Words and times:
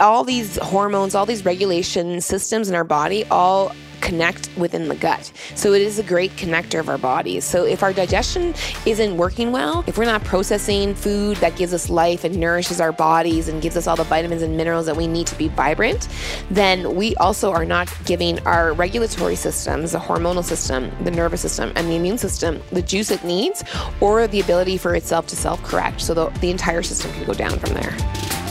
all 0.00 0.24
these 0.24 0.56
hormones, 0.58 1.14
all 1.14 1.26
these 1.26 1.44
regulation 1.44 2.20
systems 2.20 2.68
in 2.68 2.74
our 2.74 2.84
body 2.84 3.24
all 3.30 3.72
connect 4.04 4.50
within 4.58 4.88
the 4.88 4.94
gut. 4.94 5.32
So 5.54 5.72
it 5.72 5.80
is 5.80 5.98
a 5.98 6.02
great 6.02 6.30
connector 6.32 6.78
of 6.78 6.88
our 6.88 6.98
bodies. 6.98 7.44
So 7.44 7.64
if 7.64 7.82
our 7.82 7.92
digestion 7.92 8.54
isn't 8.84 9.16
working 9.16 9.50
well, 9.50 9.82
if 9.86 9.96
we're 9.96 10.04
not 10.04 10.22
processing 10.24 10.94
food 10.94 11.38
that 11.38 11.56
gives 11.56 11.72
us 11.72 11.88
life 11.88 12.22
and 12.22 12.38
nourishes 12.38 12.80
our 12.80 12.92
bodies 12.92 13.48
and 13.48 13.62
gives 13.62 13.76
us 13.76 13.86
all 13.86 13.96
the 13.96 14.04
vitamins 14.04 14.42
and 14.42 14.56
minerals 14.56 14.84
that 14.86 14.96
we 14.96 15.06
need 15.06 15.26
to 15.28 15.38
be 15.38 15.48
vibrant, 15.48 16.06
then 16.50 16.94
we 16.94 17.16
also 17.16 17.50
are 17.50 17.64
not 17.64 17.90
giving 18.04 18.38
our 18.40 18.74
regulatory 18.74 19.36
systems, 19.36 19.92
the 19.92 19.98
hormonal 19.98 20.44
system, 20.44 20.92
the 21.04 21.10
nervous 21.10 21.40
system, 21.40 21.72
and 21.74 21.88
the 21.88 21.96
immune 21.96 22.18
system 22.18 22.60
the 22.72 22.82
juice 22.82 23.10
it 23.10 23.24
needs 23.24 23.64
or 24.00 24.26
the 24.26 24.40
ability 24.40 24.76
for 24.76 24.94
itself 24.94 25.26
to 25.26 25.36
self 25.36 25.62
correct. 25.62 26.02
So 26.02 26.12
the, 26.12 26.28
the 26.40 26.50
entire 26.50 26.82
system 26.82 27.10
can 27.12 27.24
go 27.24 27.32
down 27.32 27.58
from 27.58 27.72
there. 27.72 28.43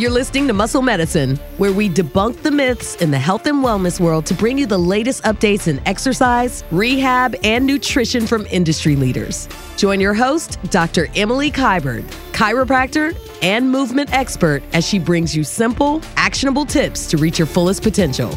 You're 0.00 0.10
listening 0.10 0.46
to 0.46 0.54
Muscle 0.54 0.80
Medicine, 0.80 1.36
where 1.58 1.74
we 1.74 1.86
debunk 1.86 2.40
the 2.40 2.50
myths 2.50 2.94
in 3.02 3.10
the 3.10 3.18
health 3.18 3.46
and 3.46 3.62
wellness 3.62 4.00
world 4.00 4.24
to 4.26 4.34
bring 4.34 4.56
you 4.56 4.64
the 4.64 4.78
latest 4.78 5.22
updates 5.24 5.68
in 5.68 5.78
exercise, 5.86 6.64
rehab, 6.70 7.36
and 7.44 7.66
nutrition 7.66 8.26
from 8.26 8.46
industry 8.46 8.96
leaders. 8.96 9.46
Join 9.76 10.00
your 10.00 10.14
host, 10.14 10.58
Dr. 10.70 11.08
Emily 11.14 11.50
Kiberd, 11.50 12.04
chiropractor 12.32 13.14
and 13.42 13.70
movement 13.70 14.10
expert, 14.14 14.62
as 14.72 14.88
she 14.88 14.98
brings 14.98 15.36
you 15.36 15.44
simple, 15.44 16.00
actionable 16.16 16.64
tips 16.64 17.06
to 17.08 17.18
reach 17.18 17.38
your 17.38 17.46
fullest 17.46 17.82
potential. 17.82 18.30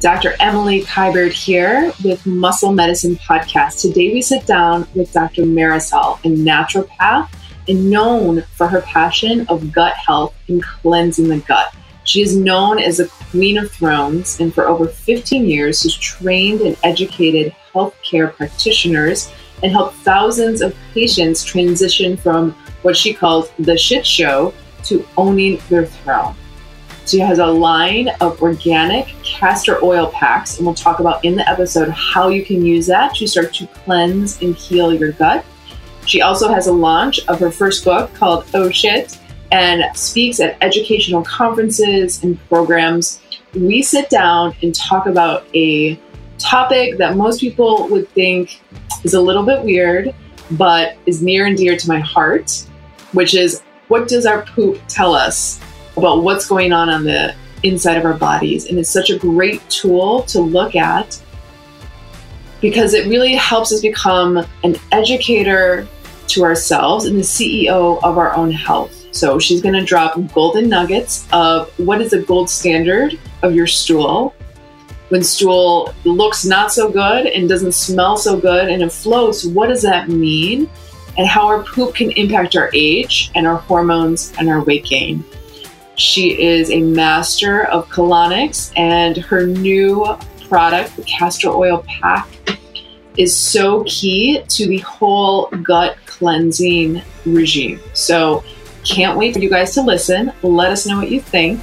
Dr. 0.00 0.34
Emily 0.40 0.82
Kiberd 0.82 1.30
here 1.30 1.92
with 2.02 2.26
Muscle 2.26 2.72
Medicine 2.72 3.14
Podcast. 3.14 3.80
Today 3.82 4.12
we 4.12 4.20
sit 4.20 4.44
down 4.46 4.88
with 4.96 5.12
Dr. 5.12 5.42
Marisol, 5.42 6.18
a 6.24 6.28
naturopath 6.28 7.28
and 7.68 7.90
known 7.90 8.42
for 8.54 8.66
her 8.66 8.80
passion 8.82 9.46
of 9.48 9.72
gut 9.72 9.94
health 9.94 10.34
and 10.48 10.62
cleansing 10.62 11.28
the 11.28 11.38
gut. 11.38 11.74
She 12.04 12.22
is 12.22 12.36
known 12.36 12.78
as 12.78 12.98
the 12.98 13.08
Queen 13.30 13.58
of 13.58 13.70
Thrones, 13.72 14.38
and 14.38 14.54
for 14.54 14.68
over 14.68 14.86
15 14.86 15.44
years 15.44 15.82
has 15.82 15.94
trained 15.94 16.60
and 16.60 16.76
educated 16.84 17.54
healthcare 17.74 18.32
practitioners 18.32 19.32
and 19.62 19.72
helped 19.72 19.96
thousands 19.96 20.60
of 20.60 20.76
patients 20.94 21.44
transition 21.44 22.16
from 22.16 22.52
what 22.82 22.96
she 22.96 23.12
calls 23.12 23.50
the 23.58 23.76
shit 23.76 24.06
show 24.06 24.54
to 24.84 25.06
owning 25.16 25.60
their 25.68 25.86
throne. 25.86 26.36
She 27.06 27.18
has 27.20 27.38
a 27.38 27.46
line 27.46 28.08
of 28.20 28.40
organic 28.42 29.06
castor 29.22 29.82
oil 29.82 30.10
packs, 30.12 30.56
and 30.56 30.66
we'll 30.66 30.74
talk 30.74 31.00
about 31.00 31.24
in 31.24 31.36
the 31.36 31.48
episode 31.48 31.88
how 31.90 32.28
you 32.28 32.44
can 32.44 32.64
use 32.64 32.86
that 32.86 33.14
to 33.16 33.26
start 33.26 33.52
to 33.54 33.66
cleanse 33.68 34.40
and 34.42 34.54
heal 34.54 34.92
your 34.92 35.12
gut. 35.12 35.44
She 36.06 36.22
also 36.22 36.48
has 36.48 36.68
a 36.68 36.72
launch 36.72 37.26
of 37.26 37.40
her 37.40 37.50
first 37.50 37.84
book 37.84 38.14
called 38.14 38.46
Oh 38.54 38.70
Shit 38.70 39.18
and 39.52 39.84
speaks 39.96 40.40
at 40.40 40.56
educational 40.62 41.22
conferences 41.22 42.22
and 42.22 42.38
programs. 42.48 43.20
We 43.54 43.82
sit 43.82 44.08
down 44.08 44.54
and 44.62 44.74
talk 44.74 45.06
about 45.06 45.46
a 45.54 45.98
topic 46.38 46.98
that 46.98 47.16
most 47.16 47.40
people 47.40 47.88
would 47.88 48.08
think 48.10 48.60
is 49.04 49.14
a 49.14 49.20
little 49.20 49.44
bit 49.44 49.62
weird, 49.62 50.14
but 50.52 50.96
is 51.06 51.22
near 51.22 51.46
and 51.46 51.56
dear 51.56 51.76
to 51.76 51.88
my 51.88 51.98
heart, 51.98 52.66
which 53.12 53.34
is 53.34 53.62
what 53.88 54.08
does 54.08 54.26
our 54.26 54.42
poop 54.42 54.80
tell 54.88 55.14
us 55.14 55.60
about 55.96 56.22
what's 56.22 56.46
going 56.46 56.72
on 56.72 56.88
on 56.88 57.04
the 57.04 57.34
inside 57.62 57.96
of 57.96 58.04
our 58.04 58.14
bodies? 58.14 58.66
And 58.66 58.78
it's 58.78 58.90
such 58.90 59.10
a 59.10 59.18
great 59.18 59.68
tool 59.70 60.22
to 60.24 60.40
look 60.40 60.76
at 60.76 61.20
because 62.60 62.94
it 62.94 63.06
really 63.08 63.34
helps 63.34 63.72
us 63.72 63.80
become 63.80 64.44
an 64.64 64.76
educator 64.92 65.86
to 66.28 66.44
ourselves 66.44 67.04
and 67.04 67.16
the 67.16 67.22
CEO 67.22 68.02
of 68.02 68.18
our 68.18 68.34
own 68.34 68.50
health. 68.50 69.06
So 69.12 69.38
she's 69.38 69.62
going 69.62 69.74
to 69.74 69.84
drop 69.84 70.18
golden 70.32 70.68
nuggets 70.68 71.26
of 71.32 71.70
what 71.78 72.00
is 72.00 72.10
the 72.10 72.20
gold 72.20 72.50
standard 72.50 73.18
of 73.42 73.54
your 73.54 73.66
stool. 73.66 74.34
When 75.08 75.22
stool 75.22 75.94
looks 76.04 76.44
not 76.44 76.72
so 76.72 76.90
good 76.90 77.26
and 77.26 77.48
doesn't 77.48 77.72
smell 77.72 78.16
so 78.16 78.38
good 78.38 78.68
and 78.68 78.82
it 78.82 78.92
floats, 78.92 79.44
what 79.44 79.68
does 79.68 79.82
that 79.82 80.08
mean? 80.08 80.68
And 81.16 81.26
how 81.26 81.46
our 81.46 81.62
poop 81.62 81.94
can 81.94 82.10
impact 82.10 82.56
our 82.56 82.70
age 82.74 83.30
and 83.34 83.46
our 83.46 83.56
hormones 83.56 84.34
and 84.38 84.48
our 84.50 84.62
weight 84.62 84.84
gain. 84.84 85.24
She 85.94 86.38
is 86.42 86.70
a 86.70 86.80
master 86.80 87.64
of 87.68 87.88
colonics, 87.88 88.70
and 88.76 89.16
her 89.16 89.46
new 89.46 90.04
product, 90.46 90.94
the 90.96 91.02
castor 91.04 91.48
oil 91.48 91.86
pack, 91.88 92.28
is 93.16 93.34
so 93.34 93.82
key 93.84 94.42
to 94.46 94.66
the 94.66 94.78
whole 94.78 95.46
gut 95.62 95.96
cleansing 96.18 97.02
regime. 97.26 97.78
So, 97.92 98.42
can't 98.84 99.18
wait 99.18 99.34
for 99.34 99.40
you 99.40 99.50
guys 99.50 99.74
to 99.74 99.82
listen. 99.82 100.32
Let 100.42 100.70
us 100.70 100.86
know 100.86 100.96
what 100.96 101.10
you 101.10 101.20
think. 101.20 101.60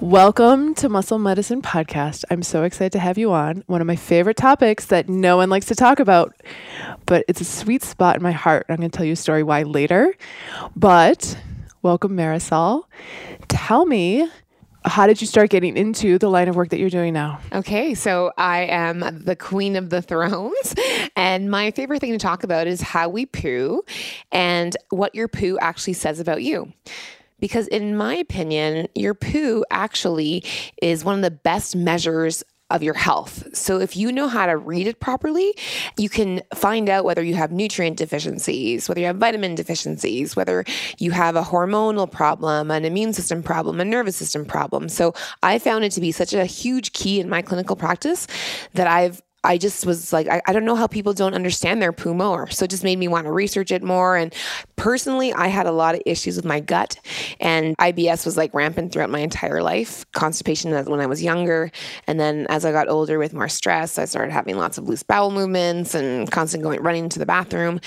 Welcome 0.00 0.74
to 0.76 0.88
Muscle 0.88 1.18
Medicine 1.18 1.60
Podcast. 1.60 2.24
I'm 2.30 2.42
so 2.42 2.64
excited 2.64 2.92
to 2.92 2.98
have 2.98 3.18
you 3.18 3.32
on. 3.32 3.62
One 3.66 3.80
of 3.80 3.86
my 3.86 3.96
favorite 3.96 4.36
topics 4.36 4.86
that 4.86 5.08
no 5.08 5.36
one 5.36 5.50
likes 5.50 5.66
to 5.66 5.74
talk 5.74 6.00
about, 6.00 6.34
but 7.06 7.24
it's 7.28 7.40
a 7.40 7.44
sweet 7.44 7.82
spot 7.82 8.16
in 8.16 8.22
my 8.22 8.32
heart. 8.32 8.66
I'm 8.68 8.76
going 8.76 8.90
to 8.90 8.96
tell 8.96 9.06
you 9.06 9.12
a 9.12 9.16
story 9.16 9.42
why 9.42 9.64
later. 9.64 10.14
But 10.74 11.38
welcome, 11.82 12.16
Marisol. 12.16 12.84
Tell 13.48 13.84
me 13.84 14.28
how 14.84 15.06
did 15.06 15.20
you 15.20 15.26
start 15.26 15.50
getting 15.50 15.76
into 15.76 16.18
the 16.18 16.28
line 16.28 16.48
of 16.48 16.56
work 16.56 16.70
that 16.70 16.78
you're 16.78 16.90
doing 16.90 17.12
now? 17.12 17.40
Okay, 17.52 17.94
so 17.94 18.32
I 18.36 18.62
am 18.62 19.00
the 19.24 19.36
queen 19.36 19.76
of 19.76 19.90
the 19.90 20.02
thrones, 20.02 20.74
and 21.16 21.50
my 21.50 21.70
favorite 21.70 22.00
thing 22.00 22.12
to 22.12 22.18
talk 22.18 22.44
about 22.44 22.66
is 22.66 22.80
how 22.80 23.08
we 23.08 23.26
poo 23.26 23.82
and 24.30 24.76
what 24.90 25.14
your 25.14 25.28
poo 25.28 25.58
actually 25.60 25.94
says 25.94 26.20
about 26.20 26.42
you. 26.42 26.72
Because, 27.40 27.66
in 27.68 27.96
my 27.96 28.14
opinion, 28.14 28.86
your 28.94 29.14
poo 29.14 29.64
actually 29.70 30.44
is 30.80 31.04
one 31.04 31.16
of 31.16 31.22
the 31.22 31.30
best 31.30 31.74
measures 31.74 32.44
of 32.72 32.82
your 32.82 32.94
health. 32.94 33.44
So 33.54 33.78
if 33.78 33.96
you 33.96 34.10
know 34.10 34.28
how 34.28 34.46
to 34.46 34.56
read 34.56 34.86
it 34.86 34.98
properly, 34.98 35.54
you 35.96 36.08
can 36.08 36.42
find 36.54 36.88
out 36.88 37.04
whether 37.04 37.22
you 37.22 37.34
have 37.34 37.52
nutrient 37.52 37.96
deficiencies, 37.96 38.88
whether 38.88 39.00
you 39.00 39.06
have 39.06 39.16
vitamin 39.16 39.54
deficiencies, 39.54 40.34
whether 40.34 40.64
you 40.98 41.10
have 41.10 41.36
a 41.36 41.42
hormonal 41.42 42.10
problem, 42.10 42.70
an 42.70 42.84
immune 42.84 43.12
system 43.12 43.42
problem, 43.42 43.80
a 43.80 43.84
nervous 43.84 44.16
system 44.16 44.44
problem. 44.44 44.88
So 44.88 45.14
I 45.42 45.58
found 45.58 45.84
it 45.84 45.92
to 45.92 46.00
be 46.00 46.12
such 46.12 46.32
a 46.32 46.44
huge 46.44 46.92
key 46.92 47.20
in 47.20 47.28
my 47.28 47.42
clinical 47.42 47.76
practice 47.76 48.26
that 48.74 48.86
I've 48.86 49.22
I 49.44 49.58
just 49.58 49.84
was 49.84 50.12
like, 50.12 50.28
I, 50.28 50.40
I, 50.46 50.52
don't 50.52 50.64
know 50.64 50.76
how 50.76 50.86
people 50.86 51.12
don't 51.12 51.34
understand 51.34 51.82
their 51.82 51.92
poo 51.92 52.14
more. 52.14 52.48
So 52.50 52.64
it 52.64 52.70
just 52.70 52.84
made 52.84 52.98
me 52.98 53.08
want 53.08 53.26
to 53.26 53.32
research 53.32 53.72
it 53.72 53.82
more. 53.82 54.16
And 54.16 54.32
personally, 54.76 55.32
I 55.32 55.48
had 55.48 55.66
a 55.66 55.72
lot 55.72 55.96
of 55.96 56.02
issues 56.06 56.36
with 56.36 56.44
my 56.44 56.60
gut, 56.60 56.98
and 57.40 57.76
IBS 57.78 58.24
was 58.24 58.36
like 58.36 58.54
rampant 58.54 58.92
throughout 58.92 59.10
my 59.10 59.18
entire 59.18 59.62
life. 59.62 60.04
Constipation 60.12 60.72
when 60.72 61.00
I 61.00 61.06
was 61.06 61.22
younger. 61.22 61.72
And 62.06 62.20
then 62.20 62.46
as 62.50 62.64
I 62.64 62.70
got 62.70 62.88
older 62.88 63.18
with 63.18 63.34
more 63.34 63.48
stress, 63.48 63.98
I 63.98 64.04
started 64.04 64.32
having 64.32 64.56
lots 64.56 64.78
of 64.78 64.88
loose 64.88 65.02
bowel 65.02 65.30
movements 65.30 65.94
and 65.94 66.30
constant 66.30 66.62
going 66.62 66.80
running 66.80 67.08
to 67.08 67.18
the 67.18 67.26
bathroom. 67.26 67.80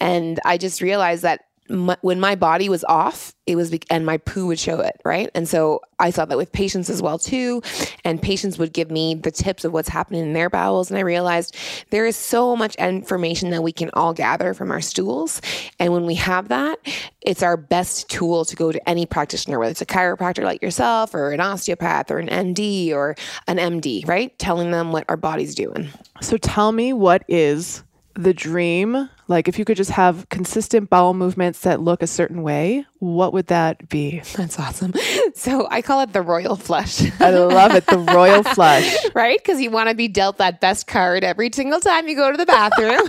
And 0.00 0.40
I 0.44 0.56
just 0.56 0.80
realized 0.80 1.22
that 1.22 1.44
my, 1.72 1.96
when 2.02 2.20
my 2.20 2.34
body 2.34 2.68
was 2.68 2.84
off, 2.84 3.34
it 3.46 3.56
was, 3.56 3.74
and 3.90 4.06
my 4.06 4.18
poo 4.18 4.46
would 4.46 4.58
show 4.58 4.80
it, 4.80 5.00
right? 5.04 5.30
And 5.34 5.48
so 5.48 5.80
I 5.98 6.10
saw 6.10 6.24
that 6.26 6.36
with 6.36 6.52
patients 6.52 6.90
as 6.90 7.00
well 7.00 7.18
too. 7.18 7.62
And 8.04 8.20
patients 8.20 8.58
would 8.58 8.72
give 8.72 8.90
me 8.90 9.14
the 9.14 9.30
tips 9.30 9.64
of 9.64 9.72
what's 9.72 9.88
happening 9.88 10.22
in 10.22 10.32
their 10.32 10.50
bowels. 10.50 10.90
And 10.90 10.98
I 10.98 11.02
realized 11.02 11.56
there 11.90 12.06
is 12.06 12.16
so 12.16 12.54
much 12.54 12.76
information 12.76 13.50
that 13.50 13.62
we 13.62 13.72
can 13.72 13.90
all 13.94 14.12
gather 14.12 14.54
from 14.54 14.70
our 14.70 14.80
stools. 14.80 15.40
And 15.78 15.92
when 15.92 16.06
we 16.06 16.14
have 16.16 16.48
that, 16.48 16.78
it's 17.22 17.42
our 17.42 17.56
best 17.56 18.10
tool 18.10 18.44
to 18.44 18.54
go 18.54 18.70
to 18.70 18.88
any 18.88 19.06
practitioner, 19.06 19.58
whether 19.58 19.70
it's 19.70 19.82
a 19.82 19.86
chiropractor 19.86 20.44
like 20.44 20.62
yourself 20.62 21.14
or 21.14 21.32
an 21.32 21.40
osteopath 21.40 22.10
or 22.10 22.18
an 22.18 22.26
ND 22.26 22.92
or 22.92 23.16
an 23.48 23.56
MD, 23.56 24.06
right? 24.06 24.38
Telling 24.38 24.70
them 24.70 24.92
what 24.92 25.04
our 25.08 25.16
body's 25.16 25.54
doing. 25.54 25.88
So 26.20 26.36
tell 26.36 26.72
me 26.72 26.92
what 26.92 27.24
is 27.28 27.82
the 28.14 28.34
dream 28.34 29.08
like 29.32 29.48
if 29.48 29.58
you 29.58 29.64
could 29.64 29.76
just 29.76 29.90
have 29.90 30.28
consistent 30.28 30.90
bowel 30.90 31.14
movements 31.14 31.60
that 31.60 31.80
look 31.80 32.02
a 32.02 32.06
certain 32.06 32.42
way, 32.42 32.86
what 32.98 33.32
would 33.32 33.48
that 33.48 33.88
be? 33.88 34.20
That's 34.36 34.58
awesome. 34.58 34.92
So 35.34 35.66
I 35.70 35.82
call 35.82 36.00
it 36.00 36.12
the 36.12 36.22
royal 36.22 36.56
flush. 36.56 37.02
I 37.20 37.30
love 37.30 37.74
it, 37.74 37.86
the 37.86 37.98
royal 37.98 38.42
flush. 38.54 38.94
right? 39.14 39.38
Because 39.38 39.60
you 39.60 39.70
want 39.70 39.88
to 39.88 39.94
be 39.94 40.06
dealt 40.08 40.38
that 40.38 40.60
best 40.60 40.86
card 40.86 41.24
every 41.24 41.50
single 41.52 41.80
time 41.80 42.06
you 42.08 42.14
go 42.14 42.30
to 42.30 42.36
the 42.36 42.46
bathroom. 42.46 43.08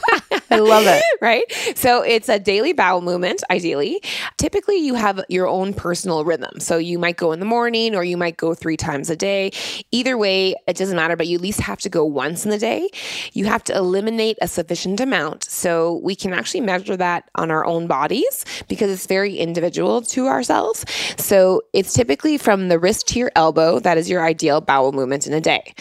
I 0.50 0.60
love 0.60 0.86
it. 0.88 1.04
Right? 1.22 1.46
So 1.76 2.02
it's 2.02 2.28
a 2.28 2.38
daily 2.38 2.74
bowel 2.74 3.00
movement, 3.00 3.44
ideally. 3.50 4.02
Typically, 4.38 4.78
you 4.78 4.94
have 4.96 5.24
your 5.30 5.48
own 5.48 5.74
personal 5.74 6.26
rhythm. 6.26 6.60
So 6.60 6.76
you 6.78 7.00
might 7.00 7.16
go 7.16 7.32
in 7.32 7.40
the 7.40 7.46
morning 7.46 7.96
or 7.96 8.04
you 8.04 8.18
might 8.18 8.36
go 8.36 8.54
three 8.54 8.76
times 8.76 9.10
a 9.10 9.16
day. 9.16 9.52
Either 9.92 10.18
way, 10.18 10.56
it 10.68 10.76
doesn't 10.76 10.98
matter, 10.98 11.16
but 11.16 11.28
you 11.28 11.38
at 11.38 11.42
least 11.42 11.62
have 11.62 11.80
to 11.82 11.90
go 11.90 12.04
once 12.04 12.44
in 12.44 12.52
the 12.52 12.58
day. 12.58 12.90
You 13.32 13.46
have 13.46 13.64
to 13.66 13.76
eliminate 13.76 14.38
a 14.42 14.50
sufficient 14.50 15.00
amount. 15.00 15.46
So 15.46 16.02
we 16.04 16.13
we 16.14 16.16
can 16.16 16.32
actually 16.32 16.62
measure 16.62 16.96
that 16.96 17.28
on 17.34 17.50
our 17.50 17.66
own 17.66 17.88
bodies 17.88 18.46
because 18.68 18.92
it's 18.92 19.08
very 19.08 19.36
individual 19.36 20.00
to 20.04 20.28
ourselves. 20.28 20.86
So 21.18 21.64
it's 21.74 21.92
typically 21.92 22.38
from 22.38 22.70
the 22.70 22.78
wrist 22.78 23.08
to 23.08 23.20
your 23.20 23.32
elbow. 23.36 23.80
That 23.80 23.98
is 23.98 24.08
your 24.08 24.24
ideal 24.24 24.62
bowel 24.62 24.92
movement 24.92 25.26
in 25.26 25.34
a 25.34 25.42
day. 25.42 25.74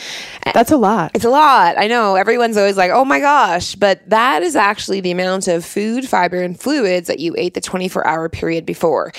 That's 0.55 0.71
a 0.71 0.79
lot. 0.79 1.11
It's 1.13 1.27
a 1.27 1.29
lot. 1.29 1.77
I 1.77 1.87
know 1.87 2.15
everyone's 2.15 2.57
always 2.57 2.79
like, 2.79 2.91
oh 2.91 3.05
my 3.05 3.21
gosh, 3.21 3.75
but 3.75 4.09
that 4.09 4.43
is 4.43 4.57
actually 4.57 5.03
the 5.03 5.11
amount 5.11 5.49
of 5.49 5.67
food, 5.67 6.09
fiber, 6.09 6.43
and 6.43 6.59
fluids 6.59 7.09
that 7.09 7.19
you 7.19 7.35
ate 7.37 7.53
the 7.53 7.61
24 7.61 8.07
hour 8.07 8.31
period 8.31 8.65
before. 8.65 9.13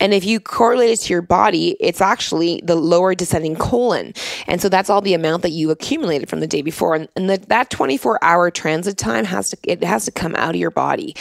And 0.00 0.12
if 0.12 0.26
you 0.26 0.38
correlate 0.38 0.90
it 0.90 0.98
to 0.98 1.14
your 1.14 1.22
body, 1.22 1.78
it's 1.80 2.02
actually 2.02 2.60
the 2.62 2.76
lower 2.76 3.14
descending 3.14 3.56
colon. 3.56 4.12
And 4.46 4.60
so 4.60 4.68
that's 4.68 4.90
all 4.90 5.00
the 5.00 5.14
amount 5.14 5.44
that 5.44 5.52
you 5.52 5.70
accumulated 5.70 6.28
from 6.28 6.40
the 6.40 6.46
day 6.46 6.60
before. 6.60 6.94
And, 6.94 7.08
and 7.16 7.30
the, 7.30 7.38
that 7.48 7.70
24 7.70 8.22
hour 8.22 8.50
transit 8.50 8.98
time 8.98 9.24
has 9.24 9.48
to, 9.48 9.56
it 9.62 9.82
has 9.82 10.04
to 10.04 10.10
come 10.10 10.34
out 10.34 10.47
of 10.54 10.60
your 10.60 10.70
body. 10.70 11.14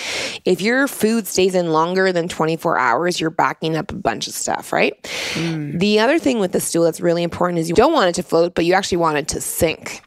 If 0.45 0.62
your 0.62 0.88
food 0.88 1.27
stays 1.27 1.56
in 1.56 1.71
longer 1.71 2.12
than 2.12 2.27
24 2.27 2.77
hours, 2.77 3.19
you're 3.19 3.29
backing 3.29 3.75
up 3.75 3.91
a 3.91 3.95
bunch 3.95 4.27
of 4.27 4.33
stuff, 4.33 4.71
right? 4.71 5.01
Mm. 5.33 5.79
The 5.79 6.00
other 6.00 6.19
thing 6.19 6.39
with 6.39 6.51
the 6.51 6.59
stool 6.59 6.83
that's 6.83 7.01
really 7.01 7.24
important 7.24 7.59
is 7.59 7.69
you 7.69 7.75
don't 7.75 7.94
want 7.94 8.09
it 8.09 8.15
to 8.15 8.24
float, 8.24 8.56
but 8.56 8.65
you 8.65 8.74
actually 8.74 8.97
want 8.97 9.18
it 9.18 9.27
to 9.29 9.41
sink. 9.41 10.01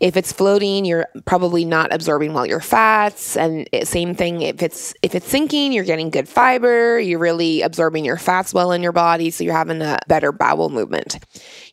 If 0.00 0.16
it's 0.16 0.32
floating, 0.32 0.84
you're 0.84 1.06
probably 1.24 1.64
not 1.64 1.92
absorbing 1.92 2.32
well 2.32 2.46
your 2.46 2.60
fats, 2.60 3.36
and 3.36 3.68
same 3.84 4.14
thing 4.14 4.42
if 4.42 4.62
it's 4.62 4.94
if 5.02 5.14
it's 5.14 5.28
sinking, 5.28 5.72
you're 5.72 5.84
getting 5.84 6.10
good 6.10 6.28
fiber. 6.28 6.98
You're 6.98 7.18
really 7.18 7.62
absorbing 7.62 8.04
your 8.04 8.16
fats 8.16 8.54
well 8.54 8.72
in 8.72 8.82
your 8.82 8.92
body, 8.92 9.30
so 9.30 9.44
you're 9.44 9.54
having 9.54 9.82
a 9.82 9.98
better 10.08 10.32
bowel 10.32 10.70
movement. 10.70 11.18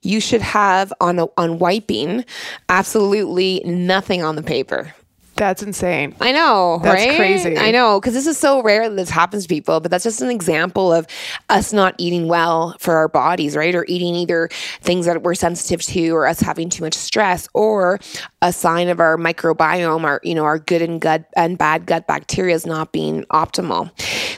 You 0.02 0.20
should 0.20 0.42
have 0.42 0.92
on 1.00 1.20
a, 1.20 1.28
on 1.38 1.60
wiping 1.60 2.26
absolutely 2.70 3.62
nothing 3.66 4.24
on 4.24 4.36
the 4.36 4.44
paper. 4.44 4.94
That's 5.42 5.64
insane. 5.64 6.14
I 6.22 6.32
know, 6.34 6.80
that's 6.84 7.04
right? 7.04 7.16
crazy. 7.18 7.58
I 7.58 7.72
know, 7.72 8.00
because 8.00 8.14
this 8.14 8.28
is 8.28 8.38
so 8.38 8.62
rare 8.62 8.88
that 8.88 8.96
this 8.96 9.10
happens 9.10 9.46
to 9.46 9.50
people, 9.50 9.80
but 9.80 9.90
that's 9.90 10.04
just 10.04 10.22
an 10.22 10.30
example 10.30 10.94
of 10.94 11.08
us 11.50 11.74
not 11.74 11.96
eating 11.98 12.28
well 12.28 12.76
for 12.78 12.96
our 12.98 13.08
bodies, 13.08 13.56
right? 13.56 13.74
Or 13.74 13.84
eating 13.88 14.14
either 14.14 14.50
things 14.82 15.08
that 15.08 15.24
we're 15.24 15.34
sensitive 15.34 15.82
to 15.82 16.10
or 16.12 16.28
us 16.28 16.42
having 16.42 16.70
too 16.70 16.84
much 16.84 16.94
stress 16.94 17.50
or 17.56 18.00
a 18.44 18.54
sign 18.54 18.88
of 18.88 19.00
our 19.00 19.18
microbiome, 19.18 20.04
our, 20.04 20.20
you 20.22 20.36
know, 20.36 20.44
our 20.46 20.60
good 20.60 20.84
and 20.84 21.02
gut 21.02 21.26
and 21.36 21.58
bad 21.58 21.88
gut 21.88 22.06
bacteria 22.06 22.54
is 22.54 22.68
not 22.68 22.92
being 22.92 23.24
optimal. 23.32 23.90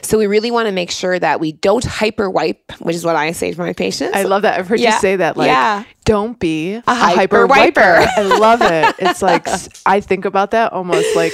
So 0.02 0.16
we 0.16 0.26
really 0.26 0.50
want 0.50 0.68
to 0.68 0.72
make 0.72 0.90
sure 0.90 1.18
that 1.18 1.38
we 1.38 1.52
don't 1.52 1.84
hyper 1.84 2.30
wipe, 2.30 2.72
which 2.80 2.96
is 2.96 3.04
what 3.04 3.14
I 3.14 3.32
say 3.32 3.52
to 3.52 3.58
my 3.58 3.74
patients. 3.74 4.16
I 4.16 4.22
love 4.22 4.40
that. 4.40 4.58
I've 4.58 4.68
heard 4.68 4.80
Yeah. 4.80 4.94
you 4.94 5.00
say 5.00 5.16
that. 5.16 5.36
Like, 5.36 5.48
Yeah. 5.48 5.84
Don't 6.04 6.38
be 6.38 6.74
a, 6.74 6.82
hyper 6.86 7.16
hyper 7.16 7.46
wiper. 7.46 7.80
wiper. 7.80 8.10
I 8.16 8.22
love 8.38 8.60
it. 8.62 8.94
It's 8.98 9.22
like 9.22 9.48
I 9.86 10.00
think 10.00 10.24
about 10.24 10.50
that 10.52 10.72
almost 10.72 11.14
like 11.16 11.32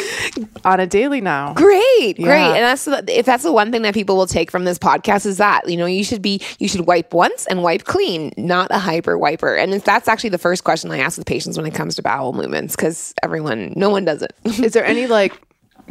on 0.65 0.81
a 0.81 0.87
daily 0.87 1.21
now. 1.21 1.55
Great, 1.55 2.17
great. 2.17 2.57
And 2.57 2.65
that's 2.65 2.87
if 3.09 3.27
that's 3.27 3.43
the 3.43 3.53
one 3.53 3.73
thing 3.73 3.83
that 3.83 3.95
people 3.95 4.17
will 4.17 4.27
take 4.27 4.51
from 4.51 4.65
this 4.65 4.79
podcast 4.79 5.27
is 5.27 5.39
that 5.39 5.69
you 5.69 5.77
know 5.77 5.87
you 5.87 6.05
should 6.05 6.23
be 6.23 6.41
you 6.59 6.69
should 6.69 6.87
wipe 6.87 7.13
once 7.13 7.47
and 7.47 7.63
wipe 7.63 7.85
clean, 7.85 8.33
not 8.37 8.71
a 8.71 8.79
hyper 8.79 9.19
wiper. 9.19 9.57
And 9.57 9.75
if 9.75 9.85
that's 9.85 10.09
actually 10.09 10.31
the 10.31 10.39
first 10.39 10.65
question 10.65 10.91
I 10.91 10.99
ask 10.99 11.19
with 11.19 11.27
patients 11.27 11.57
when 11.57 11.67
it 11.67 11.75
comes 11.75 11.97
to 11.97 12.03
bowel 12.03 12.33
movements 12.33 12.77
because 12.77 13.15
everyone, 13.23 13.73
no 13.77 13.91
one 13.91 14.05
does 14.05 14.23
it. 14.23 14.35
Is 14.45 14.73
there 14.73 14.85
any 14.85 15.07
like 15.07 15.41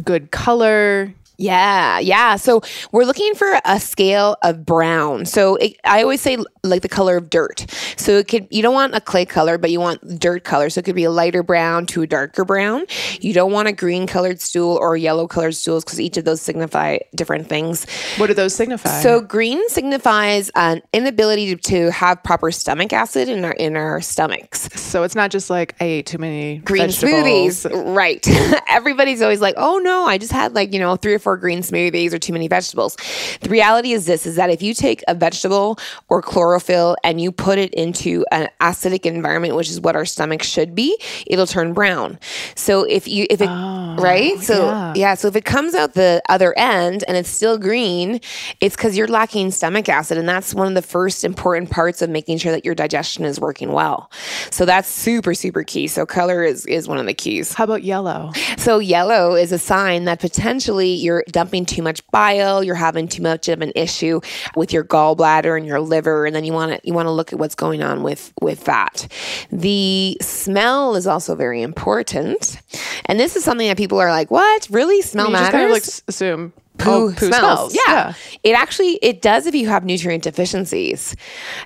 good 0.03 0.31
color? 0.31 1.13
Yeah, 1.39 1.99
yeah. 1.99 2.35
So 2.35 2.61
we're 2.91 3.05
looking 3.05 3.33
for 3.33 3.59
a 3.65 3.79
scale 3.79 4.37
of 4.43 4.65
brown. 4.65 5.25
So 5.25 5.55
it, 5.55 5.77
I 5.83 6.03
always 6.03 6.21
say 6.21 6.37
like 6.63 6.81
the 6.81 6.89
color 6.89 7.17
of 7.17 7.29
dirt. 7.29 7.65
So 7.97 8.17
it 8.17 8.27
could 8.27 8.47
you 8.51 8.61
don't 8.61 8.73
want 8.73 8.95
a 8.95 9.01
clay 9.01 9.25
color, 9.25 9.57
but 9.57 9.71
you 9.71 9.79
want 9.79 10.19
dirt 10.19 10.43
color. 10.43 10.69
So 10.69 10.79
it 10.79 10.85
could 10.85 10.95
be 10.95 11.05
a 11.05 11.11
lighter 11.11 11.43
brown 11.43 11.85
to 11.87 12.01
a 12.01 12.07
darker 12.07 12.45
brown. 12.45 12.85
You 13.21 13.33
don't 13.33 13.51
want 13.51 13.67
a 13.67 13.71
green 13.71 14.05
colored 14.07 14.41
stool 14.41 14.77
or 14.77 14.97
yellow 14.97 15.27
colored 15.27 15.55
stools 15.55 15.83
because 15.83 15.99
each 15.99 16.17
of 16.17 16.25
those 16.25 16.41
signify 16.41 16.99
different 17.15 17.47
things. 17.47 17.85
What 18.17 18.27
do 18.27 18.33
those 18.33 18.53
signify? 18.53 19.01
So 19.01 19.21
green 19.21 19.67
signifies 19.69 20.49
an 20.55 20.81
inability 20.93 21.55
to, 21.55 21.61
to 21.69 21.91
have 21.91 22.21
proper 22.23 22.51
stomach 22.51 22.93
acid 22.93 23.29
in 23.29 23.45
our 23.45 23.53
in 23.53 23.75
our 23.75 24.01
stomachs 24.01 24.69
so 24.79 25.03
it's 25.03 25.15
not 25.15 25.31
just 25.31 25.49
like 25.49 25.75
I 25.79 25.85
ate 25.85 26.05
too 26.05 26.17
many 26.17 26.57
green 26.57 26.87
vegetables. 26.87 27.63
smoothies. 27.63 27.95
Right. 27.95 28.25
Everybody's 28.69 29.21
always 29.21 29.41
like, 29.41 29.55
oh 29.57 29.77
no, 29.77 30.05
I 30.05 30.17
just 30.17 30.31
had 30.31 30.53
like, 30.53 30.73
you 30.73 30.79
know, 30.79 30.95
three 30.95 31.13
or 31.13 31.19
four 31.19 31.28
green 31.37 31.59
smoothies 31.59 32.13
or 32.13 32.19
too 32.19 32.33
many 32.33 32.47
vegetables. 32.47 32.97
The 33.41 33.49
reality 33.49 33.91
is 33.91 34.05
this 34.05 34.25
is 34.25 34.35
that 34.35 34.49
if 34.49 34.61
you 34.61 34.73
take 34.73 35.03
a 35.07 35.15
vegetable 35.15 35.77
or 36.07 36.21
chlorophyll 36.21 36.95
and 37.03 37.21
you 37.21 37.31
put 37.31 37.57
it 37.57 37.73
into 37.73 38.25
an 38.31 38.49
acidic 38.61 39.05
environment, 39.05 39.55
which 39.55 39.69
is 39.69 39.79
what 39.79 39.95
our 39.95 40.05
stomach 40.05 40.43
should 40.43 40.75
be, 40.75 40.97
it'll 41.27 41.47
turn 41.47 41.73
brown. 41.73 42.19
So 42.55 42.83
if 42.83 43.07
you 43.07 43.25
if 43.29 43.41
it 43.41 43.49
oh, 43.49 43.95
right? 43.99 44.37
So 44.39 44.65
yeah. 44.65 44.93
yeah, 44.95 45.13
so 45.15 45.27
if 45.27 45.35
it 45.35 45.45
comes 45.45 45.75
out 45.75 45.93
the 45.93 46.21
other 46.29 46.57
end 46.57 47.03
and 47.07 47.17
it's 47.17 47.29
still 47.29 47.57
green, 47.57 48.19
it's 48.61 48.75
because 48.75 48.97
you're 48.97 49.07
lacking 49.07 49.51
stomach 49.51 49.89
acid. 49.89 50.17
And 50.17 50.27
that's 50.27 50.53
one 50.53 50.67
of 50.67 50.73
the 50.73 50.81
first 50.81 51.23
important 51.23 51.69
parts 51.69 52.01
of 52.01 52.09
making 52.09 52.37
sure 52.37 52.51
that 52.51 52.65
your 52.65 52.75
digestion 52.75 53.25
is 53.25 53.39
working 53.39 53.71
well. 53.71 54.11
So 54.51 54.65
that's 54.65 54.89
super, 54.89 55.33
super 55.33 55.63
key. 55.63 55.87
So 55.87 56.05
color 56.05 56.43
is, 56.43 56.65
is 56.65 56.87
one 56.87 56.97
of 56.97 57.05
the 57.05 57.13
keys. 57.13 57.53
How 57.53 57.63
about 57.63 57.83
yellow? 57.83 58.31
So 58.57 58.79
yellow 58.79 59.35
is 59.35 59.51
a 59.51 59.59
sign 59.59 60.05
that 60.05 60.19
potentially 60.19 60.89
you're 61.19 61.31
dumping 61.31 61.65
too 61.65 61.81
much 61.81 62.05
bile, 62.11 62.63
you're 62.63 62.75
having 62.75 63.07
too 63.07 63.21
much 63.21 63.47
of 63.47 63.61
an 63.61 63.71
issue 63.75 64.21
with 64.55 64.73
your 64.73 64.83
gallbladder 64.83 65.57
and 65.57 65.65
your 65.65 65.79
liver, 65.79 66.25
and 66.25 66.35
then 66.35 66.43
you 66.43 66.53
want 66.53 66.71
to 66.71 66.87
you 66.87 66.93
want 66.93 67.07
to 67.07 67.11
look 67.11 67.33
at 67.33 67.39
what's 67.39 67.55
going 67.55 67.81
on 67.81 68.03
with 68.03 68.33
with 68.41 68.65
that. 68.65 69.07
The 69.51 70.17
smell 70.21 70.95
is 70.95 71.07
also 71.07 71.35
very 71.35 71.61
important, 71.61 72.61
and 73.05 73.19
this 73.19 73.35
is 73.35 73.43
something 73.43 73.67
that 73.67 73.77
people 73.77 73.99
are 73.99 74.11
like, 74.11 74.31
"What? 74.31 74.67
Really? 74.69 75.01
Smell 75.01 75.27
you 75.27 75.33
matters?" 75.33 75.45
just 75.45 75.53
kind 75.53 75.65
of 75.65 75.71
like 75.71 75.83
assume 76.07 76.53
poo, 76.77 76.91
oh, 76.91 77.13
poo 77.15 77.27
smells. 77.27 77.73
smells. 77.73 77.77
Yeah. 77.87 78.13
It 78.43 78.53
actually 78.53 78.93
it 79.01 79.21
does 79.21 79.45
if 79.45 79.53
you 79.53 79.67
have 79.67 79.85
nutrient 79.85 80.23
deficiencies. 80.23 81.15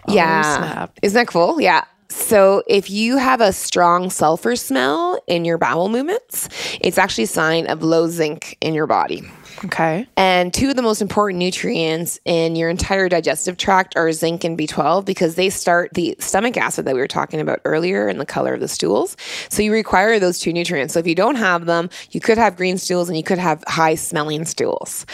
Oh, 0.08 0.14
yeah. 0.14 0.58
snap. 0.58 1.00
Isn't 1.02 1.16
that 1.16 1.28
cool? 1.28 1.62
Yeah. 1.62 1.86
So 2.10 2.64
if 2.68 2.92
you 2.92 3.18
have 3.18 3.42
a 3.42 3.52
strong 3.52 4.10
sulfur 4.10 4.56
smell 4.56 5.20
in 5.28 5.46
your 5.46 5.58
bowel 5.58 5.90
movements, 5.90 6.48
it's 6.80 6.98
actually 6.98 7.24
a 7.24 7.28
sign 7.28 7.66
of 7.68 7.82
low 7.82 8.08
zinc 8.08 8.58
in 8.62 8.74
your 8.76 8.86
body. 8.86 9.24
Okay. 9.65 10.07
And 10.18 10.54
two 10.54 10.69
of 10.69 10.75
the 10.75 10.81
most 10.81 11.01
important 11.01 11.39
nutrients 11.39 12.19
in 12.25 12.56
your 12.56 12.69
entire 12.69 13.07
digestive 13.07 13.57
tract 13.57 13.95
are 13.95 14.12
zinc 14.12 14.44
and 14.44 14.57
B12 14.57 15.06
because 15.06 15.36
they 15.36 15.50
start 15.50 15.92
the 15.94 16.15
stomach 16.19 16.57
acid 16.57 16.86
that 16.86 16.94
we 16.94 17.00
were 17.00 17.07
talking 17.07 17.39
about 17.39 17.62
earlier 17.63 18.07
and 18.07 18.19
the 18.19 18.25
color 18.25 18.54
of 18.54 18.60
the 18.60 18.68
stools. 18.68 19.15
So 19.50 19.62
you 19.62 19.71
require 19.71 20.19
those 20.19 20.39
two 20.39 20.51
nutrients. 20.51 20.94
So 20.94 21.00
if 21.00 21.07
you 21.07 21.15
don't 21.15 21.36
have 21.36 21.65
them, 21.65 21.89
you 22.12 22.19
could 22.19 22.38
have 22.38 22.57
green 22.57 22.77
stools 22.77 23.07
and 23.07 23.18
you 23.18 23.24
could 23.24 23.38
have 23.38 23.63
high 23.68 23.95
smelling 23.95 24.45
stools, 24.45 25.06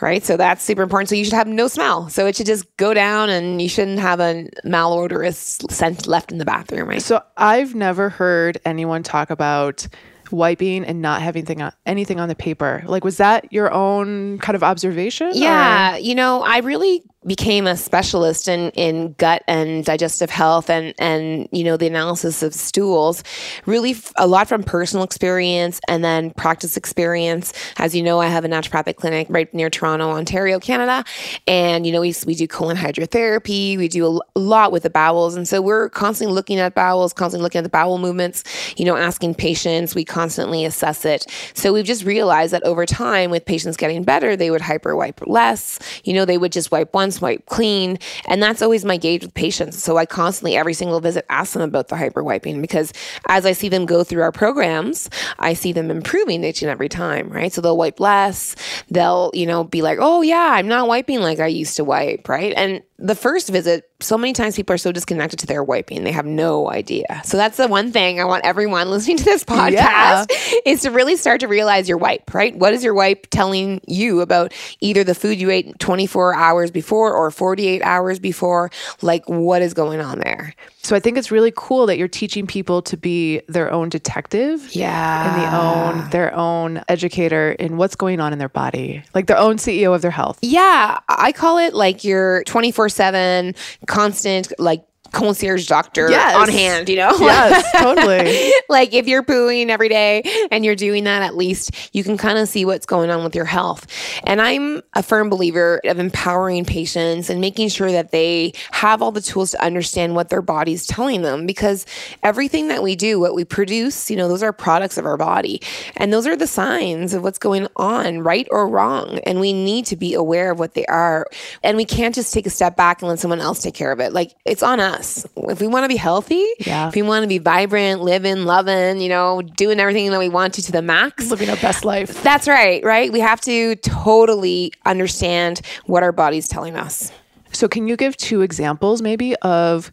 right? 0.00 0.22
So 0.22 0.36
that's 0.36 0.62
super 0.62 0.82
important. 0.82 1.08
So 1.08 1.14
you 1.14 1.24
should 1.24 1.32
have 1.32 1.48
no 1.48 1.68
smell. 1.68 2.10
So 2.10 2.26
it 2.26 2.36
should 2.36 2.46
just 2.46 2.76
go 2.76 2.92
down 2.92 3.30
and 3.30 3.62
you 3.62 3.68
shouldn't 3.68 4.00
have 4.00 4.20
a 4.20 4.48
malodorous 4.66 5.70
scent 5.70 6.06
left 6.06 6.30
in 6.30 6.38
the 6.38 6.44
bathroom, 6.44 6.88
right? 6.88 7.02
So 7.02 7.22
I've 7.36 7.74
never 7.74 8.10
heard 8.10 8.58
anyone 8.66 9.02
talk 9.02 9.30
about 9.30 9.86
wiping 10.32 10.84
and 10.84 11.00
not 11.02 11.22
having 11.22 11.44
thing 11.44 11.60
on, 11.62 11.72
anything 11.86 12.18
on 12.20 12.28
the 12.28 12.34
paper. 12.34 12.82
Like, 12.86 13.04
was 13.04 13.16
that 13.18 13.52
your 13.52 13.72
own 13.72 14.38
kind 14.38 14.56
of 14.56 14.62
observation? 14.62 15.28
or- 15.28 15.32
Yeah, 15.34 15.96
you 15.96 16.14
know, 16.14 16.42
I 16.42 16.58
really 16.58 17.02
became 17.26 17.66
a 17.66 17.76
specialist 17.76 18.48
in 18.48 18.70
in 18.70 19.14
gut 19.14 19.42
and 19.48 19.84
digestive 19.84 20.30
health 20.30 20.68
and 20.68 20.94
and 20.98 21.48
you 21.52 21.64
know 21.64 21.76
the 21.76 21.86
analysis 21.86 22.42
of 22.42 22.54
stools 22.54 23.22
really 23.66 23.92
f- 23.92 24.12
a 24.16 24.26
lot 24.26 24.48
from 24.48 24.62
personal 24.62 25.04
experience 25.04 25.80
and 25.88 26.04
then 26.04 26.30
practice 26.32 26.76
experience. 26.76 27.52
As 27.78 27.94
you 27.94 28.02
know 28.02 28.20
I 28.20 28.26
have 28.26 28.44
a 28.44 28.48
naturopathic 28.48 28.96
clinic 28.96 29.26
right 29.30 29.52
near 29.54 29.70
Toronto 29.70 30.10
Ontario 30.10 30.58
Canada. 30.60 31.04
And 31.46 31.86
you 31.86 31.92
know 31.92 32.00
we 32.00 32.14
we 32.26 32.34
do 32.34 32.46
colon 32.46 32.76
hydrotherapy. 32.76 33.78
We 33.78 33.88
do 33.88 34.20
a 34.34 34.38
lot 34.38 34.72
with 34.72 34.82
the 34.82 34.90
bowels. 34.90 35.34
And 35.34 35.48
so 35.48 35.62
we're 35.62 35.88
constantly 35.90 36.34
looking 36.34 36.58
at 36.58 36.74
bowels 36.74 37.12
constantly 37.12 37.44
looking 37.44 37.60
at 37.60 37.64
the 37.64 37.70
bowel 37.70 37.98
movements 37.98 38.44
you 38.76 38.84
know 38.84 38.96
asking 38.96 39.34
patients. 39.34 39.94
We 39.94 40.04
constantly 40.04 40.64
assess 40.64 41.04
it. 41.04 41.26
So 41.54 41.72
we've 41.72 41.84
just 41.84 42.04
realized 42.04 42.52
that 42.52 42.62
over 42.64 42.86
time 42.86 43.30
with 43.30 43.44
patients 43.44 43.76
getting 43.76 44.02
better 44.04 44.36
they 44.36 44.50
would 44.50 44.60
hyper 44.60 44.94
wipe 44.94 45.26
less. 45.26 45.78
You 46.04 46.12
know 46.12 46.24
they 46.24 46.38
would 46.38 46.52
just 46.52 46.70
wipe 46.70 46.92
once 46.92 47.13
wipe 47.20 47.46
clean 47.46 47.98
and 48.26 48.42
that's 48.42 48.62
always 48.62 48.84
my 48.84 48.96
gauge 48.96 49.22
with 49.22 49.34
patients. 49.34 49.82
So 49.82 49.96
i 49.96 50.06
constantly 50.06 50.56
every 50.56 50.74
single 50.74 51.00
visit 51.00 51.24
ask 51.28 51.52
them 51.52 51.62
about 51.62 51.88
the 51.88 51.96
hyper 51.96 52.22
wiping 52.22 52.60
because 52.60 52.92
as 53.28 53.46
i 53.46 53.52
see 53.52 53.68
them 53.68 53.86
go 53.86 54.04
through 54.04 54.22
our 54.22 54.32
programs 54.32 55.08
i 55.38 55.54
see 55.54 55.72
them 55.72 55.90
improving 55.90 56.44
each 56.44 56.62
and 56.62 56.70
every 56.70 56.88
time 56.88 57.28
right? 57.30 57.52
So 57.52 57.60
they'll 57.60 57.76
wipe 57.76 58.00
less. 58.00 58.56
They'll 58.90 59.30
you 59.34 59.46
know 59.46 59.64
be 59.64 59.82
like 59.82 59.98
oh 60.00 60.22
yeah 60.22 60.50
i'm 60.52 60.68
not 60.68 60.88
wiping 60.88 61.20
like 61.20 61.40
i 61.40 61.46
used 61.46 61.76
to 61.76 61.84
wipe 61.84 62.28
right? 62.28 62.52
And 62.56 62.82
the 63.04 63.14
first 63.14 63.50
visit 63.50 63.90
so 64.00 64.16
many 64.16 64.32
times 64.32 64.56
people 64.56 64.72
are 64.72 64.78
so 64.78 64.90
disconnected 64.90 65.38
to 65.38 65.46
their 65.46 65.62
wiping 65.62 66.04
they 66.04 66.12
have 66.12 66.24
no 66.24 66.70
idea. 66.70 67.20
So 67.24 67.36
that's 67.36 67.58
the 67.58 67.68
one 67.68 67.92
thing 67.92 68.18
i 68.18 68.24
want 68.24 68.44
everyone 68.46 68.90
listening 68.90 69.18
to 69.18 69.24
this 69.24 69.44
podcast 69.44 70.30
is 70.64 70.82
to 70.82 70.90
really 70.90 71.16
start 71.16 71.40
to 71.40 71.48
realize 71.48 71.86
your 71.88 71.98
wipe 71.98 72.32
right? 72.32 72.56
What 72.56 72.72
is 72.72 72.82
your 72.82 72.94
wipe 72.94 73.26
telling 73.30 73.82
you 73.86 74.22
about 74.22 74.52
either 74.80 75.04
the 75.04 75.14
food 75.14 75.38
you 75.38 75.50
ate 75.50 75.78
24 75.78 76.34
hours 76.34 76.70
before 76.70 77.12
or 77.12 77.30
48 77.30 77.82
hours 77.82 78.18
before? 78.18 78.70
Like 79.02 79.28
what 79.28 79.60
is 79.60 79.74
going 79.74 80.00
on 80.00 80.20
there 80.20 80.54
So 80.84 80.94
I 80.94 81.00
think 81.00 81.16
it's 81.16 81.30
really 81.30 81.52
cool 81.56 81.86
that 81.86 81.96
you're 81.96 82.08
teaching 82.08 82.46
people 82.46 82.82
to 82.82 82.96
be 82.96 83.40
their 83.48 83.72
own 83.72 83.88
detective 83.88 84.68
Yeah. 84.74 85.32
and 85.32 85.42
the 85.42 85.56
own 86.04 86.10
their 86.10 86.34
own 86.34 86.82
educator 86.88 87.52
in 87.52 87.78
what's 87.78 87.96
going 87.96 88.20
on 88.20 88.32
in 88.34 88.38
their 88.38 88.50
body, 88.50 89.02
like 89.14 89.26
their 89.26 89.38
own 89.38 89.56
CEO 89.56 89.94
of 89.94 90.02
their 90.02 90.10
health. 90.10 90.38
Yeah, 90.42 90.98
I 91.08 91.32
call 91.32 91.56
it 91.58 91.72
like 91.74 92.04
your 92.04 92.44
24 92.44 92.90
7 92.90 93.54
constant, 93.86 94.52
like 94.58 94.84
concierge 95.14 95.66
doctor 95.66 96.10
Yes. 96.10 96.34
on 96.36 96.48
hand, 96.48 96.88
you 96.88 96.96
know? 96.96 97.12
Yes, 97.18 97.70
totally. 97.80 98.52
like 98.68 98.92
if 98.92 99.06
you're 99.06 99.22
pooing 99.22 99.68
every 99.68 99.88
day 99.88 100.22
and 100.50 100.64
you're 100.64 100.74
doing 100.76 101.04
that, 101.04 101.22
at 101.22 101.36
least 101.36 101.70
you 101.94 102.04
can 102.04 102.18
kind 102.18 102.36
of 102.38 102.48
see 102.48 102.64
what's 102.64 102.86
going 102.86 103.10
on 103.10 103.24
with 103.24 103.34
your 103.34 103.44
health. 103.44 103.86
And 104.24 104.40
I'm 104.42 104.82
a 104.94 105.02
firm 105.02 105.30
believer 105.30 105.80
of 105.84 105.98
empowering 105.98 106.64
patients 106.64 107.30
and 107.30 107.40
making 107.40 107.68
sure 107.68 107.90
that 107.92 108.10
they 108.10 108.52
have 108.72 109.00
all 109.00 109.12
the 109.12 109.20
tools 109.22 109.52
to 109.52 109.64
understand 109.64 110.14
what 110.14 110.28
their 110.28 110.42
body's 110.42 110.86
telling 110.86 111.22
them 111.22 111.46
because 111.46 111.86
everything 112.22 112.68
that 112.68 112.82
we 112.82 112.96
do, 112.96 113.20
what 113.20 113.34
we 113.34 113.44
produce, 113.44 114.10
you 114.10 114.16
know, 114.16 114.28
those 114.28 114.42
are 114.42 114.52
products 114.52 114.98
of 114.98 115.06
our 115.06 115.16
body. 115.16 115.62
And 115.96 116.12
those 116.12 116.26
are 116.26 116.36
the 116.36 116.46
signs 116.46 117.14
of 117.14 117.22
what's 117.22 117.38
going 117.38 117.68
on, 117.76 118.20
right 118.20 118.48
or 118.50 118.68
wrong. 118.68 119.20
And 119.26 119.38
we 119.40 119.52
need 119.52 119.86
to 119.86 119.96
be 119.96 120.14
aware 120.14 120.50
of 120.50 120.58
what 120.58 120.74
they 120.74 120.84
are. 120.86 121.26
And 121.62 121.76
we 121.76 121.84
can't 121.84 122.14
just 122.14 122.32
take 122.34 122.46
a 122.46 122.50
step 122.50 122.76
back 122.76 123.00
and 123.00 123.08
let 123.08 123.18
someone 123.20 123.40
else 123.40 123.62
take 123.62 123.74
care 123.74 123.92
of 123.92 124.00
it. 124.00 124.12
Like 124.12 124.34
it's 124.44 124.62
on 124.62 124.80
us. 124.80 125.03
If 125.36 125.60
we 125.60 125.66
want 125.66 125.84
to 125.84 125.88
be 125.88 125.96
healthy, 125.96 126.44
Yeah. 126.66 126.88
if 126.88 126.94
we 126.94 127.02
want 127.02 127.22
to 127.22 127.28
be 127.28 127.38
vibrant, 127.38 128.00
living, 128.02 128.44
loving, 128.44 129.00
you 129.00 129.08
know, 129.08 129.42
doing 129.42 129.78
everything 129.80 130.10
that 130.10 130.18
we 130.18 130.28
want 130.28 130.54
to 130.54 130.62
to 130.62 130.72
the 130.72 130.82
max. 130.82 131.30
Living 131.30 131.50
our 131.50 131.56
best 131.56 131.84
life. 131.84 132.22
That's 132.22 132.48
right, 132.48 132.82
right? 132.84 133.12
We 133.12 133.20
have 133.20 133.40
to 133.42 133.76
totally 133.76 134.72
understand 134.84 135.60
what 135.86 136.02
our 136.02 136.12
body's 136.12 136.48
telling 136.48 136.76
us. 136.76 137.12
So 137.52 137.68
can 137.68 137.86
you 137.88 137.96
give 137.96 138.16
two 138.16 138.40
examples 138.42 139.00
maybe 139.02 139.36
of 139.36 139.92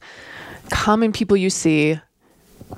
common 0.72 1.12
people 1.12 1.38
you 1.38 1.50
see 1.50 2.00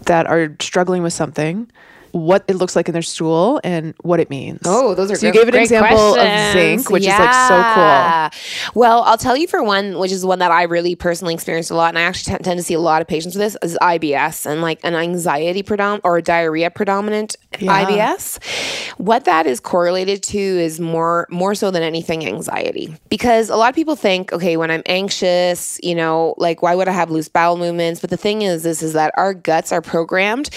that 0.06 0.26
are 0.28 0.56
struggling 0.60 1.04
with 1.04 1.14
something? 1.14 1.70
What 2.14 2.46
it 2.48 2.56
looks 2.56 2.76
like 2.76 2.88
in 2.88 2.94
their 2.94 3.02
stool 3.02 3.60
and 3.64 3.94
what 4.04 4.20
it 4.20 4.30
means. 4.30 4.62
Oh, 4.66 4.94
those 4.96 5.12
are 5.12 5.16
so 5.16 5.28
you 5.28 5.34
gave 5.34 5.44
an 5.44 5.50
great 5.52 5.64
example 5.64 6.16
of 6.16 6.54
zinc, 6.54 6.90
which 6.90 7.04
is 7.04 7.10
like 7.10 7.34
so 7.50 7.56
cool. 7.74 8.80
Well, 8.80 9.02
I'll 9.04 9.18
tell 9.18 9.36
you 9.36 9.48
for 9.48 9.64
one, 9.64 9.98
which 9.98 10.12
is 10.12 10.24
one 10.26 10.38
that 10.40 10.52
I 10.52 10.64
really 10.64 10.96
personally 10.96 11.34
experienced 11.34 11.72
a 11.72 11.76
lot, 11.76 11.90
and 11.90 11.98
I 11.98 12.04
actually 12.04 12.38
t- 12.38 12.44
tend 12.44 12.60
to 12.60 12.64
see 12.64 12.76
a 12.76 12.80
lot 12.80 13.02
of 13.02 13.08
patients 13.08 13.36
with 13.36 13.42
this, 13.42 13.58
is 13.64 13.78
IBS 13.82 14.46
and 14.46 14.62
like 14.62 14.80
an 14.84 14.94
anxiety 14.96 15.64
predominant 15.64 16.02
or 16.06 16.18
a 16.18 16.22
diarrhea 16.22 16.70
predominant 16.70 17.36
Yeah. 17.60 17.84
IBS. 17.86 18.38
What 18.98 19.26
that 19.26 19.48
is 19.48 19.60
correlated 19.60 20.22
to 20.24 20.38
is 20.40 20.80
more 20.80 21.28
more 21.32 21.56
so 21.56 21.72
than 21.72 21.82
anything 21.84 22.26
anxiety, 22.28 22.96
because 23.10 23.50
a 23.50 23.56
lot 23.56 23.70
of 23.70 23.76
people 23.76 23.96
think, 23.96 24.32
okay, 24.32 24.56
when 24.56 24.70
I'm 24.70 24.84
anxious, 24.86 25.80
you 25.82 25.96
know, 25.96 26.36
like 26.38 26.62
why 26.62 26.76
would 26.76 26.88
I 26.88 26.92
have 26.92 27.10
loose 27.10 27.28
bowel 27.28 27.58
movements? 27.58 28.00
But 28.02 28.12
the 28.12 28.18
thing 28.18 28.44
is, 28.44 28.62
this 28.62 28.84
is 28.84 28.94
that 28.94 29.12
our 29.18 29.34
guts 29.34 29.72
are 29.72 29.82
programmed 29.82 30.52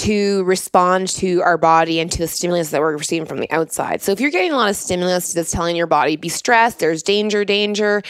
to 0.00 0.42
respond 0.44 1.08
to 1.08 1.42
our 1.42 1.58
body 1.58 2.00
and 2.00 2.10
to 2.10 2.18
the 2.18 2.26
stimulus 2.26 2.70
that 2.70 2.80
we're 2.80 2.96
receiving 2.96 3.26
from 3.26 3.38
the 3.38 3.50
outside. 3.50 4.00
So 4.00 4.12
if 4.12 4.20
you're 4.20 4.30
getting 4.30 4.50
a 4.52 4.56
lot 4.56 4.70
of 4.70 4.76
stimulus 4.76 5.34
that's 5.34 5.50
telling 5.50 5.76
your 5.76 5.86
body 5.86 6.16
be 6.16 6.30
stressed, 6.30 6.78
there's 6.78 7.02
danger, 7.02 7.44
danger, 7.44 8.00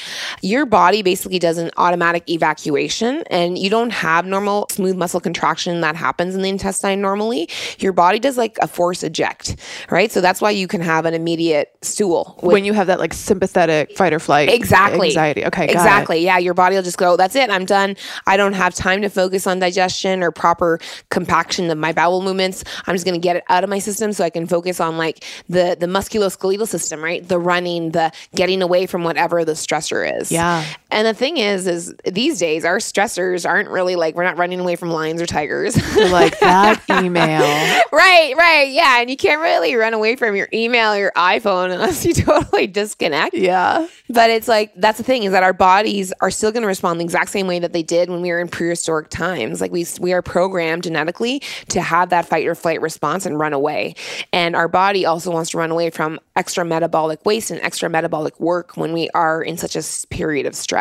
your 0.41 0.67
body 0.67 1.03
basically 1.03 1.41
does 1.41 1.59
an 1.59 1.73
automatic 1.77 2.29
evacuation 2.31 3.25
and 3.29 3.59
you 3.59 3.69
don't 3.71 3.91
have 3.91 4.25
normal 4.25 4.67
smooth 4.71 4.97
muscle 4.97 5.19
contraction 5.21 5.81
that 5.81 5.97
happens 5.97 6.37
in 6.37 6.43
the 6.43 6.49
intestine 6.49 7.01
normally. 7.01 7.49
Your 7.81 7.93
body 7.93 8.21
does 8.21 8.39
like 8.39 8.57
a 8.63 8.69
force 8.69 9.03
eject, 9.03 9.57
right? 9.91 10.13
So 10.13 10.21
that's 10.21 10.41
why 10.41 10.51
you 10.51 10.69
can 10.69 10.81
have 10.83 11.07
an 11.07 11.15
immediate 11.15 11.77
stool. 11.83 12.39
when 12.41 12.65
you 12.65 12.73
have 12.73 12.87
that 12.87 13.01
like 13.01 13.13
sympathetic 13.13 13.97
fight 13.97 14.13
or 14.13 14.21
flight 14.21 14.49
Exactly. 14.49 15.09
anxiety. 15.09 15.45
Okay, 15.45 15.67
got 15.67 15.71
it. 15.71 15.73
exactly. 15.73 16.25
Yeah, 16.25 16.39
your 16.39 16.55
body 16.55 16.77
will 16.77 16.85
just 16.85 16.99
go, 16.99 17.17
that's 17.17 17.35
it, 17.35 17.51
I'm 17.51 17.65
done. 17.65 17.97
I 18.29 18.37
don't 18.37 18.53
have 18.53 18.77
time 18.77 19.03
to 19.03 19.09
focus 19.09 19.49
on 19.49 19.59
digestion 19.59 20.23
or 20.23 20.31
proper 20.31 20.79
compaction 21.09 21.69
of 21.69 21.80
my 21.81 21.93
bowel 21.93 22.23
movements. 22.23 22.65
I'm 22.87 22.95
just 22.95 23.05
going 23.05 23.21
to 23.21 23.25
get 23.25 23.37
it 23.37 23.45
out 23.49 23.65
of 23.65 23.71
my 23.71 23.79
system 23.79 24.13
so 24.13 24.25
I 24.25 24.31
can 24.31 24.47
focus 24.47 24.81
on 24.81 24.97
like 24.97 25.25
the 25.49 25.77
the 25.79 25.87
musculoskeletal 25.87 26.67
system, 26.67 27.03
right? 27.03 27.27
The 27.27 27.39
running, 27.39 27.91
the 27.91 28.13
getting 28.35 28.63
away 28.63 28.87
from 28.87 29.05
whatever 29.05 29.45
the 29.45 29.53
stressor 29.53 30.21
is. 30.21 30.31
Yeah. 30.31 30.65
And 30.91 31.07
the 31.07 31.15
thing 31.15 31.37
is 31.37 31.67
is 31.67 31.95
these 32.05 32.39
days 32.39 32.65
our 32.65 32.79
stressors 32.79 33.49
aren't 33.49 33.69
really 33.69 33.97
like 33.97 34.15
we're 34.15 34.25
not 34.25 34.39
running 34.39 34.61
away 34.61 34.77
from 34.77 34.91
lions 34.91 35.21
or 35.23 35.27
tigers. 35.27 35.77
Like 35.97 36.39
that 36.41 36.83
email. 36.91 37.41
right, 37.93 38.35
right. 38.37 38.71
Yeah, 38.71 39.01
and 39.01 39.09
you 39.11 39.17
can't 39.17 39.41
really 39.41 39.75
run 39.75 39.95
away 39.95 40.17
from 40.17 40.35
your 40.35 40.49
email 40.53 40.93
or 40.93 40.99
your 40.99 41.13
iPhone 41.17 41.71
unless 41.73 42.05
you 42.05 42.15
totally 42.15 42.67
disconnect. 42.67 43.35
Yeah. 43.35 43.87
But 44.09 44.31
it's 44.31 44.49
like 44.49 44.73
that's 44.77 44.99
the 44.99 45.05
thing 45.05 45.23
is 45.25 45.33
that 45.33 45.43
our 45.43 45.53
bodies 45.53 46.13
are 46.21 46.31
still 46.31 46.51
going 46.51 46.63
to 46.63 46.69
respond 46.69 47.01
the 47.01 47.05
exact 47.05 47.31
same 47.31 47.47
way 47.47 47.59
that 47.59 47.73
they 47.73 47.83
did 47.83 48.11
when 48.11 48.21
we 48.21 48.31
were 48.31 48.41
in 48.41 48.49
prehistoric 48.49 49.09
times. 49.09 49.61
Like 49.61 49.71
we 49.71 49.87
we 50.01 50.13
are 50.13 50.23
programmed 50.23 50.83
genetically 50.85 51.41
to 51.69 51.81
have 51.81 52.11
that 52.11 52.27
fight 52.27 52.47
or 52.47 52.55
flight 52.55 52.81
response 52.81 53.27
and 53.27 53.39
run 53.39 53.53
away. 53.53 53.95
And 54.33 54.57
our 54.57 54.69
body 54.69 55.07
also 55.07 55.31
wants 55.31 55.51
to 55.51 55.59
run 55.59 55.71
away 55.71 55.91
from 55.91 56.19
extra 56.37 56.65
metabolic 56.65 57.25
waste 57.25 57.51
and 57.51 57.61
extra 57.61 57.89
metabolic 57.89 58.39
work 58.41 58.77
when 58.77 58.93
we 58.93 59.09
are 59.11 59.43
in 59.43 59.57
such 59.57 59.77
a 59.77 59.83
period 60.09 60.47
of 60.47 60.55
stress. 60.55 60.80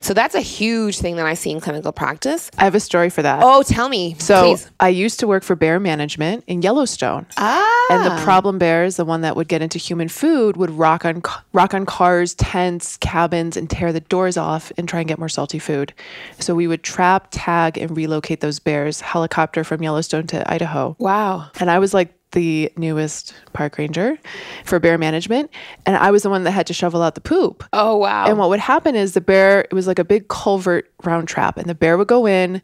So 0.00 0.14
that's 0.14 0.34
a 0.34 0.40
huge 0.40 0.98
thing 0.98 1.16
that 1.16 1.26
I 1.26 1.34
see 1.34 1.50
in 1.50 1.60
clinical 1.60 1.92
practice. 1.92 2.50
I 2.58 2.64
have 2.64 2.74
a 2.74 2.80
story 2.80 3.10
for 3.10 3.22
that. 3.22 3.40
Oh, 3.42 3.62
tell 3.62 3.88
me. 3.88 4.16
so 4.18 4.54
please. 4.54 4.70
I 4.80 4.88
used 4.88 5.20
to 5.20 5.26
work 5.26 5.42
for 5.42 5.54
bear 5.56 5.78
management 5.78 6.44
in 6.46 6.62
Yellowstone. 6.62 7.26
Ah. 7.36 7.86
And 7.90 8.04
the 8.04 8.22
problem 8.22 8.58
bears, 8.58 8.96
the 8.96 9.04
one 9.04 9.20
that 9.22 9.36
would 9.36 9.48
get 9.48 9.62
into 9.62 9.78
human 9.78 10.08
food, 10.08 10.56
would 10.56 10.70
rock 10.70 11.04
on 11.04 11.22
rock 11.52 11.74
on 11.74 11.86
cars, 11.86 12.34
tents, 12.34 12.96
cabins, 12.96 13.56
and 13.56 13.68
tear 13.68 13.92
the 13.92 14.00
doors 14.00 14.36
off 14.36 14.72
and 14.76 14.88
try 14.88 15.00
and 15.00 15.08
get 15.08 15.18
more 15.18 15.28
salty 15.28 15.58
food. 15.58 15.92
So 16.38 16.54
we 16.54 16.66
would 16.66 16.82
trap, 16.82 17.28
tag, 17.30 17.76
and 17.78 17.96
relocate 17.96 18.40
those 18.40 18.58
bears 18.58 19.00
helicopter 19.00 19.64
from 19.64 19.82
Yellowstone 19.82 20.26
to 20.28 20.50
Idaho. 20.50 20.96
Wow. 20.98 21.50
And 21.58 21.70
I 21.70 21.78
was 21.78 21.92
like 21.92 22.14
the 22.32 22.72
newest 22.76 23.34
park 23.52 23.78
ranger 23.78 24.18
for 24.64 24.78
bear 24.78 24.98
management, 24.98 25.50
and 25.86 25.96
I 25.96 26.10
was 26.10 26.22
the 26.22 26.30
one 26.30 26.44
that 26.44 26.52
had 26.52 26.66
to 26.68 26.74
shovel 26.74 27.02
out 27.02 27.14
the 27.14 27.20
poop. 27.20 27.64
Oh, 27.72 27.96
wow. 27.96 28.26
And 28.26 28.38
what 28.38 28.48
would 28.50 28.60
happen 28.60 28.94
is 28.94 29.14
the 29.14 29.20
bear, 29.20 29.60
it 29.62 29.72
was 29.72 29.86
like 29.86 29.98
a 29.98 30.04
big 30.04 30.28
culvert 30.28 30.90
round 31.04 31.28
trap, 31.28 31.56
and 31.56 31.68
the 31.68 31.74
bear 31.74 31.98
would 31.98 32.08
go 32.08 32.26
in, 32.26 32.62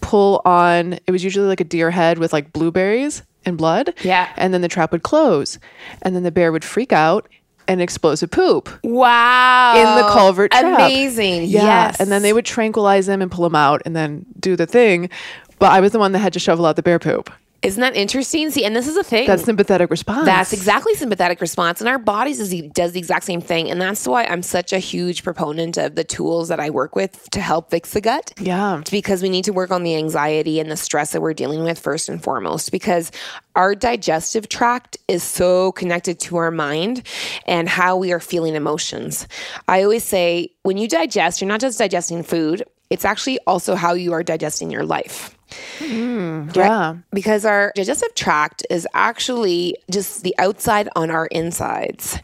pull 0.00 0.42
on, 0.44 0.94
it 0.94 1.10
was 1.10 1.24
usually 1.24 1.46
like 1.46 1.60
a 1.60 1.64
deer 1.64 1.90
head 1.90 2.18
with 2.18 2.32
like 2.32 2.52
blueberries 2.52 3.22
and 3.44 3.56
blood. 3.56 3.94
Yeah. 4.02 4.32
And 4.36 4.52
then 4.52 4.60
the 4.60 4.68
trap 4.68 4.92
would 4.92 5.02
close. 5.02 5.58
And 6.02 6.14
then 6.14 6.22
the 6.22 6.30
bear 6.30 6.52
would 6.52 6.64
freak 6.64 6.92
out 6.92 7.28
and 7.68 7.80
explosive 7.80 8.30
poop 8.30 8.68
wow. 8.84 9.74
in 9.76 10.02
the 10.02 10.08
culvert 10.12 10.52
trap. 10.52 10.78
Amazing. 10.78 11.44
Yeah. 11.44 11.62
Yes. 11.62 12.00
And 12.00 12.12
then 12.12 12.22
they 12.22 12.32
would 12.32 12.44
tranquilize 12.44 13.08
him 13.08 13.22
and 13.22 13.30
pull 13.30 13.46
him 13.46 13.54
out 13.54 13.82
and 13.84 13.96
then 13.96 14.26
do 14.38 14.56
the 14.56 14.66
thing. 14.66 15.10
But 15.58 15.72
I 15.72 15.80
was 15.80 15.92
the 15.92 15.98
one 15.98 16.12
that 16.12 16.18
had 16.18 16.32
to 16.34 16.38
shovel 16.38 16.66
out 16.66 16.76
the 16.76 16.82
bear 16.82 16.98
poop. 16.98 17.30
Isn't 17.62 17.80
that 17.80 17.96
interesting? 17.96 18.50
See, 18.50 18.64
and 18.64 18.76
this 18.76 18.86
is 18.86 18.96
a 18.96 19.02
thing. 19.02 19.26
That's 19.26 19.44
sympathetic 19.44 19.90
response. 19.90 20.26
That's 20.26 20.52
exactly 20.52 20.94
sympathetic 20.94 21.40
response, 21.40 21.80
and 21.80 21.88
our 21.88 21.98
bodies 21.98 22.48
the, 22.48 22.68
does 22.68 22.92
the 22.92 22.98
exact 22.98 23.24
same 23.24 23.40
thing, 23.40 23.70
and 23.70 23.80
that's 23.80 24.06
why 24.06 24.24
I'm 24.24 24.42
such 24.42 24.72
a 24.72 24.78
huge 24.78 25.22
proponent 25.22 25.76
of 25.76 25.94
the 25.94 26.04
tools 26.04 26.48
that 26.48 26.60
I 26.60 26.70
work 26.70 26.94
with 26.94 27.28
to 27.30 27.40
help 27.40 27.70
fix 27.70 27.92
the 27.92 28.00
gut. 28.00 28.32
Yeah. 28.38 28.82
Because 28.90 29.22
we 29.22 29.28
need 29.28 29.44
to 29.44 29.52
work 29.52 29.70
on 29.70 29.82
the 29.82 29.96
anxiety 29.96 30.60
and 30.60 30.70
the 30.70 30.76
stress 30.76 31.12
that 31.12 31.20
we're 31.20 31.34
dealing 31.34 31.64
with 31.64 31.78
first 31.78 32.08
and 32.08 32.22
foremost, 32.22 32.70
because 32.70 33.10
our 33.54 33.74
digestive 33.74 34.48
tract 34.48 34.98
is 35.08 35.22
so 35.22 35.72
connected 35.72 36.20
to 36.20 36.36
our 36.36 36.50
mind 36.50 37.02
and 37.46 37.68
how 37.68 37.96
we 37.96 38.12
are 38.12 38.20
feeling 38.20 38.54
emotions. 38.54 39.26
I 39.66 39.82
always 39.82 40.04
say 40.04 40.50
when 40.62 40.76
you 40.76 40.88
digest, 40.88 41.40
you're 41.40 41.48
not 41.48 41.60
just 41.60 41.78
digesting 41.78 42.22
food; 42.22 42.64
it's 42.90 43.04
actually 43.04 43.38
also 43.46 43.74
how 43.74 43.94
you 43.94 44.12
are 44.12 44.22
digesting 44.22 44.70
your 44.70 44.84
life 44.84 45.35
Mm-hmm. 45.78 46.50
Yeah. 46.54 46.96
because 47.12 47.44
our 47.44 47.72
digestive 47.74 48.14
tract 48.14 48.66
is 48.70 48.86
actually 48.94 49.76
just 49.90 50.22
the 50.22 50.34
outside 50.38 50.88
on 50.96 51.10
our 51.10 51.26
insides, 51.26 52.18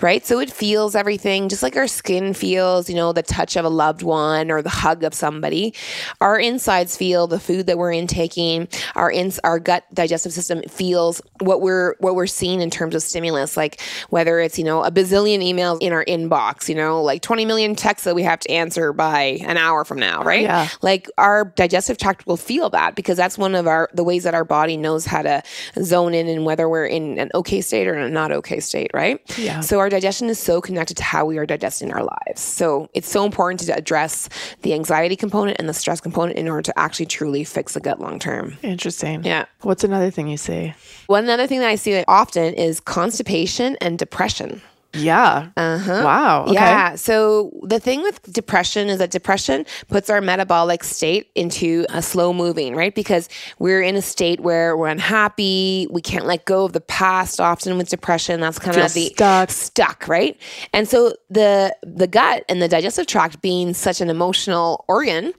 right? 0.00 0.24
So 0.24 0.38
it 0.38 0.50
feels 0.50 0.94
everything 0.94 1.48
just 1.48 1.62
like 1.62 1.76
our 1.76 1.86
skin 1.86 2.34
feels, 2.34 2.88
you 2.88 2.96
know, 2.96 3.12
the 3.12 3.22
touch 3.22 3.56
of 3.56 3.64
a 3.64 3.68
loved 3.68 4.02
one 4.02 4.50
or 4.50 4.62
the 4.62 4.68
hug 4.70 5.02
of 5.04 5.14
somebody. 5.14 5.74
Our 6.20 6.38
insides 6.38 6.96
feel 6.96 7.26
the 7.26 7.40
food 7.40 7.66
that 7.66 7.78
we're 7.78 7.92
intaking. 7.92 8.68
Our 8.94 9.10
ins 9.10 9.38
our 9.40 9.58
gut 9.58 9.84
digestive 9.94 10.32
system 10.32 10.62
feels 10.68 11.20
what 11.40 11.60
we're 11.60 11.96
what 12.00 12.14
we're 12.14 12.26
seeing 12.26 12.60
in 12.60 12.70
terms 12.70 12.94
of 12.94 13.02
stimulus, 13.02 13.56
like 13.56 13.80
whether 14.10 14.38
it's, 14.40 14.58
you 14.58 14.64
know, 14.64 14.84
a 14.84 14.90
bazillion 14.90 15.38
emails 15.42 15.78
in 15.80 15.92
our 15.92 16.04
inbox, 16.04 16.68
you 16.68 16.74
know, 16.74 17.02
like 17.02 17.22
20 17.22 17.44
million 17.44 17.74
texts 17.74 18.04
that 18.04 18.14
we 18.14 18.22
have 18.22 18.40
to 18.40 18.50
answer 18.50 18.92
by 18.92 19.38
an 19.46 19.56
hour 19.56 19.84
from 19.84 19.98
now, 19.98 20.22
right? 20.22 20.42
Yeah. 20.42 20.68
like 20.82 21.10
our 21.18 21.46
digestive 21.56 21.98
tract 21.98 22.26
will 22.26 22.36
feel 22.36 22.59
that 22.68 22.94
because 22.96 23.16
that's 23.16 23.38
one 23.38 23.54
of 23.54 23.66
our 23.66 23.88
the 23.94 24.04
ways 24.04 24.24
that 24.24 24.34
our 24.34 24.44
body 24.44 24.76
knows 24.76 25.06
how 25.06 25.22
to 25.22 25.42
zone 25.82 26.12
in 26.12 26.28
and 26.28 26.44
whether 26.44 26.68
we're 26.68 26.84
in 26.86 27.18
an 27.18 27.30
okay 27.34 27.62
state 27.62 27.86
or 27.88 27.94
in 27.96 28.02
a 28.02 28.10
not 28.10 28.30
okay 28.30 28.60
state 28.60 28.90
right 28.92 29.18
Yeah. 29.38 29.60
so 29.60 29.78
our 29.78 29.88
digestion 29.88 30.28
is 30.28 30.38
so 30.38 30.60
connected 30.60 30.96
to 30.98 31.02
how 31.02 31.24
we 31.24 31.38
are 31.38 31.46
digesting 31.46 31.92
our 31.92 32.02
lives 32.04 32.40
so 32.42 32.90
it's 32.92 33.08
so 33.08 33.24
important 33.24 33.60
to 33.60 33.74
address 33.74 34.28
the 34.62 34.74
anxiety 34.74 35.16
component 35.16 35.56
and 35.58 35.68
the 35.68 35.74
stress 35.74 36.00
component 36.00 36.36
in 36.38 36.48
order 36.48 36.62
to 36.62 36.78
actually 36.78 37.06
truly 37.06 37.44
fix 37.44 37.72
the 37.74 37.80
gut 37.80 37.98
long 38.00 38.18
term 38.18 38.58
Interesting. 38.62 39.24
Yeah. 39.24 39.46
What's 39.62 39.84
another 39.84 40.10
thing 40.10 40.28
you 40.28 40.36
see? 40.36 40.74
one 41.06 41.28
other 41.28 41.46
thing 41.46 41.60
that 41.60 41.68
i 41.68 41.74
see 41.76 42.04
often 42.06 42.52
is 42.54 42.80
constipation 42.80 43.76
and 43.80 43.98
depression 43.98 44.60
Yeah. 44.92 45.50
Uh-huh. 45.56 46.02
Wow. 46.04 46.42
Okay. 46.44 46.54
Yeah. 46.54 46.96
So 46.96 47.52
the 47.62 47.78
thing 47.78 48.02
with 48.02 48.22
depression 48.32 48.88
is 48.88 48.98
that 48.98 49.10
depression 49.10 49.64
puts 49.88 50.10
our 50.10 50.20
metabolic 50.20 50.82
state 50.82 51.30
into 51.34 51.86
a 51.90 52.02
slow 52.02 52.32
moving, 52.32 52.74
right? 52.74 52.94
Because 52.94 53.28
we're 53.58 53.82
in 53.82 53.94
a 53.96 54.02
state 54.02 54.40
where 54.40 54.76
we're 54.76 54.88
unhappy, 54.88 55.86
we 55.90 56.00
can't 56.02 56.26
let 56.26 56.44
go 56.44 56.64
of 56.64 56.72
the 56.72 56.80
past 56.80 57.40
often 57.40 57.78
with 57.78 57.88
depression. 57.88 58.40
That's 58.40 58.58
kind 58.58 58.74
Feel 58.74 58.86
of 58.86 58.94
the 58.94 59.06
stuck. 59.14 59.50
stuck, 59.50 60.08
right? 60.08 60.36
And 60.72 60.88
so 60.88 61.12
the 61.30 61.76
the 61.82 62.06
gut 62.08 62.44
and 62.48 62.60
the 62.60 62.68
digestive 62.68 63.06
tract 63.06 63.40
being 63.42 63.74
such 63.74 64.00
an 64.00 64.10
emotional 64.10 64.84
organ 64.88 65.32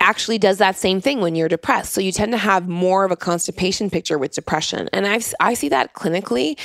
actually 0.00 0.38
does 0.38 0.58
that 0.58 0.76
same 0.76 1.00
thing 1.00 1.20
when 1.20 1.34
you're 1.34 1.48
depressed. 1.48 1.92
So 1.92 2.00
you 2.00 2.12
tend 2.12 2.32
to 2.32 2.38
have 2.38 2.68
more 2.68 3.04
of 3.04 3.10
a 3.10 3.16
constipation 3.16 3.90
picture 3.90 4.18
with 4.18 4.32
depression. 4.32 4.88
And 4.92 5.06
I've 5.06 5.34
I 5.40 5.54
see 5.54 5.68
that 5.70 5.94
clinically. 5.94 6.58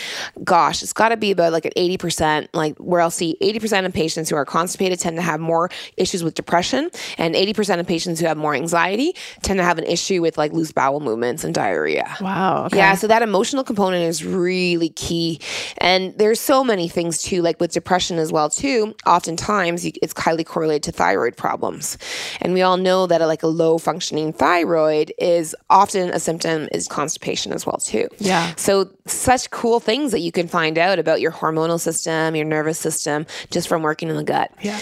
Gosh, 0.43 0.83
it's 0.83 0.93
got 0.93 1.09
to 1.09 1.17
be 1.17 1.31
about 1.31 1.53
like 1.53 1.65
an 1.65 1.71
80%, 1.77 2.49
like 2.53 2.77
where 2.77 3.01
I'll 3.01 3.09
see 3.11 3.37
80% 3.41 3.85
of 3.85 3.93
patients 3.93 4.29
who 4.29 4.35
are 4.35 4.45
constipated 4.45 4.99
tend 4.99 5.15
to 5.15 5.21
have 5.21 5.39
more 5.39 5.69
issues 5.97 6.23
with 6.23 6.33
depression 6.33 6.89
and 7.17 7.35
80% 7.35 7.79
of 7.79 7.87
patients 7.87 8.19
who 8.19 8.27
have 8.27 8.37
more 8.37 8.53
anxiety 8.53 9.13
tend 9.41 9.57
to 9.59 9.63
have 9.63 9.77
an 9.77 9.85
issue 9.85 10.21
with 10.21 10.37
like 10.37 10.51
loose 10.51 10.71
bowel 10.71 10.99
movements 10.99 11.43
and 11.43 11.53
diarrhea. 11.53 12.15
Wow. 12.21 12.65
Okay. 12.65 12.77
Yeah, 12.77 12.95
so 12.95 13.07
that 13.07 13.21
emotional 13.21 13.63
component 13.63 14.03
is 14.03 14.25
really 14.25 14.89
key. 14.89 15.39
And 15.77 16.17
there's 16.17 16.39
so 16.39 16.63
many 16.63 16.87
things 16.87 17.21
too, 17.21 17.41
like 17.41 17.59
with 17.59 17.71
depression 17.71 18.17
as 18.17 18.31
well 18.31 18.49
too. 18.49 18.95
Oftentimes 19.05 19.85
it's 19.85 20.13
highly 20.17 20.43
correlated 20.43 20.83
to 20.83 20.91
thyroid 20.91 21.37
problems. 21.37 21.97
And 22.41 22.53
we 22.53 22.61
all 22.61 22.77
know 22.77 23.07
that 23.07 23.20
a, 23.21 23.27
like 23.27 23.43
a 23.43 23.47
low 23.47 23.77
functioning 23.77 24.33
thyroid 24.33 25.13
is 25.17 25.55
often 25.69 26.09
a 26.09 26.19
symptom 26.19 26.67
is 26.71 26.87
constipation 26.87 27.53
as 27.53 27.65
well 27.65 27.77
too. 27.77 28.07
Yeah. 28.19 28.53
So 28.55 28.89
such 29.05 29.49
cool 29.51 29.79
things 29.79 30.11
that 30.11 30.19
you 30.19 30.31
can 30.31 30.47
find 30.47 30.77
out 30.77 30.99
about 30.99 31.21
your 31.21 31.31
hormonal 31.31 31.79
system, 31.79 32.35
your 32.35 32.45
nervous 32.45 32.79
system 32.79 33.25
just 33.49 33.67
from 33.67 33.81
working 33.81 34.09
in 34.09 34.15
the 34.15 34.23
gut. 34.23 34.51
Yeah. 34.61 34.79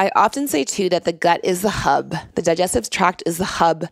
I 0.00 0.10
often 0.16 0.48
say 0.48 0.64
too 0.64 0.88
that 0.88 1.04
the 1.04 1.12
gut 1.12 1.42
is 1.44 1.60
the 1.60 1.68
hub. 1.68 2.14
The 2.34 2.40
digestive 2.40 2.88
tract 2.88 3.22
is 3.26 3.36
the 3.36 3.44
hub, 3.44 3.84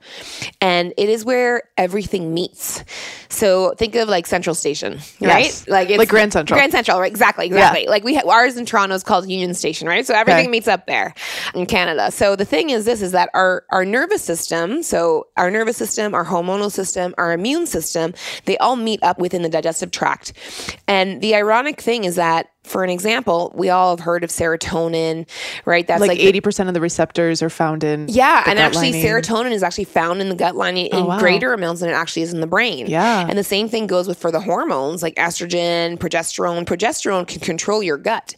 and 0.59 0.95
it 0.97 1.11
is 1.11 1.23
where 1.23 1.65
everything 1.77 2.33
meets. 2.33 2.83
So 3.29 3.75
think 3.77 3.95
of 3.95 4.09
like 4.09 4.27
Central 4.27 4.55
Station, 4.55 4.95
right? 5.21 5.45
Yes. 5.45 5.69
Like 5.69 6.09
Grand 6.09 6.33
Central. 6.33 6.57
Grand 6.59 6.73
Central, 6.73 6.99
right? 6.99 7.11
Exactly, 7.11 7.45
exactly. 7.45 7.87
Like 7.87 8.05
we 8.05 8.15
ha- 8.15 8.27
ours 8.27 8.57
in 8.57 8.65
Toronto 8.65 8.95
is 8.95 9.03
called 9.05 9.29
Union 9.29 9.53
Station, 9.53 9.87
right? 9.87 10.07
So 10.07 10.15
everything 10.15 10.47
Okay. 10.47 10.49
meets 10.51 10.67
up 10.67 10.87
there 10.87 11.13
in 11.55 11.67
Canada. 11.67 12.11
So 12.11 12.37
the 12.37 12.47
thing 12.47 12.71
is, 12.71 12.87
this 12.87 13.03
is 13.03 13.13
that 13.13 13.29
our 13.35 13.65
our 13.71 13.85
nervous 13.85 14.23
system, 14.25 14.83
so 14.83 15.27
our 15.37 15.51
nervous 15.51 15.77
system, 15.77 16.15
our 16.15 16.25
hormonal 16.25 16.73
system, 16.73 17.15
our 17.19 17.33
immune 17.35 17.67
system, 17.67 18.15
they 18.47 18.57
all 18.57 18.77
meet 18.77 19.03
up 19.03 19.19
within 19.19 19.43
the 19.43 19.51
digestive 19.51 19.91
tract. 19.91 20.33
And 20.89 21.21
the 21.21 21.35
ironic 21.35 21.83
thing 21.83 22.05
is 22.05 22.15
that. 22.17 22.49
For 22.65 22.85
an 22.85 22.91
example, 22.91 23.51
we 23.57 23.71
all 23.71 23.97
have 23.97 24.05
heard 24.05 24.23
of 24.25 24.31
serotonin, 24.31 25.27
right? 25.65 25.87
That's 25.87 26.01
like 26.03 26.09
like, 26.09 26.19
eighty 26.19 26.41
percent 26.41 26.69
of 26.69 26.75
the 26.75 26.81
receptors 26.83 27.41
are 27.41 27.49
found 27.49 27.83
in. 27.83 28.09
yeah, 28.09 28.43
and 28.47 28.59
actually, 28.59 28.93
lining. 28.93 29.07
serotonin 29.07 29.53
is 29.53 29.63
actually 29.63 29.85
found 29.85 30.21
in 30.21 30.29
the 30.29 30.35
gut 30.35 30.55
lining 30.55 30.91
oh, 30.93 30.99
in 30.99 31.05
Oh, 31.05 31.07
wow. 31.07 31.19
greater 31.19 31.55
amounts 31.55 31.81
than 31.81 31.89
it 31.89 31.95
actually 31.95 32.23
is 32.23 32.35
in 32.35 32.41
the 32.41 32.47
brain. 32.47 32.87
Yeah. 32.87 33.27
and 33.27 33.39
the 33.39 33.45
same 33.45 33.69
thing 33.71 33.87
goes 33.87 34.07
with 34.07 34.19
for 34.19 34.31
the 34.31 34.41
hormones 34.41 35.03
like 35.03 35.15
estrogen, 35.15 35.97
progesterone. 35.97 36.65
Progesterone 36.67 37.27
can 37.27 37.41
control 37.41 37.83
your 37.83 37.97
gut. 37.97 38.35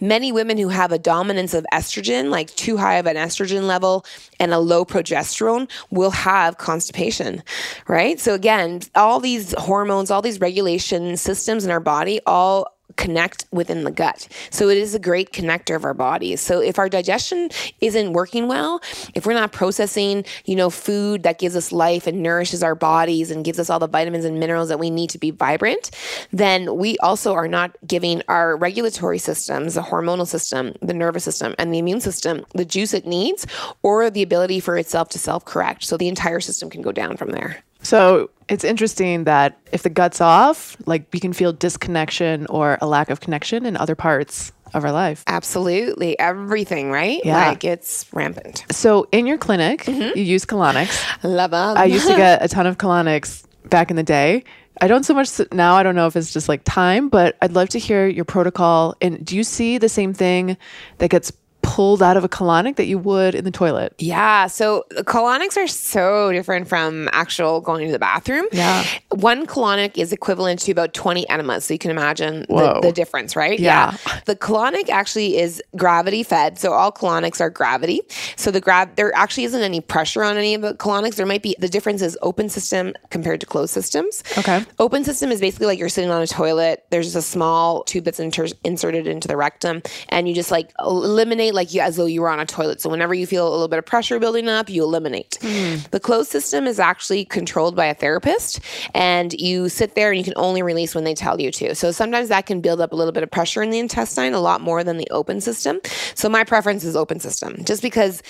Many 0.00 0.32
women 0.32 0.56
who 0.56 0.68
have 0.68 0.90
a 0.92 0.98
dominance 0.98 1.52
of 1.52 1.66
estrogen, 1.72 2.30
like 2.30 2.54
too 2.54 2.78
high 2.78 2.94
of 2.94 3.06
an 3.06 3.16
estrogen 3.16 3.64
level 3.66 4.06
and 4.40 4.54
a 4.54 4.58
low 4.60 4.84
progesterone, 4.86 5.68
will 5.90 6.10
have 6.12 6.56
constipation. 6.56 7.42
Right. 7.86 8.18
So 8.18 8.32
again, 8.34 8.80
all 8.94 9.20
these 9.20 9.52
hormones, 9.58 10.10
all 10.10 10.22
these 10.22 10.40
regulation 10.40 11.18
systems 11.18 11.66
in 11.66 11.70
our 11.70 11.80
body, 11.80 12.20
all 12.24 12.73
connect 12.96 13.44
within 13.50 13.84
the 13.84 13.90
gut. 13.90 14.28
So 14.50 14.68
it 14.68 14.78
is 14.78 14.94
a 14.94 14.98
great 14.98 15.32
connector 15.32 15.74
of 15.74 15.84
our 15.84 15.94
bodies. 15.94 16.40
So 16.40 16.60
if 16.60 16.78
our 16.78 16.88
digestion 16.88 17.50
isn't 17.80 18.12
working 18.12 18.46
well, 18.46 18.80
if 19.14 19.26
we're 19.26 19.34
not 19.34 19.52
processing, 19.52 20.24
you 20.44 20.54
know, 20.54 20.70
food 20.70 21.22
that 21.24 21.38
gives 21.38 21.56
us 21.56 21.72
life 21.72 22.06
and 22.06 22.22
nourishes 22.22 22.62
our 22.62 22.74
bodies 22.74 23.30
and 23.30 23.44
gives 23.44 23.58
us 23.58 23.70
all 23.70 23.78
the 23.78 23.88
vitamins 23.88 24.24
and 24.24 24.38
minerals 24.38 24.68
that 24.68 24.78
we 24.78 24.90
need 24.90 25.10
to 25.10 25.18
be 25.18 25.30
vibrant, 25.30 25.90
then 26.30 26.76
we 26.76 26.96
also 26.98 27.34
are 27.34 27.48
not 27.48 27.76
giving 27.86 28.22
our 28.28 28.56
regulatory 28.56 29.18
systems, 29.18 29.74
the 29.74 29.82
hormonal 29.82 30.26
system, 30.26 30.74
the 30.80 30.94
nervous 30.94 31.24
system, 31.24 31.54
and 31.58 31.72
the 31.72 31.78
immune 31.78 32.00
system 32.00 32.44
the 32.54 32.64
juice 32.64 32.94
it 32.94 33.06
needs 33.06 33.46
or 33.82 34.10
the 34.10 34.22
ability 34.22 34.60
for 34.60 34.76
itself 34.76 35.08
to 35.10 35.18
self-correct. 35.18 35.84
So 35.84 35.96
the 35.96 36.08
entire 36.08 36.40
system 36.40 36.70
can 36.70 36.82
go 36.82 36.92
down 36.92 37.16
from 37.16 37.30
there. 37.30 37.62
So 37.82 38.30
it's 38.48 38.64
interesting 38.64 39.24
that 39.24 39.58
if 39.72 39.82
the 39.82 39.90
gut's 39.90 40.20
off, 40.20 40.76
like 40.86 41.06
we 41.12 41.20
can 41.20 41.32
feel 41.32 41.52
disconnection 41.52 42.46
or 42.46 42.78
a 42.80 42.86
lack 42.86 43.10
of 43.10 43.20
connection 43.20 43.66
in 43.66 43.76
other 43.76 43.94
parts 43.94 44.52
of 44.74 44.84
our 44.84 44.92
life. 44.92 45.22
Absolutely. 45.26 46.18
Everything, 46.18 46.90
right? 46.90 47.20
Yeah. 47.24 47.48
Like 47.48 47.64
it's 47.64 48.06
rampant. 48.12 48.64
So 48.70 49.06
in 49.12 49.26
your 49.26 49.38
clinic, 49.38 49.82
Mm-hmm. 49.84 50.18
you 50.18 50.24
use 50.24 50.44
colonics. 50.44 51.00
Love 51.22 51.52
them. 51.52 51.76
I 51.76 51.84
used 51.84 52.06
to 52.08 52.16
get 52.16 52.42
a 52.44 52.48
ton 52.48 52.66
of 52.66 52.76
colonics 52.78 53.44
back 53.68 53.90
in 53.90 53.96
the 53.96 54.02
day. 54.02 54.44
I 54.80 54.88
don't 54.88 55.04
so 55.04 55.14
much 55.14 55.40
now. 55.52 55.76
I 55.76 55.84
don't 55.84 55.94
know 55.94 56.08
if 56.08 56.16
it's 56.16 56.32
just 56.32 56.48
like 56.48 56.62
time, 56.64 57.08
but 57.08 57.36
I'd 57.40 57.52
love 57.52 57.68
to 57.70 57.78
hear 57.78 58.08
your 58.08 58.24
protocol. 58.24 58.96
And 59.00 59.24
do 59.24 59.36
you 59.36 59.44
see 59.44 59.78
the 59.78 59.88
same 59.88 60.12
thing 60.12 60.56
that 60.98 61.10
gets 61.10 61.30
pulled 61.74 62.00
out 62.04 62.16
of 62.16 62.22
a 62.22 62.28
colonic 62.28 62.76
that 62.76 62.86
you 62.86 62.96
would 62.96 63.34
in 63.34 63.44
the 63.44 63.50
toilet? 63.50 63.92
Yeah, 63.98 64.46
so 64.46 64.84
colonics 64.98 65.56
are 65.56 65.66
so 65.66 66.30
different 66.30 66.68
from 66.68 67.08
actual 67.12 67.60
going 67.60 67.86
to 67.86 67.92
the 67.92 67.98
bathroom. 67.98 68.46
Yeah. 68.52 68.84
One 69.10 69.44
colonic 69.44 69.98
is 69.98 70.12
equivalent 70.12 70.60
to 70.60 70.70
about 70.70 70.94
20 70.94 71.28
enemas. 71.28 71.64
So 71.64 71.74
you 71.74 71.78
can 71.80 71.90
imagine 71.90 72.46
the, 72.48 72.78
the 72.80 72.92
difference, 72.92 73.34
right? 73.34 73.58
Yeah. 73.58 73.96
The 74.26 74.36
colonic 74.36 74.88
actually 74.88 75.36
is 75.36 75.60
gravity 75.74 76.22
fed. 76.22 76.60
So 76.60 76.72
all 76.72 76.92
colonics 76.92 77.40
are 77.40 77.50
gravity. 77.50 78.02
So 78.36 78.52
the 78.52 78.60
grab 78.60 78.94
there 78.94 79.12
actually 79.16 79.42
isn't 79.44 79.62
any 79.62 79.80
pressure 79.80 80.22
on 80.22 80.36
any 80.36 80.54
of 80.54 80.62
the 80.62 80.74
colonics. 80.74 81.16
There 81.16 81.26
might 81.26 81.42
be 81.42 81.56
the 81.58 81.68
difference 81.68 82.02
is 82.02 82.16
open 82.22 82.50
system 82.50 82.94
compared 83.10 83.40
to 83.40 83.46
closed 83.46 83.72
systems. 83.72 84.22
Okay. 84.38 84.64
Open 84.78 85.02
system 85.02 85.32
is 85.32 85.40
basically 85.40 85.66
like 85.66 85.80
you're 85.80 85.88
sitting 85.88 86.10
on 86.10 86.22
a 86.22 86.28
toilet. 86.28 86.84
There's 86.90 87.06
just 87.06 87.16
a 87.16 87.22
small 87.22 87.82
tube 87.82 88.04
that's 88.04 88.20
inter- 88.20 88.46
inserted 88.62 89.08
into 89.08 89.26
the 89.26 89.36
rectum, 89.36 89.82
and 90.08 90.28
you 90.28 90.34
just 90.34 90.52
like 90.52 90.70
eliminate 90.78 91.52
like 91.54 91.63
you 91.72 91.80
as 91.80 91.96
though 91.96 92.06
you 92.06 92.20
were 92.20 92.28
on 92.28 92.40
a 92.40 92.46
toilet. 92.46 92.80
So 92.80 92.90
whenever 92.90 93.14
you 93.14 93.26
feel 93.26 93.46
a 93.46 93.50
little 93.50 93.68
bit 93.68 93.78
of 93.78 93.86
pressure 93.86 94.18
building 94.18 94.48
up, 94.48 94.68
you 94.68 94.82
eliminate. 94.82 95.38
Hmm. 95.40 95.76
The 95.90 96.00
closed 96.00 96.30
system 96.30 96.66
is 96.66 96.78
actually 96.78 97.24
controlled 97.24 97.76
by 97.76 97.86
a 97.86 97.94
therapist, 97.94 98.60
and 98.94 99.32
you 99.34 99.68
sit 99.68 99.94
there 99.94 100.10
and 100.10 100.18
you 100.18 100.24
can 100.24 100.34
only 100.36 100.62
release 100.62 100.94
when 100.94 101.04
they 101.04 101.14
tell 101.14 101.40
you 101.40 101.50
to. 101.52 101.74
So 101.74 101.92
sometimes 101.92 102.28
that 102.28 102.46
can 102.46 102.60
build 102.60 102.80
up 102.80 102.92
a 102.92 102.96
little 102.96 103.12
bit 103.12 103.22
of 103.22 103.30
pressure 103.30 103.62
in 103.62 103.70
the 103.70 103.78
intestine, 103.78 104.34
a 104.34 104.40
lot 104.40 104.60
more 104.60 104.84
than 104.84 104.96
the 104.96 105.08
open 105.10 105.40
system. 105.40 105.80
So 106.14 106.28
my 106.28 106.44
preference 106.44 106.84
is 106.84 106.96
open 106.96 107.20
system, 107.20 107.64
just 107.64 107.82
because 107.82 108.22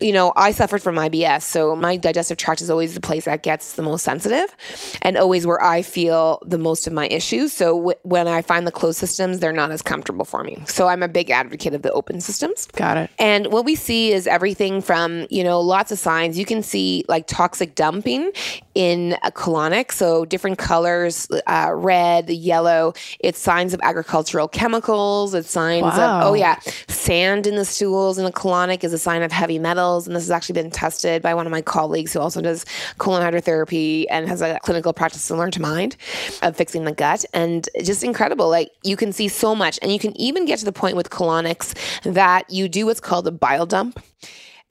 you 0.00 0.12
know, 0.12 0.32
I 0.36 0.52
suffered 0.52 0.82
from 0.82 0.96
IBS, 0.96 1.42
so 1.42 1.74
my 1.74 1.96
digestive 1.96 2.36
tract 2.36 2.60
is 2.60 2.70
always 2.70 2.94
the 2.94 3.00
place 3.00 3.24
that 3.24 3.42
gets 3.42 3.74
the 3.74 3.82
most 3.82 4.02
sensitive 4.04 4.54
and 5.02 5.16
always 5.16 5.46
where 5.46 5.62
I 5.62 5.82
feel 5.82 6.40
the 6.44 6.58
most 6.58 6.86
of 6.86 6.92
my 6.92 7.06
issues. 7.08 7.52
So 7.52 7.76
w- 7.76 7.98
when 8.02 8.28
I 8.28 8.42
find 8.42 8.66
the 8.66 8.72
closed 8.72 8.98
systems, 8.98 9.38
they're 9.40 9.52
not 9.52 9.70
as 9.70 9.82
comfortable 9.82 10.24
for 10.24 10.44
me. 10.44 10.58
So 10.66 10.88
I'm 10.88 11.02
a 11.02 11.08
big 11.08 11.30
advocate 11.30 11.72
of 11.74 11.82
the 11.82 11.92
open 11.92 12.20
systems. 12.20 12.66
Got 12.74 12.96
it. 12.98 13.10
And 13.18 13.46
what 13.48 13.64
we 13.64 13.74
see 13.74 14.12
is 14.12 14.26
everything 14.26 14.80
from, 14.82 15.26
you 15.30 15.42
know, 15.42 15.60
lots 15.60 15.90
of 15.92 15.98
signs. 15.98 16.38
You 16.38 16.44
can 16.44 16.62
see 16.62 17.04
like 17.08 17.26
toxic 17.26 17.74
dumping 17.74 18.32
in 18.74 19.16
a 19.22 19.30
colonic. 19.32 19.92
So 19.92 20.24
different 20.26 20.58
colors, 20.58 21.26
uh, 21.46 21.70
red, 21.74 22.28
yellow. 22.28 22.92
It's 23.20 23.38
signs 23.38 23.72
of 23.72 23.80
agricultural 23.82 24.48
chemicals. 24.48 25.32
It's 25.34 25.50
signs 25.50 25.82
Wow. 25.84 26.20
of, 26.20 26.26
oh 26.28 26.34
yeah, 26.34 26.58
sand 26.88 27.46
in 27.46 27.56
the 27.56 27.64
stools 27.64 28.18
in 28.18 28.26
a 28.26 28.32
colonic 28.32 28.84
is 28.84 28.92
a 28.92 28.98
sign 28.98 29.22
of 29.22 29.32
heavy 29.32 29.58
metals. 29.86 30.06
And 30.06 30.16
this 30.16 30.24
has 30.24 30.30
actually 30.30 30.54
been 30.54 30.70
tested 30.70 31.22
by 31.22 31.34
one 31.34 31.46
of 31.46 31.52
my 31.52 31.62
colleagues 31.62 32.12
who 32.12 32.20
also 32.20 32.40
does 32.40 32.64
colon 32.98 33.22
hydrotherapy 33.22 34.06
and 34.10 34.28
has 34.28 34.42
a 34.42 34.58
clinical 34.62 34.92
practice 34.92 35.30
Learn 35.30 35.50
to 35.52 35.60
Mind 35.60 35.96
of 36.42 36.56
fixing 36.56 36.84
the 36.84 36.92
gut. 36.92 37.24
And 37.32 37.68
just 37.82 38.02
incredible. 38.02 38.48
Like 38.48 38.70
you 38.82 38.96
can 38.96 39.12
see 39.12 39.28
so 39.28 39.54
much. 39.54 39.78
And 39.82 39.92
you 39.92 39.98
can 39.98 40.18
even 40.20 40.46
get 40.46 40.58
to 40.60 40.64
the 40.64 40.72
point 40.72 40.96
with 40.96 41.10
colonics 41.10 41.74
that 42.02 42.50
you 42.50 42.68
do 42.68 42.86
what's 42.86 43.00
called 43.00 43.26
a 43.26 43.32
bile 43.32 43.66
dump. 43.66 44.02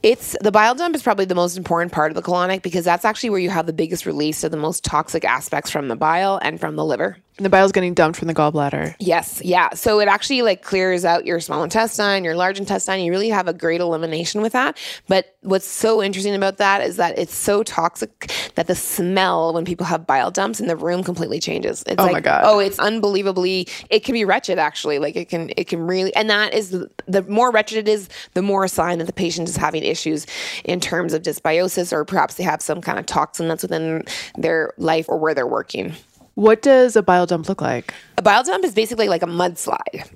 It's 0.03 0.35
the 0.41 0.51
bile 0.51 0.75
dump 0.75 0.95
is 0.95 1.01
probably 1.01 1.25
the 1.25 1.35
most 1.35 1.57
important 1.57 1.91
part 1.91 2.11
of 2.11 2.15
the 2.15 2.21
colonic 2.21 2.61
because 2.61 2.85
that's 2.85 3.05
actually 3.05 3.31
where 3.31 3.39
you 3.39 3.49
have 3.49 3.65
the 3.65 3.73
biggest 3.73 4.05
release 4.05 4.43
of 4.43 4.51
the 4.51 4.57
most 4.57 4.83
toxic 4.83 5.25
aspects 5.25 5.71
from 5.71 5.87
the 5.87 5.95
bile 5.95 6.39
and 6.43 6.59
from 6.59 6.75
the 6.75 6.85
liver. 6.85 7.17
And 7.37 7.45
the 7.45 7.49
bile's 7.49 7.73
getting 7.73 7.93
dumped 7.93 8.17
from 8.17 8.29
the 8.29 8.33
gallbladder. 8.33 8.95
Yes, 8.97 9.41
yeah. 9.43 9.73
So 9.73 9.99
it 9.99 10.07
actually 10.07 10.41
like 10.41 10.61
clears 10.61 11.03
out 11.03 11.25
your 11.25 11.41
small 11.41 11.63
intestine, 11.63 12.23
your 12.23 12.33
large 12.35 12.59
intestine. 12.59 13.01
You 13.01 13.11
really 13.11 13.27
have 13.27 13.49
a 13.49 13.53
great 13.53 13.81
elimination 13.81 14.41
with 14.41 14.53
that. 14.53 14.77
But 15.09 15.35
what's 15.41 15.67
so 15.67 16.01
interesting 16.01 16.33
about 16.33 16.57
that 16.57 16.81
is 16.81 16.95
that 16.95 17.19
it's 17.19 17.35
so 17.35 17.61
toxic 17.61 18.31
that 18.55 18.67
the 18.67 18.75
smell 18.75 19.53
when 19.53 19.65
people 19.65 19.85
have 19.85 20.07
bile 20.07 20.31
dumps 20.31 20.61
in 20.61 20.67
the 20.67 20.77
room 20.77 21.03
completely 21.03 21.41
changes. 21.41 21.83
It's 21.87 21.99
Oh 21.99 22.03
like 22.05 22.13
my 22.13 22.21
God. 22.21 22.43
oh, 22.45 22.59
it's 22.59 22.79
unbelievably. 22.79 23.67
It 23.89 24.05
can 24.05 24.13
be 24.13 24.23
wretched 24.23 24.57
actually. 24.57 24.99
Like 24.99 25.17
it 25.17 25.27
can 25.27 25.51
it 25.57 25.67
can 25.67 25.85
really 25.85 26.15
and 26.15 26.29
that 26.29 26.53
is 26.53 26.69
the, 26.69 26.89
the 27.05 27.21
more 27.23 27.51
wretched 27.51 27.79
it 27.79 27.89
is, 27.89 28.07
the 28.33 28.41
more 28.41 28.63
a 28.63 28.69
sign 28.69 28.99
that 28.99 29.07
the 29.07 29.13
patient 29.13 29.49
is 29.49 29.57
having 29.57 29.83
issues 29.83 30.25
in 30.63 30.79
terms 30.79 31.11
of 31.11 31.21
dysbiosis 31.21 31.91
or 31.91 32.05
perhaps 32.05 32.35
they 32.35 32.45
have 32.45 32.61
some 32.61 32.79
kind 32.79 32.97
of 32.97 33.05
toxin 33.05 33.49
that's 33.49 33.63
within 33.63 34.05
their 34.37 34.71
life 34.77 35.09
or 35.09 35.17
where 35.17 35.33
they're 35.33 35.45
working. 35.45 35.93
What 36.35 36.61
does 36.61 36.95
a 36.95 37.03
bile 37.03 37.25
dump 37.25 37.49
look 37.49 37.61
like? 37.61 37.93
A 38.17 38.21
bile 38.21 38.43
dump 38.43 38.63
is 38.63 38.73
basically 38.73 39.07
like 39.09 39.23
a 39.23 39.27
mudslide. 39.27 40.09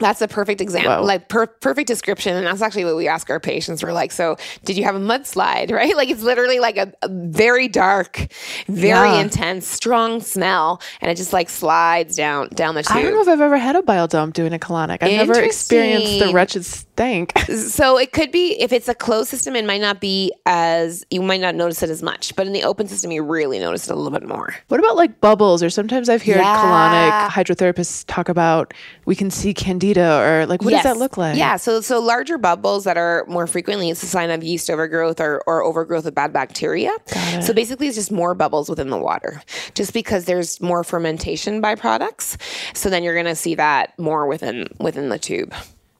That's 0.00 0.22
a 0.22 0.28
perfect 0.28 0.60
example, 0.60 0.92
Wow. 0.92 1.02
like 1.02 1.28
per- 1.28 1.48
perfect 1.48 1.88
description. 1.88 2.36
And 2.36 2.46
that's 2.46 2.62
actually 2.62 2.84
what 2.84 2.94
we 2.94 3.08
ask 3.08 3.28
our 3.30 3.40
patients. 3.40 3.82
We're 3.82 3.92
like, 3.92 4.12
so 4.12 4.36
did 4.64 4.78
you 4.78 4.84
have 4.84 4.94
a 4.94 5.00
mudslide, 5.00 5.72
right? 5.72 5.96
Like 5.96 6.08
it's 6.08 6.22
literally 6.22 6.60
like 6.60 6.76
a, 6.76 6.92
a 7.02 7.08
very 7.08 7.66
dark, 7.66 8.28
very 8.68 9.08
Yeah. 9.08 9.20
intense, 9.22 9.66
strong 9.66 10.20
smell. 10.20 10.80
And 11.00 11.10
it 11.10 11.16
just 11.16 11.32
like 11.32 11.50
slides 11.50 12.14
down, 12.14 12.48
down 12.50 12.76
the 12.76 12.84
tube. 12.84 12.96
I 12.96 13.02
don't 13.02 13.12
know 13.12 13.22
if 13.22 13.28
I've 13.28 13.40
ever 13.40 13.58
had 13.58 13.74
a 13.74 13.82
bile 13.82 14.06
dump 14.06 14.34
doing 14.34 14.52
a 14.52 14.58
colonic. 14.58 14.98
I've 15.02 15.10
never 15.26 15.40
experienced 15.40 16.20
the 16.20 16.32
wretched 16.32 16.64
stank. 16.98 17.32
So 17.78 17.98
it 17.98 18.12
could 18.12 18.30
be 18.30 18.60
if 18.60 18.72
it's 18.72 18.88
a 18.88 18.94
closed 18.94 19.28
system, 19.30 19.54
it 19.56 19.64
might 19.64 19.80
not 19.80 20.00
be 20.00 20.32
as 20.46 21.04
you 21.10 21.22
might 21.22 21.40
not 21.40 21.54
notice 21.54 21.82
it 21.82 21.90
as 21.90 22.02
much, 22.02 22.34
but 22.36 22.46
in 22.46 22.52
the 22.52 22.62
open 22.64 22.88
system, 22.88 23.10
you 23.10 23.22
really 23.22 23.58
notice 23.58 23.88
it 23.88 23.92
a 23.92 23.96
little 23.96 24.16
bit 24.18 24.28
more. 24.28 24.54
What 24.68 24.80
about 24.80 24.96
like 24.96 25.20
bubbles? 25.20 25.62
Or 25.62 25.70
sometimes 25.70 26.08
I've 26.08 26.22
heard 26.22 26.36
Yeah. 26.36 26.56
colonic 26.62 27.28
hydrotherapists 27.30 28.04
talk 28.06 28.28
about 28.28 28.74
we 29.06 29.14
can 29.14 29.30
see 29.30 29.54
candida 29.54 30.20
or 30.20 30.46
like 30.46 30.62
what 30.62 30.70
does 30.70 30.82
that 30.82 30.96
look 30.98 31.16
like? 31.16 31.36
Yeah, 31.36 31.56
so 31.56 31.80
so 31.80 32.00
larger 32.00 32.38
bubbles 32.38 32.84
that 32.84 32.96
are 32.96 33.24
more 33.28 33.46
frequently 33.46 33.90
it's 33.90 34.02
a 34.02 34.06
sign 34.06 34.30
of 34.30 34.42
yeast 34.42 34.68
overgrowth 34.70 35.20
or, 35.20 35.42
or 35.46 35.62
overgrowth 35.62 36.06
of 36.06 36.14
bad 36.14 36.32
bacteria. 36.32 36.90
So 37.42 37.52
basically 37.52 37.86
it's 37.88 37.96
just 37.96 38.12
more 38.12 38.34
bubbles 38.34 38.68
within 38.68 38.90
the 38.90 38.98
water. 38.98 39.42
Just 39.74 39.92
because 39.92 40.24
there's 40.24 40.60
more 40.60 40.84
fermentation 40.84 41.62
byproducts. 41.62 42.36
So 42.76 42.90
then 42.90 43.02
you're 43.02 43.16
gonna 43.16 43.36
see 43.36 43.54
that 43.54 43.98
more 43.98 44.26
within 44.26 44.68
within 44.78 45.08
the 45.08 45.18
tube. 45.18 45.54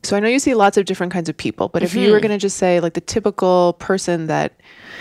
So 0.05 0.17
I 0.17 0.21
know 0.21 0.29
you 0.29 0.39
see 0.39 0.55
lots 0.55 0.77
of 0.77 0.85
different 0.85 1.13
kinds 1.13 1.29
of 1.29 1.37
people, 1.37 1.69
but 1.69 1.83
if 1.83 1.95
you 1.95 2.03
Mm-hmm. 2.05 2.13
were 2.13 2.21
going 2.21 2.31
to 2.31 2.39
just 2.39 2.57
say 2.57 2.81
like 2.81 2.95
the 2.95 3.01
typical 3.01 3.75
person 3.75 4.27
that 4.27 4.53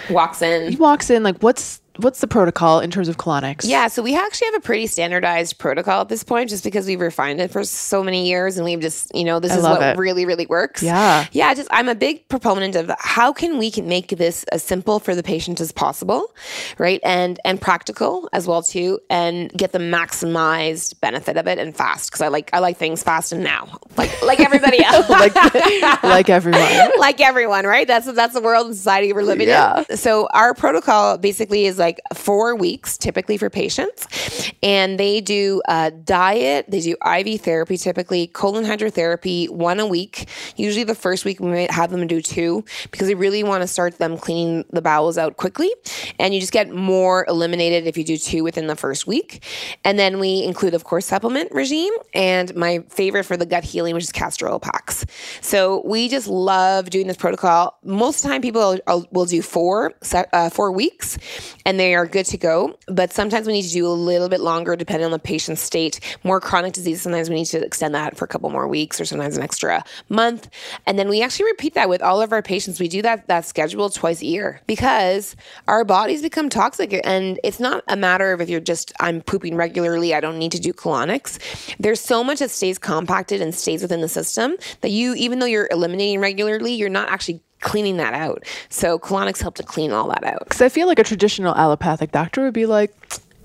Walks 0.10 0.42
in. 0.42 0.72
He 0.72 0.78
walks 0.78 1.10
in, 1.10 1.24
like 1.24 1.38
what's 1.44 1.82
what's 2.00 2.20
the 2.22 2.28
protocol 2.28 2.80
in 2.80 2.92
terms 2.92 3.08
of 3.08 3.18
colonics? 3.18 3.62
Yeah, 3.68 3.88
so 3.88 4.02
we 4.02 4.16
actually 4.16 4.46
have 4.48 4.56
a 4.56 4.60
pretty 4.62 4.88
standardized 4.88 5.58
protocol 5.58 6.02
at 6.02 6.10
this 6.10 6.24
point 6.24 6.50
just 6.50 6.64
because 6.64 6.86
we've 6.88 7.00
refined 7.02 7.40
it 7.42 7.52
for 7.52 7.64
so 7.64 8.04
many 8.04 8.28
years 8.28 8.58
and 8.58 8.66
we've 8.66 8.80
just, 8.80 9.14
you 9.16 9.24
know, 9.24 9.40
this 9.40 9.56
is 9.56 9.64
what 9.64 9.82
it. 9.82 9.98
really, 9.98 10.26
really 10.26 10.46
works. 10.46 10.82
Yeah. 10.84 11.26
Yeah, 11.32 11.54
just 11.54 11.68
I'm 11.72 11.90
a 11.90 11.96
big 11.96 12.28
proponent 12.30 12.76
of 12.76 12.92
how 13.00 13.34
can 13.34 13.58
we 13.58 13.72
can 13.72 13.88
make 13.88 14.10
this 14.10 14.44
as 14.46 14.64
simple 14.64 15.00
for 15.00 15.16
the 15.16 15.24
patient 15.24 15.60
as 15.62 15.72
possible, 15.72 16.34
right? 16.78 17.00
And 17.04 17.40
and 17.46 17.60
practical 17.60 18.30
as 18.34 18.48
well 18.48 18.62
too, 18.64 19.00
and 19.10 19.52
get 19.54 19.72
the 19.72 19.80
maximized 19.80 21.00
benefit 21.02 21.38
of 21.38 21.48
it 21.48 21.58
and 21.58 21.76
fast. 21.76 22.10
Because 22.12 22.22
I 22.22 22.28
like 22.28 22.50
I 22.54 22.60
like 22.60 22.78
things 22.78 23.04
fast 23.04 23.32
and 23.32 23.44
now. 23.44 23.80
Like 23.98 24.22
like 24.24 24.40
everybody 24.40 24.84
else. 24.84 25.10
like 25.10 25.36
like 26.04 26.30
everyone. 26.30 26.92
like 27.00 27.22
everyone, 27.22 27.66
right? 27.66 27.88
That's 27.88 28.12
that's 28.14 28.34
the 28.34 28.42
world 28.42 28.68
and 28.68 28.76
society 28.76 29.14
we're 29.14 29.24
living 29.24 29.48
Yeah. 29.48 29.84
in. 29.90 29.98
So 29.98 30.28
our 30.34 30.54
protocol 30.54 31.18
basically 31.18 31.66
is 31.66 31.78
like 31.78 31.87
four 32.14 32.56
weeks, 32.56 32.98
typically 32.98 33.38
for 33.38 33.50
patients, 33.50 34.52
and 34.62 35.00
they 35.00 35.22
do 35.22 35.62
diet, 36.04 36.66
they 36.70 36.82
do 36.82 36.96
IV 37.06 37.42
therapy, 37.42 37.78
typically 37.78 38.28
colon 38.28 38.66
hydrotherapy, 38.66 39.50
one 39.50 39.80
a 39.80 39.86
week. 39.86 40.28
Usually 40.56 40.84
the 40.84 40.96
first 40.96 41.26
week 41.26 41.40
we 41.40 41.50
might 41.50 41.72
have 41.72 41.92
them 41.92 42.06
do 42.08 42.22
two 42.22 42.64
because 42.92 43.08
we 43.08 43.14
really 43.14 43.44
want 43.44 43.62
to 43.62 43.68
start 43.68 43.98
them 43.98 44.18
cleaning 44.18 44.66
the 44.72 44.82
bowels 44.82 45.18
out 45.18 45.38
quickly, 45.38 45.72
and 46.20 46.34
you 46.34 46.40
just 46.40 46.54
get 46.54 46.70
more 46.70 47.26
eliminated 47.28 47.88
if 47.88 47.98
you 47.98 48.04
do 48.04 48.18
two 48.18 48.44
within 48.44 48.68
the 48.68 48.76
first 48.76 49.08
week. 49.08 49.44
And 49.84 49.98
then 49.98 50.20
we 50.20 50.44
include, 50.44 50.74
of 50.74 50.84
course, 50.84 51.06
supplement 51.06 51.52
regime, 51.52 51.94
and 52.14 52.56
my 52.56 52.80
favorite 52.90 53.24
for 53.24 53.38
the 53.38 53.46
gut 53.46 53.64
healing, 53.64 53.94
which 53.94 54.04
is 54.04 54.12
castor 54.12 54.50
oil 54.50 54.60
packs. 54.60 55.06
So 55.42 55.82
we 55.86 56.10
just 56.10 56.28
love 56.28 56.90
doing 56.90 57.08
this 57.08 57.18
protocol. 57.18 57.78
Most 57.84 58.18
of 58.18 58.24
the 58.24 58.30
time, 58.30 58.42
people 58.42 58.80
will, 58.88 59.08
will 59.12 59.26
do 59.26 59.42
four 59.42 59.94
uh, 60.14 60.50
four 60.50 60.72
weeks, 60.72 61.18
and 61.66 61.77
they 61.78 61.96
are 61.96 62.06
good 62.06 62.26
to 62.28 62.38
go. 62.38 62.78
But 62.88 63.12
sometimes 63.14 63.48
we 63.48 63.54
need 63.54 63.64
to 63.64 63.74
do 63.74 63.88
a 63.88 63.90
little 63.90 64.30
bit 64.30 64.42
longer, 64.42 64.76
depending 64.76 65.06
on 65.06 65.12
the 65.12 65.20
patient's 65.20 65.62
state. 65.62 66.00
More 66.24 66.40
chronic 66.40 66.74
disease, 66.74 67.02
sometimes 67.02 67.30
we 67.30 67.36
need 67.36 67.46
to 67.46 67.64
extend 67.64 67.96
that 67.96 68.18
for 68.18 68.26
a 68.26 68.28
couple 68.28 68.50
more 68.50 68.68
weeks, 68.68 69.00
or 69.00 69.06
sometimes 69.06 69.38
an 69.38 69.44
extra 69.44 69.84
month. 70.10 70.50
And 70.86 70.98
then 70.98 71.10
we 71.10 71.22
actually 71.22 71.46
repeat 71.46 71.74
that 71.76 71.90
with 71.90 72.02
all 72.02 72.22
of 72.22 72.32
our 72.32 72.42
patients. 72.42 72.80
We 72.80 72.88
do 72.88 73.02
that 73.02 73.28
that 73.28 73.46
schedule 73.46 73.90
twice 73.90 74.22
a 74.22 74.26
year 74.26 74.62
because 74.68 75.36
our 75.68 75.84
bodies 75.84 76.22
become 76.22 76.50
toxic, 76.50 77.00
and 77.04 77.40
it's 77.44 77.60
not 77.60 77.84
a 77.88 77.96
matter 77.96 78.34
of 78.34 78.42
if 78.42 78.50
you're 78.50 78.60
just 78.60 78.92
I'm 79.00 79.22
pooping 79.22 79.56
regularly, 79.56 80.14
I 80.14 80.20
don't 80.20 80.38
need 80.38 80.52
to 80.54 80.60
do 80.60 80.74
colonics. 80.74 81.40
There's 81.80 82.02
so 82.02 82.24
much 82.24 82.40
that 82.40 82.52
stays 82.52 82.78
compacted 82.78 83.42
and 83.42 83.54
stays 83.54 83.82
within 83.82 84.02
the 84.02 84.10
system 84.10 84.56
that 84.82 84.92
you, 84.92 85.14
even 85.16 85.40
though 85.40 85.46
you're 85.46 85.68
eliminating 85.72 86.20
regularly, 86.20 86.74
you're 86.74 86.90
not 86.90 87.10
actually 87.10 87.42
cleaning 87.62 87.98
that 87.98 88.14
out. 88.14 88.44
So 88.70 89.00
colonics 89.00 89.42
help 89.42 89.56
to 89.56 89.64
clean 89.64 89.92
all 89.92 90.08
that 90.10 90.24
out. 90.24 90.40
Because 90.40 90.62
I 90.62 90.70
feel 90.70 90.88
like 90.88 91.00
a 91.00 91.04
traditional 91.04 91.56
allopathic 91.56 92.12
doctor 92.12 92.44
would 92.44 92.54
be 92.54 92.66
like, 92.66 92.94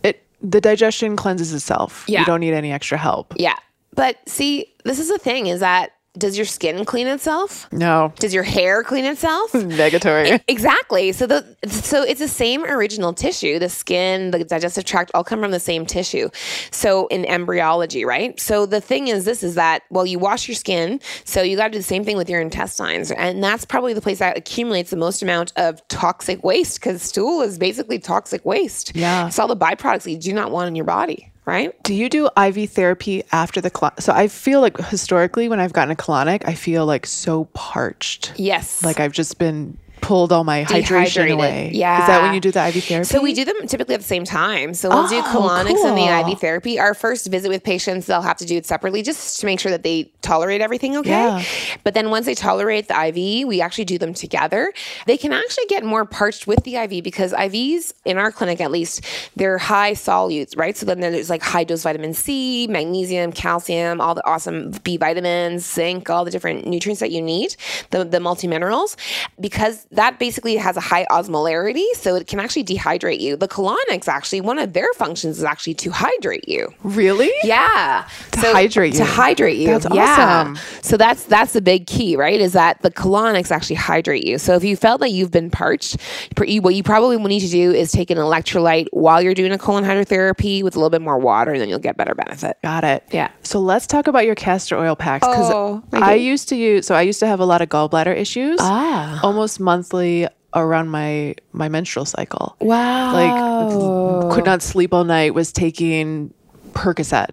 it 0.03 0.25
the 0.43 0.61
digestion 0.61 1.17
cleanses 1.17 1.53
itself. 1.53 2.05
Yeah. 2.09 2.21
You 2.21 2.27
don't 2.27 2.41
need 2.41 2.55
any 2.55 2.73
extra 2.73 2.99
help. 2.99 3.35
Yeah. 3.37 3.57
But 3.95 4.19
see, 4.29 4.73
this 4.85 4.99
is 4.99 5.09
the 5.09 5.19
thing 5.19 5.47
is 5.47 5.61
that 5.61 5.93
does 6.19 6.37
your 6.37 6.45
skin 6.45 6.85
clean 6.85 7.07
itself? 7.07 7.73
No. 7.73 8.13
Does 8.17 8.35
your 8.35 8.43
hair 8.43 8.83
clean 8.83 9.07
itself? 9.07 9.53
Negatory. 9.53 10.43
Exactly. 10.47 11.13
So 11.13 11.27
the 11.27 11.57
so 11.67 12.03
it's 12.03 12.21
the 12.21 12.29
same 12.29 12.65
original 12.65 13.15
tissue. 13.15 13.59
The 13.59 13.71
skin, 13.71 14.31
the 14.31 14.45
digestive 14.45 14.85
tract, 14.85 15.11
all 15.15 15.25
come 15.25 15.41
from 15.41 15.53
the 15.53 15.61
same 15.61 15.87
tissue. 15.87 16.29
So 16.71 17.07
in 17.07 17.25
embryology, 17.25 18.05
right? 18.05 18.39
So 18.39 18.67
the 18.67 18.81
thing 18.81 19.09
is, 19.09 19.25
this 19.25 19.43
is 19.43 19.55
that 19.55 19.85
well, 19.91 20.05
you 20.05 20.19
wash 20.19 20.49
your 20.49 20.55
skin, 20.55 21.01
so 21.25 21.41
you 21.41 21.57
got 21.57 21.69
to 21.69 21.73
do 21.73 21.79
the 21.79 21.83
same 21.85 22.05
thing 22.05 22.19
with 22.19 22.29
your 22.29 22.43
intestines, 22.43 23.11
and 23.11 23.43
that's 23.43 23.65
probably 23.65 23.95
the 23.95 24.03
place 24.03 24.19
that 24.19 24.37
accumulates 24.37 24.91
the 24.91 24.97
most 24.97 25.23
amount 25.23 25.53
of 25.57 25.87
toxic 25.89 26.45
waste 26.45 26.79
because 26.79 27.01
stool 27.03 27.41
is 27.41 27.59
basically 27.59 27.99
toxic 27.99 28.45
waste. 28.45 28.95
Yeah. 28.95 29.29
it's 29.29 29.39
all 29.39 29.49
the 29.49 29.57
byproducts 29.57 30.03
that 30.03 30.11
you 30.11 30.19
do 30.19 30.35
not 30.35 30.51
want 30.51 30.69
in 30.69 30.75
your 30.75 30.85
body, 30.85 31.32
right? 31.45 31.81
Do 31.83 31.95
you 31.95 32.09
do 32.09 32.29
IV 32.37 32.71
therapy 32.71 33.25
after 33.33 33.61
the 33.61 33.71
colon? 33.71 33.95
So 33.99 34.13
I 34.13 34.29
feel 34.29 34.61
like 34.61 34.77
historically, 34.79 35.49
when 35.49 35.61
I've 35.61 35.73
gotten 35.73 35.91
a 35.91 35.97
colonic, 35.97 36.43
I 36.47 36.55
feel 36.55 36.87
like 36.87 37.07
so 37.07 37.45
parched. 37.53 38.33
Yes. 38.37 38.85
Like 38.85 39.01
I've 39.01 39.13
just 39.13 39.39
been 39.39 39.77
pulled 40.03 40.33
all 40.33 40.45
my 40.45 40.65
hydration 40.65 41.31
away. 41.33 41.71
Yeah. 41.73 42.01
Is 42.03 42.07
that 42.09 42.23
when 42.23 42.35
you 42.35 42.41
do 42.41 42.51
the 42.51 42.67
IV 42.69 42.85
therapy? 42.85 43.05
So 43.05 43.23
we 43.23 43.33
do 43.33 43.45
them 43.45 43.67
typically 43.67 43.95
at 43.95 44.01
the 44.01 44.07
same 44.07 44.25
time. 44.25 44.75
So 44.75 44.89
we'll 44.91 45.09
do 45.09 45.17
Oh, 45.19 45.23
colonics 45.23 45.83
and 45.85 45.97
the. 45.97 46.31
IV 46.33 46.41
therapy. 46.41 46.79
Our 46.79 46.93
first 46.95 47.29
visit 47.29 47.49
with 47.49 47.63
patients, 47.65 48.07
they'll 48.07 48.21
have 48.23 48.37
to 48.39 48.45
do 48.45 48.57
it 48.57 48.67
separately 48.67 49.03
just 49.03 49.41
to 49.41 49.47
make 49.47 49.61
sure 49.61 49.71
that 49.71 49.83
they 49.83 50.11
tolerate 50.21 50.61
everything 50.61 50.97
okay. 50.99 51.11
Yeah. 51.11 51.43
But 51.85 51.95
then 51.95 52.11
once 52.11 52.27
they 52.27 52.35
tolerate 52.35 52.89
the 52.89 53.07
IV, 53.07 53.47
we 53.49 53.61
actually 53.61 53.85
do 53.85 53.97
them 53.99 54.13
together. 54.15 54.73
They 55.07 55.17
can 55.17 55.33
actually 55.33 55.67
get 55.67 55.85
more 55.85 56.05
parched 56.05 56.47
with 56.47 56.65
the 56.65 56.77
IV 56.77 57.05
because 57.05 57.33
IVs, 57.33 57.93
in 58.05 58.19
our 58.19 58.33
clinic 58.33 58.61
at 58.61 58.71
least, 58.71 59.05
they're 59.37 59.59
high 59.59 59.93
solutes, 59.93 60.57
right? 60.59 60.77
So 60.77 60.85
then 60.87 61.01
there's 61.01 61.31
like 61.31 61.43
high 61.43 61.65
dose 61.65 61.83
vitamin 61.85 62.13
C, 62.15 62.67
magnesium, 62.69 63.33
calcium, 63.33 64.01
all 64.01 64.15
the 64.15 64.27
awesome 64.27 64.73
B 64.83 64.97
vitamins, 64.97 65.65
zinc, 65.65 66.11
all 66.11 66.25
the 66.25 66.31
different 66.31 66.67
nutrients 66.67 67.01
that 67.01 67.11
you 67.13 67.23
need, 67.23 67.55
the, 67.91 68.05
the 68.05 68.19
multi 68.21 68.47
minerals. 68.49 68.97
because 69.41 69.87
that 69.93 70.19
basically 70.19 70.57
has 70.57 70.77
a 70.77 70.81
high 70.81 71.07
osmolarity, 71.11 71.85
so 71.95 72.15
it 72.15 72.27
can 72.27 72.41
actually 72.41 72.65
dehydrate 72.65 73.21
you. 73.21 73.37
The 73.37 73.49
colonics 73.49 74.09
actually, 74.09 74.41
one 74.41 74.59
of 74.59 74.73
their 74.73 74.89
functions 74.97 75.39
is 75.39 75.45
actually 75.45 75.75
to 75.75 75.91
hydrate 75.91 76.49
you. 76.49 76.73
really? 76.83 77.31
Yeah. 77.45 78.09
To 78.33 78.41
hydrate 78.41 78.95
you. 78.95 78.99
To 78.99 79.05
hydrate 79.05 79.59
you. 79.59 79.67
That's 79.69 79.87
yeah. 79.95 80.43
awesome. 80.43 80.59
So 80.83 80.97
that's 80.97 81.25
that's 81.25 81.53
the 81.53 81.61
big 81.61 81.87
key, 81.87 82.17
right? 82.17 82.41
Is 82.41 82.53
that 82.55 82.83
the 82.83 82.91
colonics 82.91 83.51
actually 83.51 83.77
hydrate 83.77 84.25
you. 84.25 84.39
So 84.39 84.55
if 84.55 84.65
you 84.65 84.77
felt 84.77 85.01
that 85.01 85.11
you've 85.11 85.31
been 85.31 85.51
parched, 85.51 85.97
what 86.37 86.75
you 86.75 86.83
probably 86.83 87.19
need 87.19 87.41
to 87.41 87.49
do 87.49 87.73
is 87.73 87.93
take 87.93 88.11
an 88.11 88.19
electrolyte 88.19 88.87
while 88.93 89.23
you're 89.23 89.35
doing 89.35 89.53
a 89.53 89.59
colon 89.59 89.85
hydrotherapy 89.85 90.63
with 90.63 90.75
a 90.75 90.79
little 90.79 90.91
bit 90.91 91.03
more 91.03 91.19
water, 91.19 91.53
and 91.53 91.61
then 91.61 91.69
you'll 91.69 91.79
get 91.79 91.97
better 91.97 92.15
benefit. 92.15 92.57
Got 92.63 92.85
it. 92.85 93.05
Yeah. 93.13 93.31
So 93.43 93.61
let's 93.61 93.87
talk 93.87 94.07
about 94.07 94.25
your 94.27 94.35
castor 94.35 94.77
oil 94.79 94.97
packs 94.97 95.27
because 95.27 95.51
Oh, 95.53 95.83
I 95.93 96.13
I 96.13 96.15
used 96.15 96.49
to 96.51 96.57
use. 96.57 96.87
So 96.87 96.95
I 96.95 97.03
used 97.03 97.21
to 97.21 97.27
have 97.27 97.41
a 97.41 97.45
lot 97.45 97.63
of 97.63 97.69
gallbladder 97.69 98.15
issues. 98.17 98.59
Ah. 98.61 99.21
Almost 99.23 99.61
monthly 99.83 100.29
around 100.55 100.91
my 100.91 101.35
my 101.53 101.69
menstrual 101.69 102.05
cycle. 102.05 102.57
Wow. 102.61 103.13
Like 103.15 104.35
could 104.35 104.45
not 104.45 104.63
sleep 104.63 104.95
all 104.95 105.05
night. 105.05 105.35
Was 105.35 105.53
taking 105.53 106.33
Percocet, 106.73 107.31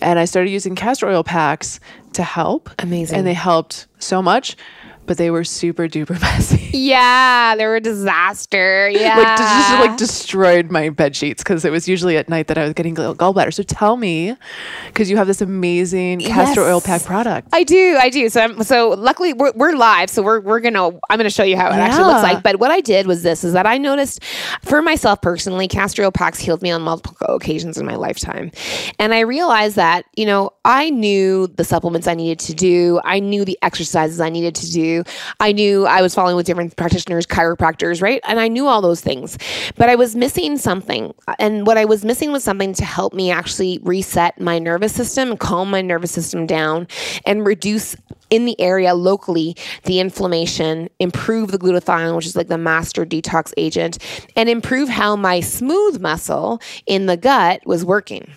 and 0.00 0.18
I 0.18 0.24
started 0.24 0.50
using 0.50 0.74
castor 0.74 1.08
oil 1.08 1.22
packs 1.22 1.80
to 2.14 2.22
help. 2.22 2.70
Amazing. 2.78 3.18
And 3.18 3.26
they 3.26 3.34
helped 3.34 3.86
so 3.98 4.20
much, 4.20 4.56
but 5.06 5.16
they 5.18 5.30
were 5.30 5.44
super 5.44 5.88
duper 5.88 6.20
messy. 6.20 6.70
yeah, 6.72 7.54
they 7.56 7.66
were 7.66 7.76
a 7.76 7.80
disaster. 7.80 8.88
Yeah. 8.90 9.16
like 9.16 9.38
just, 9.38 9.70
like 9.72 9.96
destroyed 9.96 10.70
my 10.70 10.88
bed 10.90 11.14
sheets 11.16 11.42
because 11.42 11.64
it 11.64 11.70
was 11.70 11.88
usually 11.88 12.16
at 12.16 12.28
night 12.28 12.48
that 12.48 12.58
I 12.58 12.64
was 12.64 12.74
getting 12.74 12.94
gall- 12.94 13.14
gallbladder. 13.14 13.52
So 13.52 13.62
tell 13.62 13.96
me, 13.96 14.36
because 14.86 15.10
you 15.10 15.16
have 15.16 15.26
this 15.26 15.40
amazing 15.40 16.20
castor 16.20 16.62
oil 16.62 16.80
pack 16.80 17.02
product. 17.04 17.48
I 17.52 17.62
do, 17.64 17.96
I 18.00 18.10
do. 18.10 18.28
So, 18.28 18.40
I'm, 18.40 18.62
so 18.62 18.90
luckily 18.90 19.32
we're, 19.32 19.52
we're 19.54 19.72
live. 19.76 20.10
So 20.10 20.22
we're, 20.22 20.40
we're 20.40 20.60
gonna, 20.60 20.88
I'm 21.10 21.16
gonna 21.18 21.30
show 21.30 21.44
you 21.44 21.56
how 21.56 21.68
it 21.68 21.74
actually 21.74 22.04
looks 22.04 22.22
like. 22.22 22.42
But 22.42 22.58
what 22.60 22.70
I 22.70 22.80
did 22.80 23.06
was 23.06 23.22
this: 23.22 23.44
is 23.44 23.52
that 23.52 23.66
I 23.66 23.78
noticed 23.78 24.22
for 24.62 24.82
myself 24.82 25.20
personally, 25.22 25.68
castor 25.68 26.02
oil 26.04 26.12
packs 26.12 26.38
healed 26.38 26.62
me 26.62 26.70
on 26.70 26.82
multiple 26.82 27.26
occasions 27.34 27.78
in 27.78 27.86
my 27.86 27.94
lifetime, 27.96 28.50
and 28.98 29.14
I 29.14 29.20
realized 29.20 29.76
that 29.76 30.04
you 30.16 30.26
know 30.26 30.50
I 30.64 30.90
knew 30.90 31.46
the 31.48 31.64
supplements 31.64 32.06
I 32.06 32.14
needed 32.14 32.38
to 32.40 32.54
do, 32.54 33.00
I 33.04 33.20
knew 33.20 33.44
the 33.44 33.58
exercises 33.62 34.20
I 34.20 34.28
needed 34.30 34.54
to 34.56 34.72
do, 34.72 34.95
I 35.40 35.52
knew 35.52 35.86
I 35.86 36.02
was 36.02 36.14
following 36.14 36.36
with 36.36 36.46
different 36.46 36.76
practitioners, 36.76 37.26
chiropractors, 37.26 38.02
right? 38.02 38.20
And 38.26 38.40
I 38.40 38.48
knew 38.48 38.66
all 38.66 38.80
those 38.80 39.00
things. 39.00 39.38
But 39.76 39.88
I 39.88 39.96
was 39.96 40.14
missing 40.16 40.58
something. 40.58 41.14
And 41.38 41.66
what 41.66 41.78
I 41.78 41.84
was 41.84 42.04
missing 42.04 42.32
was 42.32 42.44
something 42.44 42.72
to 42.74 42.84
help 42.84 43.12
me 43.12 43.30
actually 43.30 43.80
reset 43.82 44.40
my 44.40 44.58
nervous 44.58 44.94
system, 44.94 45.36
calm 45.36 45.70
my 45.70 45.82
nervous 45.82 46.10
system 46.10 46.46
down, 46.46 46.86
and 47.24 47.46
reduce 47.46 47.96
in 48.30 48.44
the 48.44 48.60
area 48.60 48.94
locally 48.94 49.56
the 49.84 50.00
inflammation, 50.00 50.88
improve 50.98 51.52
the 51.52 51.58
glutathione, 51.58 52.16
which 52.16 52.26
is 52.26 52.36
like 52.36 52.48
the 52.48 52.58
master 52.58 53.06
detox 53.06 53.52
agent, 53.56 53.98
and 54.34 54.48
improve 54.48 54.88
how 54.88 55.16
my 55.16 55.40
smooth 55.40 56.00
muscle 56.00 56.60
in 56.86 57.06
the 57.06 57.16
gut 57.16 57.64
was 57.66 57.84
working. 57.84 58.28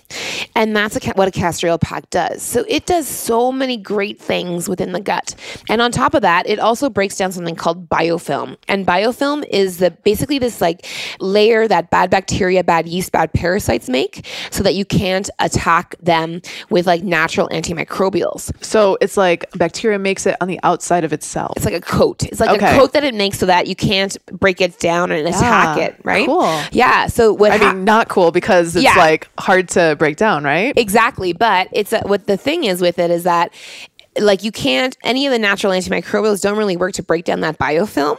And 0.55 0.75
that's 0.75 0.95
a, 0.95 1.11
what 1.13 1.27
a 1.27 1.31
castor 1.31 1.69
oil 1.69 1.77
pack 1.77 2.09
does. 2.09 2.41
So 2.41 2.65
it 2.67 2.85
does 2.85 3.07
so 3.07 3.51
many 3.51 3.77
great 3.77 4.19
things 4.19 4.69
within 4.69 4.91
the 4.91 5.01
gut. 5.01 5.35
And 5.69 5.81
on 5.81 5.91
top 5.91 6.13
of 6.13 6.21
that, 6.21 6.47
it 6.49 6.57
also 6.59 6.89
breaks 6.89 7.15
down 7.15 7.31
something 7.31 7.55
called 7.55 7.87
biofilm. 7.87 8.57
And 8.67 8.85
biofilm 8.85 9.45
is 9.51 9.77
the 9.77 9.91
basically 9.91 10.39
this 10.39 10.59
like 10.61 10.85
layer 11.19 11.67
that 11.67 11.91
bad 11.91 12.09
bacteria, 12.09 12.63
bad 12.63 12.87
yeast, 12.87 13.11
bad 13.11 13.31
parasites 13.33 13.87
make 13.87 14.25
so 14.49 14.63
that 14.63 14.73
you 14.73 14.83
can't 14.83 15.29
attack 15.37 15.95
them 16.01 16.41
with 16.71 16.87
like 16.87 17.03
natural 17.03 17.47
antimicrobials. 17.49 18.51
So 18.63 18.97
it's 18.99 19.15
like 19.15 19.45
bacteria 19.57 19.99
makes 19.99 20.25
it 20.25 20.35
on 20.41 20.47
the 20.47 20.59
outside 20.63 21.03
of 21.03 21.13
itself. 21.13 21.53
It's 21.55 21.65
like 21.65 21.75
a 21.75 21.81
coat. 21.81 22.23
It's 22.23 22.39
like 22.39 22.49
Okay. 22.49 22.75
a 22.75 22.79
coat 22.79 22.93
that 22.93 23.03
it 23.03 23.13
makes 23.13 23.37
so 23.37 23.45
that 23.45 23.67
you 23.67 23.75
can't 23.75 24.17
break 24.39 24.59
it 24.59 24.79
down 24.79 25.11
and 25.11 25.27
attack 25.27 25.77
Yeah, 25.77 25.83
it, 25.85 25.95
right? 26.03 26.25
cool. 26.25 26.59
Yeah. 26.71 27.05
So 27.07 27.31
what 27.31 27.51
I 27.51 27.57
hap- 27.57 27.75
mean, 27.75 27.85
not 27.85 28.07
cool 28.09 28.31
because 28.31 28.75
it's 28.75 28.83
Yeah. 28.83 28.95
like 28.97 29.27
hard 29.39 29.69
to 29.69 29.95
break 29.99 30.17
down, 30.17 30.43
right? 30.43 30.73
Exactly. 30.75 31.31
But 31.33 31.67
it's 31.71 31.93
a, 31.93 31.99
what 32.01 32.25
the 32.25 32.37
thing 32.37 32.63
is 32.63 32.81
with 32.81 32.97
it 32.97 33.11
is 33.11 33.23
that 33.23 33.53
like 34.17 34.43
you 34.43 34.51
can't 34.51 34.97
any 35.03 35.25
of 35.25 35.31
the 35.31 35.39
natural 35.39 35.73
antimicrobials 35.73 36.41
don't 36.41 36.57
really 36.57 36.77
work 36.77 36.93
to 36.93 37.03
break 37.03 37.25
down 37.25 37.41
that 37.41 37.57
biofilm. 37.57 38.17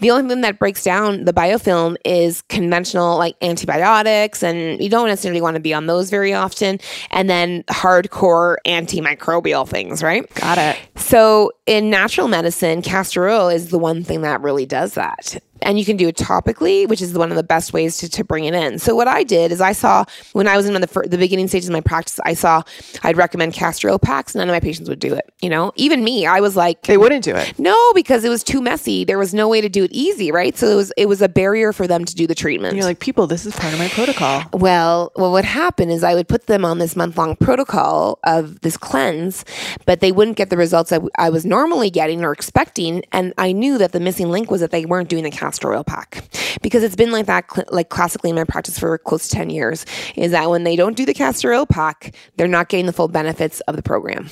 The 0.00 0.10
only 0.10 0.28
thing 0.28 0.40
that 0.42 0.58
breaks 0.58 0.84
down 0.84 1.24
the 1.24 1.32
biofilm 1.32 1.96
is 2.04 2.42
conventional 2.42 3.16
like 3.18 3.36
antibiotics 3.42 4.42
and 4.42 4.80
you 4.80 4.88
don't 4.88 5.08
necessarily 5.08 5.40
want 5.40 5.54
to 5.54 5.60
be 5.60 5.74
on 5.74 5.86
those 5.86 6.10
very 6.10 6.34
often 6.34 6.78
and 7.10 7.28
then 7.28 7.62
hardcore 7.64 8.56
antimicrobial 8.66 9.68
things, 9.68 10.02
right? 10.02 10.32
Got 10.34 10.58
it. 10.58 10.78
So 10.96 11.52
in 11.66 11.90
natural 11.90 12.28
medicine, 12.28 12.82
castor 12.82 13.28
oil 13.28 13.48
is 13.48 13.70
the 13.70 13.78
one 13.78 14.04
thing 14.04 14.22
that 14.22 14.40
really 14.42 14.66
does 14.66 14.94
that. 14.94 15.42
And 15.62 15.78
you 15.78 15.84
can 15.84 15.96
do 15.96 16.08
it 16.08 16.16
topically, 16.16 16.88
which 16.88 17.02
is 17.02 17.16
one 17.16 17.30
of 17.30 17.36
the 17.36 17.42
best 17.42 17.72
ways 17.72 17.98
to, 17.98 18.08
to 18.10 18.24
bring 18.24 18.44
it 18.44 18.54
in. 18.54 18.78
So 18.78 18.94
what 18.94 19.08
I 19.08 19.22
did 19.24 19.52
is 19.52 19.60
I 19.60 19.72
saw 19.72 20.04
when 20.32 20.46
I 20.48 20.56
was 20.56 20.66
in 20.66 20.80
the, 20.80 20.86
fir- 20.86 21.06
the 21.06 21.18
beginning 21.18 21.48
stages 21.48 21.68
of 21.68 21.72
my 21.72 21.80
practice, 21.80 22.18
I 22.24 22.34
saw 22.34 22.62
I'd 23.02 23.16
recommend 23.16 23.52
castor 23.54 23.90
oil 23.90 23.98
packs. 23.98 24.34
None 24.34 24.48
of 24.48 24.52
my 24.52 24.60
patients 24.60 24.88
would 24.88 24.98
do 25.00 25.14
it. 25.14 25.32
You 25.42 25.50
know, 25.50 25.72
even 25.76 26.02
me, 26.04 26.26
I 26.26 26.40
was 26.40 26.56
like, 26.56 26.82
They 26.82 26.96
wouldn't 26.96 27.24
do 27.24 27.34
it. 27.36 27.58
no, 27.58 27.92
because 27.94 28.24
it 28.24 28.28
was 28.28 28.42
too 28.44 28.60
messy. 28.60 29.04
There 29.04 29.18
was 29.18 29.34
no 29.34 29.48
way 29.48 29.60
to 29.60 29.68
do 29.68 29.84
it 29.84 29.92
easy, 29.92 30.30
right? 30.32 30.56
So 30.56 30.68
it 30.68 30.74
was 30.76 30.92
it 30.96 31.06
was 31.06 31.22
a 31.22 31.28
barrier 31.28 31.72
for 31.72 31.86
them 31.86 32.04
to 32.04 32.14
do 32.14 32.26
the 32.26 32.34
treatment. 32.34 32.72
And 32.72 32.78
you're 32.78 32.86
like, 32.86 33.00
people, 33.00 33.26
this 33.26 33.44
is 33.46 33.54
part 33.56 33.72
of 33.72 33.78
my 33.78 33.88
protocol. 33.88 34.42
Well, 34.52 34.70
well, 34.90 35.10
what 35.14 35.30
would 35.32 35.44
happen 35.44 35.90
is 35.90 36.02
I 36.02 36.14
would 36.14 36.28
put 36.28 36.46
them 36.46 36.64
on 36.64 36.78
this 36.78 36.96
month 36.96 37.16
long 37.18 37.36
protocol 37.36 38.18
of 38.24 38.60
this 38.60 38.76
cleanse, 38.76 39.44
but 39.86 40.00
they 40.00 40.12
wouldn't 40.12 40.36
get 40.36 40.50
the 40.50 40.56
results 40.56 40.90
that 40.90 41.02
I 41.18 41.30
was 41.30 41.44
normally 41.44 41.90
getting 41.90 42.24
or 42.24 42.32
expecting. 42.32 43.04
And 43.12 43.32
I 43.38 43.52
knew 43.52 43.78
that 43.78 43.92
the 43.92 44.00
missing 44.00 44.30
link 44.30 44.50
was 44.50 44.60
that 44.60 44.70
they 44.70 44.84
weren't 44.86 45.08
doing 45.08 45.24
the 45.24 45.30
castor 45.30 45.49
oil 45.64 45.84
pack 45.84 46.24
because 46.62 46.82
it's 46.82 46.96
been 46.96 47.10
like 47.10 47.26
that, 47.26 47.44
like 47.72 47.88
classically 47.88 48.30
in 48.30 48.36
my 48.36 48.44
practice 48.44 48.78
for 48.78 48.96
close 48.98 49.28
to 49.28 49.34
10 49.34 49.50
years, 49.50 49.84
is 50.16 50.30
that 50.32 50.50
when 50.50 50.64
they 50.64 50.76
don't 50.76 50.96
do 50.96 51.04
the 51.04 51.14
castor 51.14 51.52
oil 51.52 51.66
pack, 51.66 52.14
they're 52.36 52.48
not 52.48 52.68
getting 52.68 52.86
the 52.86 52.92
full 52.92 53.08
benefits 53.08 53.60
of 53.60 53.76
the 53.76 53.82
program. 53.82 54.28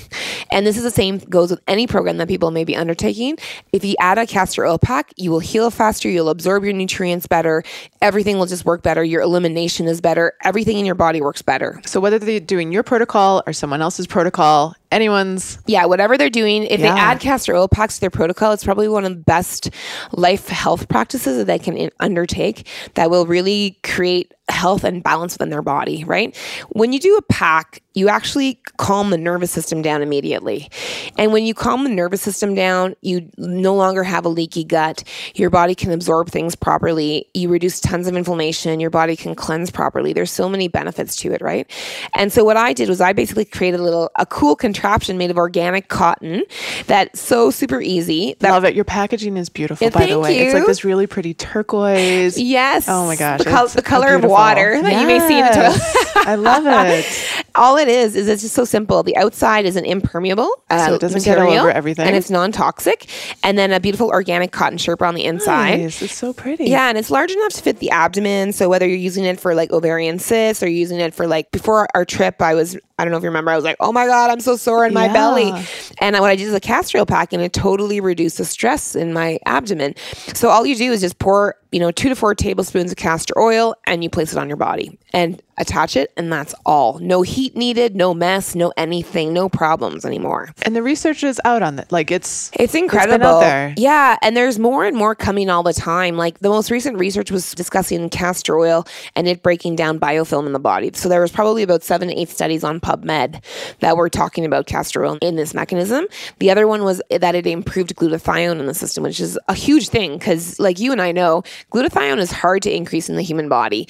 And 0.51 0.65
this 0.65 0.77
is 0.77 0.83
the 0.83 0.91
same 0.91 1.19
goes 1.19 1.51
with 1.51 1.61
any 1.67 1.87
program 1.87 2.17
that 2.17 2.27
people 2.27 2.51
may 2.51 2.63
be 2.63 2.75
undertaking. 2.75 3.37
If 3.71 3.83
you 3.83 3.95
add 3.99 4.17
a 4.17 4.25
castor 4.25 4.65
oil 4.65 4.77
pack, 4.77 5.13
you 5.17 5.31
will 5.31 5.39
heal 5.39 5.69
faster, 5.71 6.09
you'll 6.09 6.29
absorb 6.29 6.63
your 6.63 6.73
nutrients 6.73 7.27
better, 7.27 7.63
everything 8.01 8.37
will 8.37 8.45
just 8.45 8.65
work 8.65 8.83
better, 8.83 9.03
your 9.03 9.21
elimination 9.21 9.87
is 9.87 10.01
better, 10.01 10.33
everything 10.43 10.77
in 10.77 10.85
your 10.85 10.95
body 10.95 11.21
works 11.21 11.41
better. 11.41 11.81
So 11.85 11.99
whether 11.99 12.19
they're 12.19 12.39
doing 12.39 12.71
your 12.71 12.83
protocol 12.83 13.43
or 13.45 13.53
someone 13.53 13.81
else's 13.81 14.07
protocol, 14.07 14.75
anyone's 14.91 15.59
Yeah, 15.67 15.85
whatever 15.85 16.17
they're 16.17 16.29
doing, 16.29 16.63
if 16.63 16.79
Yeah. 16.79 16.93
they 16.93 16.99
add 16.99 17.19
castor 17.19 17.55
oil 17.55 17.67
packs 17.67 17.95
to 17.95 18.01
their 18.01 18.09
protocol, 18.09 18.51
it's 18.51 18.63
probably 18.63 18.87
one 18.87 19.05
of 19.05 19.11
the 19.11 19.19
best 19.23 19.69
life 20.11 20.47
health 20.49 20.87
practices 20.89 21.37
that 21.37 21.45
they 21.47 21.59
can 21.59 21.77
in- 21.77 21.91
undertake 21.99 22.67
that 22.95 23.09
will 23.09 23.25
really 23.25 23.77
create 23.83 24.33
health 24.49 24.83
and 24.83 25.03
balance 25.03 25.33
within 25.33 25.49
their 25.49 25.61
body, 25.61 26.03
right? 26.03 26.35
When 26.69 26.93
you 26.93 26.99
do 26.99 27.15
a 27.17 27.21
pack, 27.21 27.81
you 27.93 28.07
actually 28.07 28.59
calm 28.77 29.09
the 29.09 29.17
nervous 29.17 29.51
system 29.51 29.81
down 29.81 30.01
immediately. 30.01 30.69
And 31.17 31.33
when 31.33 31.43
you 31.45 31.53
calm 31.53 31.83
the 31.83 31.89
nervous 31.89 32.21
system 32.21 32.55
down, 32.55 32.95
you 33.01 33.29
no 33.37 33.75
longer 33.75 34.03
have 34.03 34.25
a 34.25 34.29
leaky 34.29 34.63
gut. 34.63 35.03
Your 35.35 35.49
body 35.49 35.75
can 35.75 35.91
absorb 35.91 36.29
things 36.29 36.55
properly. 36.55 37.27
You 37.33 37.49
reduce 37.49 37.79
tons 37.81 38.07
of 38.07 38.15
inflammation. 38.15 38.79
Your 38.79 38.89
body 38.89 39.15
can 39.15 39.35
cleanse 39.35 39.69
properly. 39.69 40.13
There's 40.13 40.31
so 40.31 40.47
many 40.47 40.67
benefits 40.67 41.15
to 41.17 41.33
it, 41.33 41.41
right? 41.41 41.69
And 42.15 42.31
so 42.31 42.45
what 42.45 42.57
I 42.57 42.73
did 42.73 42.89
was 42.89 43.01
I 43.01 43.11
basically 43.11 43.45
created 43.45 43.79
a 43.79 43.83
little 43.83 44.11
a 44.15 44.25
cool 44.25 44.55
contraption 44.55 45.17
made 45.17 45.31
of 45.31 45.37
organic 45.37 45.89
cotton 45.89 46.43
that's 46.85 47.19
so 47.19 47.51
super 47.51 47.81
easy. 47.81 48.35
That 48.39 48.51
love 48.51 48.65
it. 48.65 48.75
Your 48.75 48.85
packaging 48.85 49.35
is 49.35 49.49
beautiful, 49.49 49.89
by 49.89 50.05
the 50.05 50.19
way. 50.19 50.39
It's 50.39 50.53
like 50.53 50.65
this 50.65 50.85
really 50.85 51.07
pretty 51.07 51.33
turquoise. 51.33 52.37
Yes. 52.37 52.85
Oh 52.87 53.05
my 53.07 53.15
gosh. 53.15 53.39
The, 53.39 53.71
the 53.75 53.81
color 53.81 54.15
of 54.15 54.21
beautiful. 54.21 54.37
Water 54.39 54.81
that 54.81 55.01
you 55.01 55.07
may 55.07 55.19
see 55.27 55.37
in 55.39 55.45
a 55.45 55.53
toilet. 55.53 55.81
I 56.27 56.35
love 56.35 56.63
it. 56.65 57.05
all 57.55 57.77
it 57.77 57.87
is 57.87 58.15
is 58.15 58.27
it's 58.27 58.41
just 58.41 58.55
so 58.55 58.65
simple. 58.65 59.03
The 59.03 59.15
outside 59.17 59.65
is 59.65 59.75
an 59.75 59.85
impermeable, 59.85 60.49
uh, 60.69 60.87
So 60.87 60.93
it 60.95 61.01
doesn't 61.01 61.23
get 61.23 61.37
all 61.37 61.51
over 61.51 61.71
everything? 61.71 62.07
and 62.07 62.15
it's 62.15 62.29
non-toxic. 62.29 63.07
And 63.43 63.57
then 63.57 63.71
a 63.71 63.79
beautiful 63.79 64.07
organic 64.09 64.51
cotton 64.51 64.77
sherpa 64.77 65.07
on 65.07 65.15
the 65.15 65.25
inside. 65.25 65.79
Nice. 65.81 66.01
It's 66.01 66.13
so 66.15 66.33
pretty. 66.33 66.65
Yeah, 66.65 66.89
and 66.89 66.97
it's 66.97 67.11
large 67.11 67.31
enough 67.31 67.53
to 67.53 67.61
fit 67.61 67.79
the 67.79 67.89
abdomen. 67.91 68.53
So 68.53 68.69
whether 68.69 68.87
you're 68.87 68.97
using 68.97 69.25
it 69.25 69.39
for 69.39 69.55
like 69.55 69.71
ovarian 69.71 70.19
cysts 70.19 70.63
or 70.63 70.67
using 70.69 70.99
it 70.99 71.13
for 71.13 71.27
like 71.27 71.51
before 71.51 71.87
our 71.93 72.05
trip, 72.05 72.41
I 72.41 72.53
was 72.53 72.77
I 72.99 73.03
don't 73.05 73.11
know 73.11 73.17
if 73.17 73.23
you 73.23 73.29
remember, 73.29 73.49
I 73.51 73.55
was 73.55 73.63
like, 73.65 73.77
oh 73.79 73.91
my 73.91 74.05
god, 74.05 74.29
I'm 74.29 74.39
so 74.41 74.55
sore 74.57 74.85
in 74.85 74.93
my 74.93 75.05
Yeah. 75.05 75.13
belly, 75.13 75.53
and 76.01 76.15
what 76.19 76.29
I 76.29 76.35
did 76.35 76.47
is 76.47 76.53
a 76.53 76.59
castor 76.59 76.99
oil 76.99 77.05
pack, 77.05 77.33
and 77.33 77.41
it 77.41 77.53
totally 77.53 77.99
reduced 78.01 78.37
the 78.37 78.45
stress 78.45 78.95
in 78.95 79.13
my 79.13 79.39
abdomen. 79.45 79.95
So 80.35 80.49
all 80.49 80.65
you 80.65 80.75
do 80.75 80.91
is 80.91 81.01
just 81.01 81.17
pour 81.17 81.55
you 81.71 81.79
know 81.79 81.91
two 81.91 82.09
to 82.09 82.15
four 82.15 82.35
tablespoons 82.35 82.91
of 82.91 82.97
castor 82.97 83.33
oil, 83.39 83.75
and 83.87 84.03
you 84.03 84.09
place 84.09 84.33
it 84.33 84.37
on 84.37 84.47
your 84.49 84.57
body 84.57 84.99
and 85.13 85.41
attach 85.59 85.95
it, 85.95 86.11
and 86.17 86.31
that's 86.31 86.55
all. 86.65 86.99
No 86.99 87.21
heat 87.21 87.55
needed, 87.55 87.95
no 87.95 88.13
mess, 88.13 88.55
no 88.55 88.73
anything, 88.77 89.33
no 89.33 89.49
problems 89.49 90.05
anymore. 90.05 90.49
And 90.63 90.75
the 90.75 90.81
research 90.81 91.23
is 91.23 91.39
out 91.45 91.61
on 91.61 91.75
that. 91.75 91.91
Like 91.91 92.11
it's 92.11 92.51
It's 92.53 92.75
incredible. 92.75 93.41
Yeah, 93.77 94.17
and 94.21 94.35
there's 94.35 94.57
more 94.57 94.85
and 94.85 94.95
more 94.95 95.15
coming 95.15 95.49
all 95.49 95.63
the 95.63 95.73
time. 95.73 96.17
Like 96.17 96.39
the 96.39 96.49
most 96.49 96.71
recent 96.71 96.97
research 96.97 97.31
was 97.31 97.53
discussing 97.53 98.09
castor 98.09 98.57
oil 98.57 98.87
and 99.15 99.27
it 99.27 99.43
breaking 99.43 99.75
down 99.75 99.99
biofilm 99.99 100.45
in 100.45 100.53
the 100.53 100.59
body. 100.59 100.91
So 100.93 101.09
there 101.09 101.21
was 101.21 101.31
probably 101.31 101.63
about 101.63 101.83
seven 101.83 102.07
to 102.07 102.19
eight 102.19 102.29
studies 102.29 102.63
on 102.63 102.79
PubMed 102.79 103.43
that 103.79 103.97
were 103.97 104.09
talking 104.09 104.45
about 104.45 104.65
castor 104.65 105.05
oil 105.05 105.17
in 105.21 105.35
this 105.35 105.53
mechanism. 105.53 106.05
The 106.39 106.51
other 106.51 106.67
one 106.67 106.83
was 106.83 107.01
that 107.09 107.35
it 107.35 107.45
improved 107.45 107.95
glutathione 107.95 108.59
in 108.59 108.65
the 108.65 108.73
system, 108.73 109.03
which 109.03 109.19
is 109.19 109.37
a 109.47 109.53
huge 109.53 109.89
thing 109.89 110.17
because, 110.17 110.59
like 110.59 110.79
you 110.79 110.91
and 110.91 111.01
I 111.01 111.11
know, 111.11 111.43
glutathione 111.71 112.19
is 112.19 112.31
hard 112.31 112.61
to 112.63 112.73
increase 112.73 113.09
in 113.09 113.15
the 113.15 113.21
human 113.21 113.49
body. 113.49 113.87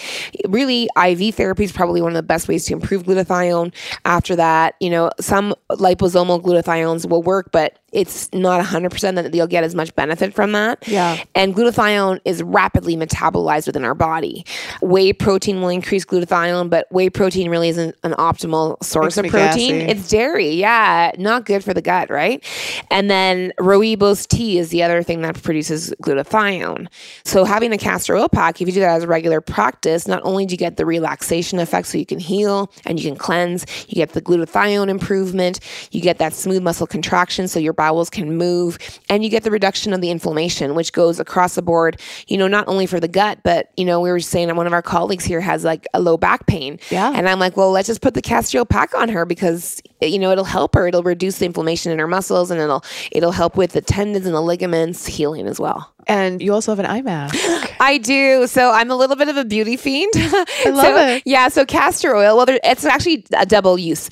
Really, 0.47 0.89
IV 0.97 1.35
therapy 1.35 1.58
is 1.65 1.71
probably 1.71 2.01
one 2.01 2.11
of 2.11 2.15
the 2.15 2.23
best 2.23 2.47
ways 2.47 2.65
to 2.65 2.73
improve 2.73 3.03
glutathione. 3.03 3.73
After 4.05 4.35
that, 4.35 4.75
you 4.79 4.89
know, 4.89 5.11
some 5.19 5.55
liposomal 5.71 6.41
glutathiones 6.41 7.09
will 7.09 7.23
work, 7.23 7.51
but 7.51 7.78
it's 7.91 8.31
not 8.33 8.63
100% 8.63 9.15
that 9.15 9.33
you'll 9.33 9.47
get 9.47 9.63
as 9.63 9.75
much 9.75 9.93
benefit 9.95 10.33
from 10.33 10.51
that. 10.53 10.87
Yeah. 10.87 11.21
And 11.35 11.55
glutathione 11.55 12.19
is 12.25 12.43
rapidly 12.43 12.95
metabolized 12.95 13.67
within 13.67 13.83
our 13.83 13.95
body. 13.95 14.45
Whey 14.81 15.13
protein 15.13 15.61
will 15.61 15.69
increase 15.69 16.05
glutathione, 16.05 16.69
but 16.69 16.87
whey 16.91 17.09
protein 17.09 17.49
really 17.49 17.69
isn't 17.69 17.95
an 18.03 18.13
optimal 18.13 18.81
source 18.83 19.17
Makes 19.17 19.27
of 19.27 19.31
protein. 19.31 19.79
gassy. 19.79 19.91
It's 19.91 20.09
dairy. 20.09 20.49
Yeah. 20.55 21.11
Not 21.17 21.45
good 21.45 21.63
for 21.63 21.73
the 21.73 21.81
gut, 21.81 22.09
right? 22.09 22.43
And 22.91 23.09
then 23.09 23.53
rooibos 23.59 24.27
tea 24.27 24.57
is 24.57 24.69
the 24.69 24.83
other 24.83 25.03
thing 25.03 25.21
that 25.21 25.41
produces 25.41 25.93
glutathione. 26.01 26.87
So 27.25 27.43
having 27.45 27.71
a 27.73 27.77
castor 27.77 28.15
oil 28.15 28.29
pack, 28.29 28.61
if 28.61 28.67
you 28.67 28.73
do 28.73 28.79
that 28.81 28.95
as 28.95 29.03
a 29.03 29.07
regular 29.07 29.41
practice, 29.41 30.07
not 30.07 30.21
only 30.23 30.45
do 30.45 30.53
you 30.53 30.57
get 30.57 30.77
the 30.77 30.85
relaxation 30.85 31.59
effect 31.59 31.87
so 31.87 31.97
you 31.97 32.05
can 32.05 32.19
heal 32.19 32.71
and 32.85 32.99
you 32.99 33.09
can 33.09 33.17
cleanse, 33.17 33.65
you 33.87 33.95
get 33.95 34.13
the 34.13 34.21
glutathione 34.21 34.89
improvement, 34.89 35.59
you 35.91 36.01
get 36.01 36.17
that 36.19 36.33
smooth 36.33 36.61
muscle 36.61 36.87
contraction 36.87 37.47
so 37.47 37.59
your 37.59 37.73
bowels 37.79 38.09
can 38.09 38.35
move, 38.35 38.77
and 39.07 39.23
you 39.23 39.29
get 39.29 39.43
the 39.43 39.51
reduction 39.51 39.93
of 39.93 40.01
the 40.01 40.11
inflammation, 40.11 40.75
which 40.75 40.91
goes 40.91 41.17
across 41.17 41.55
the 41.55 41.61
board, 41.61 41.97
you 42.27 42.37
know, 42.37 42.47
not 42.49 42.67
only 42.67 42.85
for 42.85 42.99
the 42.99 43.07
gut, 43.07 43.39
but, 43.41 43.71
you 43.77 43.85
know, 43.85 44.01
we 44.01 44.11
were 44.11 44.19
saying 44.19 44.47
that 44.47 44.57
one 44.57 44.67
of 44.67 44.73
our 44.73 44.81
colleagues 44.81 45.23
here 45.23 45.39
has 45.39 45.63
like 45.63 45.87
a 45.93 46.01
low 46.01 46.17
back 46.17 46.45
pain. 46.45 46.77
Yeah. 46.89 47.13
And 47.15 47.29
I'm 47.29 47.39
like, 47.39 47.55
well, 47.55 47.71
let's 47.71 47.87
just 47.87 48.01
put 48.01 48.15
the 48.15 48.21
castor 48.21 48.57
oil 48.57 48.65
pack 48.65 48.93
on 48.95 49.07
her 49.07 49.25
because, 49.25 49.81
you 50.01 50.19
know, 50.19 50.29
it'll 50.29 50.43
help 50.43 50.75
her. 50.75 50.87
It'll 50.87 51.03
reduce 51.03 51.39
the 51.39 51.45
inflammation 51.45 51.89
in 51.93 51.99
her 51.99 52.07
muscles 52.07 52.51
and 52.51 52.59
it'll, 52.59 52.83
it'll 53.13 53.31
help 53.31 53.55
with 53.55 53.71
the 53.71 53.81
tendons 53.81 54.25
and 54.25 54.35
the 54.35 54.41
ligaments 54.41 55.05
healing 55.05 55.47
as 55.47 55.57
well. 55.57 55.93
and 56.07 56.41
you 56.41 56.53
also 56.53 56.71
have 56.73 56.79
an 56.79 56.85
eye 56.85 57.01
mask. 57.01 57.35
I 57.79 57.97
do. 57.97 58.45
So 58.47 58.71
I'm 58.71 58.91
a 58.91 58.95
little 58.95 59.15
bit 59.15 59.29
of 59.29 59.37
a 59.37 59.45
beauty 59.45 59.77
fiend. 59.77 60.11
I 60.15 60.69
love 60.71 60.97
it. 60.97 61.23
Yeah. 61.25 61.47
So 61.47 61.65
castor 61.65 62.13
oil. 62.13 62.35
Well, 62.35 62.45
there, 62.45 62.59
it's 62.61 62.83
actually 62.83 63.25
a 63.37 63.45
double 63.45 63.77
use. 63.77 64.09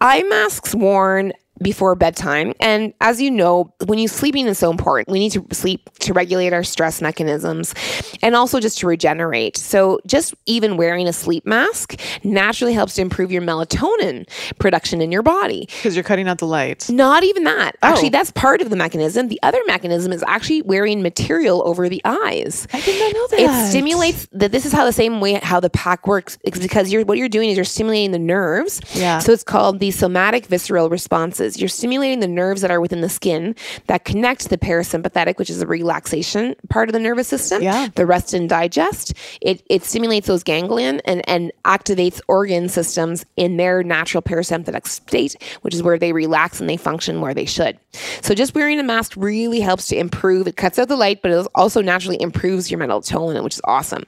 Eye 0.00 0.24
masks 0.24 0.74
worn 0.74 1.32
before 1.62 1.94
bedtime. 1.94 2.52
And 2.60 2.92
as 3.00 3.20
you 3.20 3.30
know, 3.30 3.72
when 3.86 3.98
you 3.98 4.08
sleeping 4.08 4.46
is 4.46 4.58
so 4.58 4.70
important, 4.70 5.12
we 5.12 5.18
need 5.18 5.32
to 5.32 5.46
sleep 5.52 5.90
to 6.00 6.12
regulate 6.12 6.52
our 6.52 6.64
stress 6.64 7.00
mechanisms 7.00 7.74
and 8.22 8.34
also 8.34 8.60
just 8.60 8.78
to 8.78 8.86
regenerate. 8.86 9.56
So 9.56 10.00
just 10.06 10.34
even 10.46 10.76
wearing 10.76 11.08
a 11.08 11.12
sleep 11.12 11.46
mask 11.46 12.00
naturally 12.24 12.72
helps 12.72 12.94
to 12.94 13.02
improve 13.02 13.32
your 13.32 13.42
melatonin 13.42 14.28
production 14.58 15.00
in 15.00 15.12
your 15.12 15.22
body. 15.22 15.66
Because 15.66 15.94
you're 15.94 16.04
cutting 16.04 16.28
out 16.28 16.38
the 16.38 16.46
light. 16.46 16.88
Not 16.90 17.24
even 17.24 17.44
that. 17.44 17.76
Oh. 17.82 17.88
Actually, 17.88 18.10
that's 18.10 18.30
part 18.32 18.60
of 18.60 18.70
the 18.70 18.76
mechanism. 18.76 19.28
The 19.28 19.40
other 19.42 19.60
mechanism 19.66 20.12
is 20.12 20.24
actually 20.26 20.62
wearing 20.62 21.02
material 21.02 21.62
over 21.66 21.88
the 21.88 22.00
eyes. 22.04 22.66
I 22.72 22.80
did 22.80 22.98
not 23.00 23.14
know 23.14 23.26
that. 23.28 23.40
It 23.40 23.70
stimulates 23.70 24.28
that 24.32 24.52
this 24.52 24.66
is 24.66 24.72
how 24.72 24.84
the 24.84 24.92
same 24.92 25.20
way 25.20 25.34
how 25.34 25.60
the 25.60 25.70
pack 25.70 26.06
works 26.06 26.38
is 26.44 26.58
because 26.60 26.92
you're 26.92 27.04
what 27.04 27.18
you're 27.18 27.28
doing 27.28 27.50
is 27.50 27.56
you're 27.56 27.64
stimulating 27.64 28.12
the 28.12 28.18
nerves. 28.18 28.80
Yeah. 28.94 29.18
So 29.18 29.32
it's 29.32 29.44
called 29.44 29.80
the 29.80 29.90
somatic 29.90 30.46
visceral 30.46 30.88
responses. 30.88 31.55
You're 31.60 31.68
stimulating 31.68 32.20
the 32.20 32.28
nerves 32.28 32.62
that 32.62 32.70
are 32.70 32.80
within 32.80 33.00
the 33.00 33.08
skin 33.08 33.54
that 33.86 34.04
connect 34.04 34.48
the 34.48 34.58
parasympathetic, 34.58 35.38
which 35.38 35.50
is 35.50 35.58
the 35.58 35.66
relaxation 35.66 36.54
part 36.68 36.88
of 36.88 36.92
the 36.92 36.98
nervous 36.98 37.28
system. 37.28 37.62
Yeah. 37.62 37.88
The 37.94 38.06
rest 38.06 38.34
and 38.34 38.48
digest. 38.48 39.14
It 39.40 39.62
it 39.68 39.84
stimulates 39.84 40.26
those 40.26 40.42
ganglion 40.42 41.00
and, 41.04 41.28
and 41.28 41.52
activates 41.64 42.20
organ 42.28 42.68
systems 42.68 43.24
in 43.36 43.56
their 43.56 43.82
natural 43.82 44.22
parasympathetic 44.22 44.86
state, 44.86 45.36
which 45.62 45.74
is 45.74 45.82
where 45.82 45.98
they 45.98 46.12
relax 46.12 46.60
and 46.60 46.68
they 46.68 46.76
function 46.76 47.20
where 47.20 47.34
they 47.34 47.46
should. 47.46 47.78
So 48.22 48.34
just 48.34 48.54
wearing 48.54 48.78
a 48.78 48.82
mask 48.82 49.14
really 49.16 49.60
helps 49.60 49.88
to 49.88 49.96
improve. 49.96 50.46
It 50.46 50.56
cuts 50.56 50.78
out 50.78 50.88
the 50.88 50.96
light, 50.96 51.22
but 51.22 51.30
it 51.30 51.46
also 51.54 51.80
naturally 51.82 52.20
improves 52.20 52.70
your 52.70 52.80
melatonin, 52.80 53.42
which 53.42 53.54
is 53.54 53.60
awesome. 53.64 54.04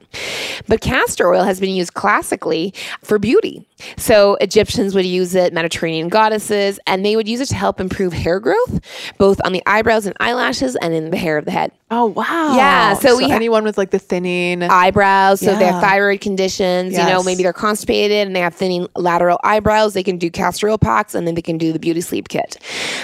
But 0.67 0.81
castor 0.81 1.31
oil 1.31 1.43
has 1.43 1.59
been 1.59 1.75
used 1.75 1.93
classically 1.93 2.73
for 3.03 3.19
beauty. 3.19 3.65
So 3.97 4.35
Egyptians 4.41 4.93
would 4.95 5.05
use 5.05 5.35
it, 5.35 5.53
Mediterranean 5.53 6.09
goddesses, 6.09 6.79
and 6.87 7.05
they 7.05 7.15
would 7.15 7.27
use 7.27 7.39
it 7.41 7.47
to 7.47 7.55
help 7.55 7.79
improve 7.79 8.13
hair 8.13 8.39
growth, 8.39 8.79
both 9.17 9.39
on 9.45 9.51
the 9.53 9.63
eyebrows 9.65 10.05
and 10.05 10.15
eyelashes 10.19 10.75
and 10.75 10.93
in 10.93 11.09
the 11.11 11.17
hair 11.17 11.37
of 11.37 11.45
the 11.45 11.51
head. 11.51 11.71
Oh 11.91 12.05
wow. 12.05 12.55
Yeah, 12.55 12.93
so 12.93 13.17
we 13.17 13.27
ha- 13.29 13.35
anyone 13.35 13.63
with 13.63 13.77
like 13.77 13.89
the 13.89 13.97
thinning 13.99 14.61
eyebrows. 14.63 15.39
So 15.39 15.55
they 15.57 15.65
have 15.65 15.81
thyroid 15.81 16.21
conditions. 16.21 16.93
You 16.93 16.99
know, 16.99 17.23
maybe 17.23 17.41
they're 17.41 17.51
constipated 17.53 18.27
and 18.27 18.35
they 18.35 18.41
have 18.41 18.53
thinning 18.53 18.87
lateral 18.95 19.39
eyebrows. 19.43 19.93
They 19.95 20.03
can 20.03 20.17
do 20.19 20.29
castor 20.29 20.69
oil 20.69 20.77
packs, 20.77 21.15
and 21.15 21.25
then 21.25 21.33
they 21.35 21.41
can 21.41 21.57
do 21.57 21.73
the 21.73 21.79
beauty 21.79 22.01
sleep 22.01 22.27
kit. 22.29 22.57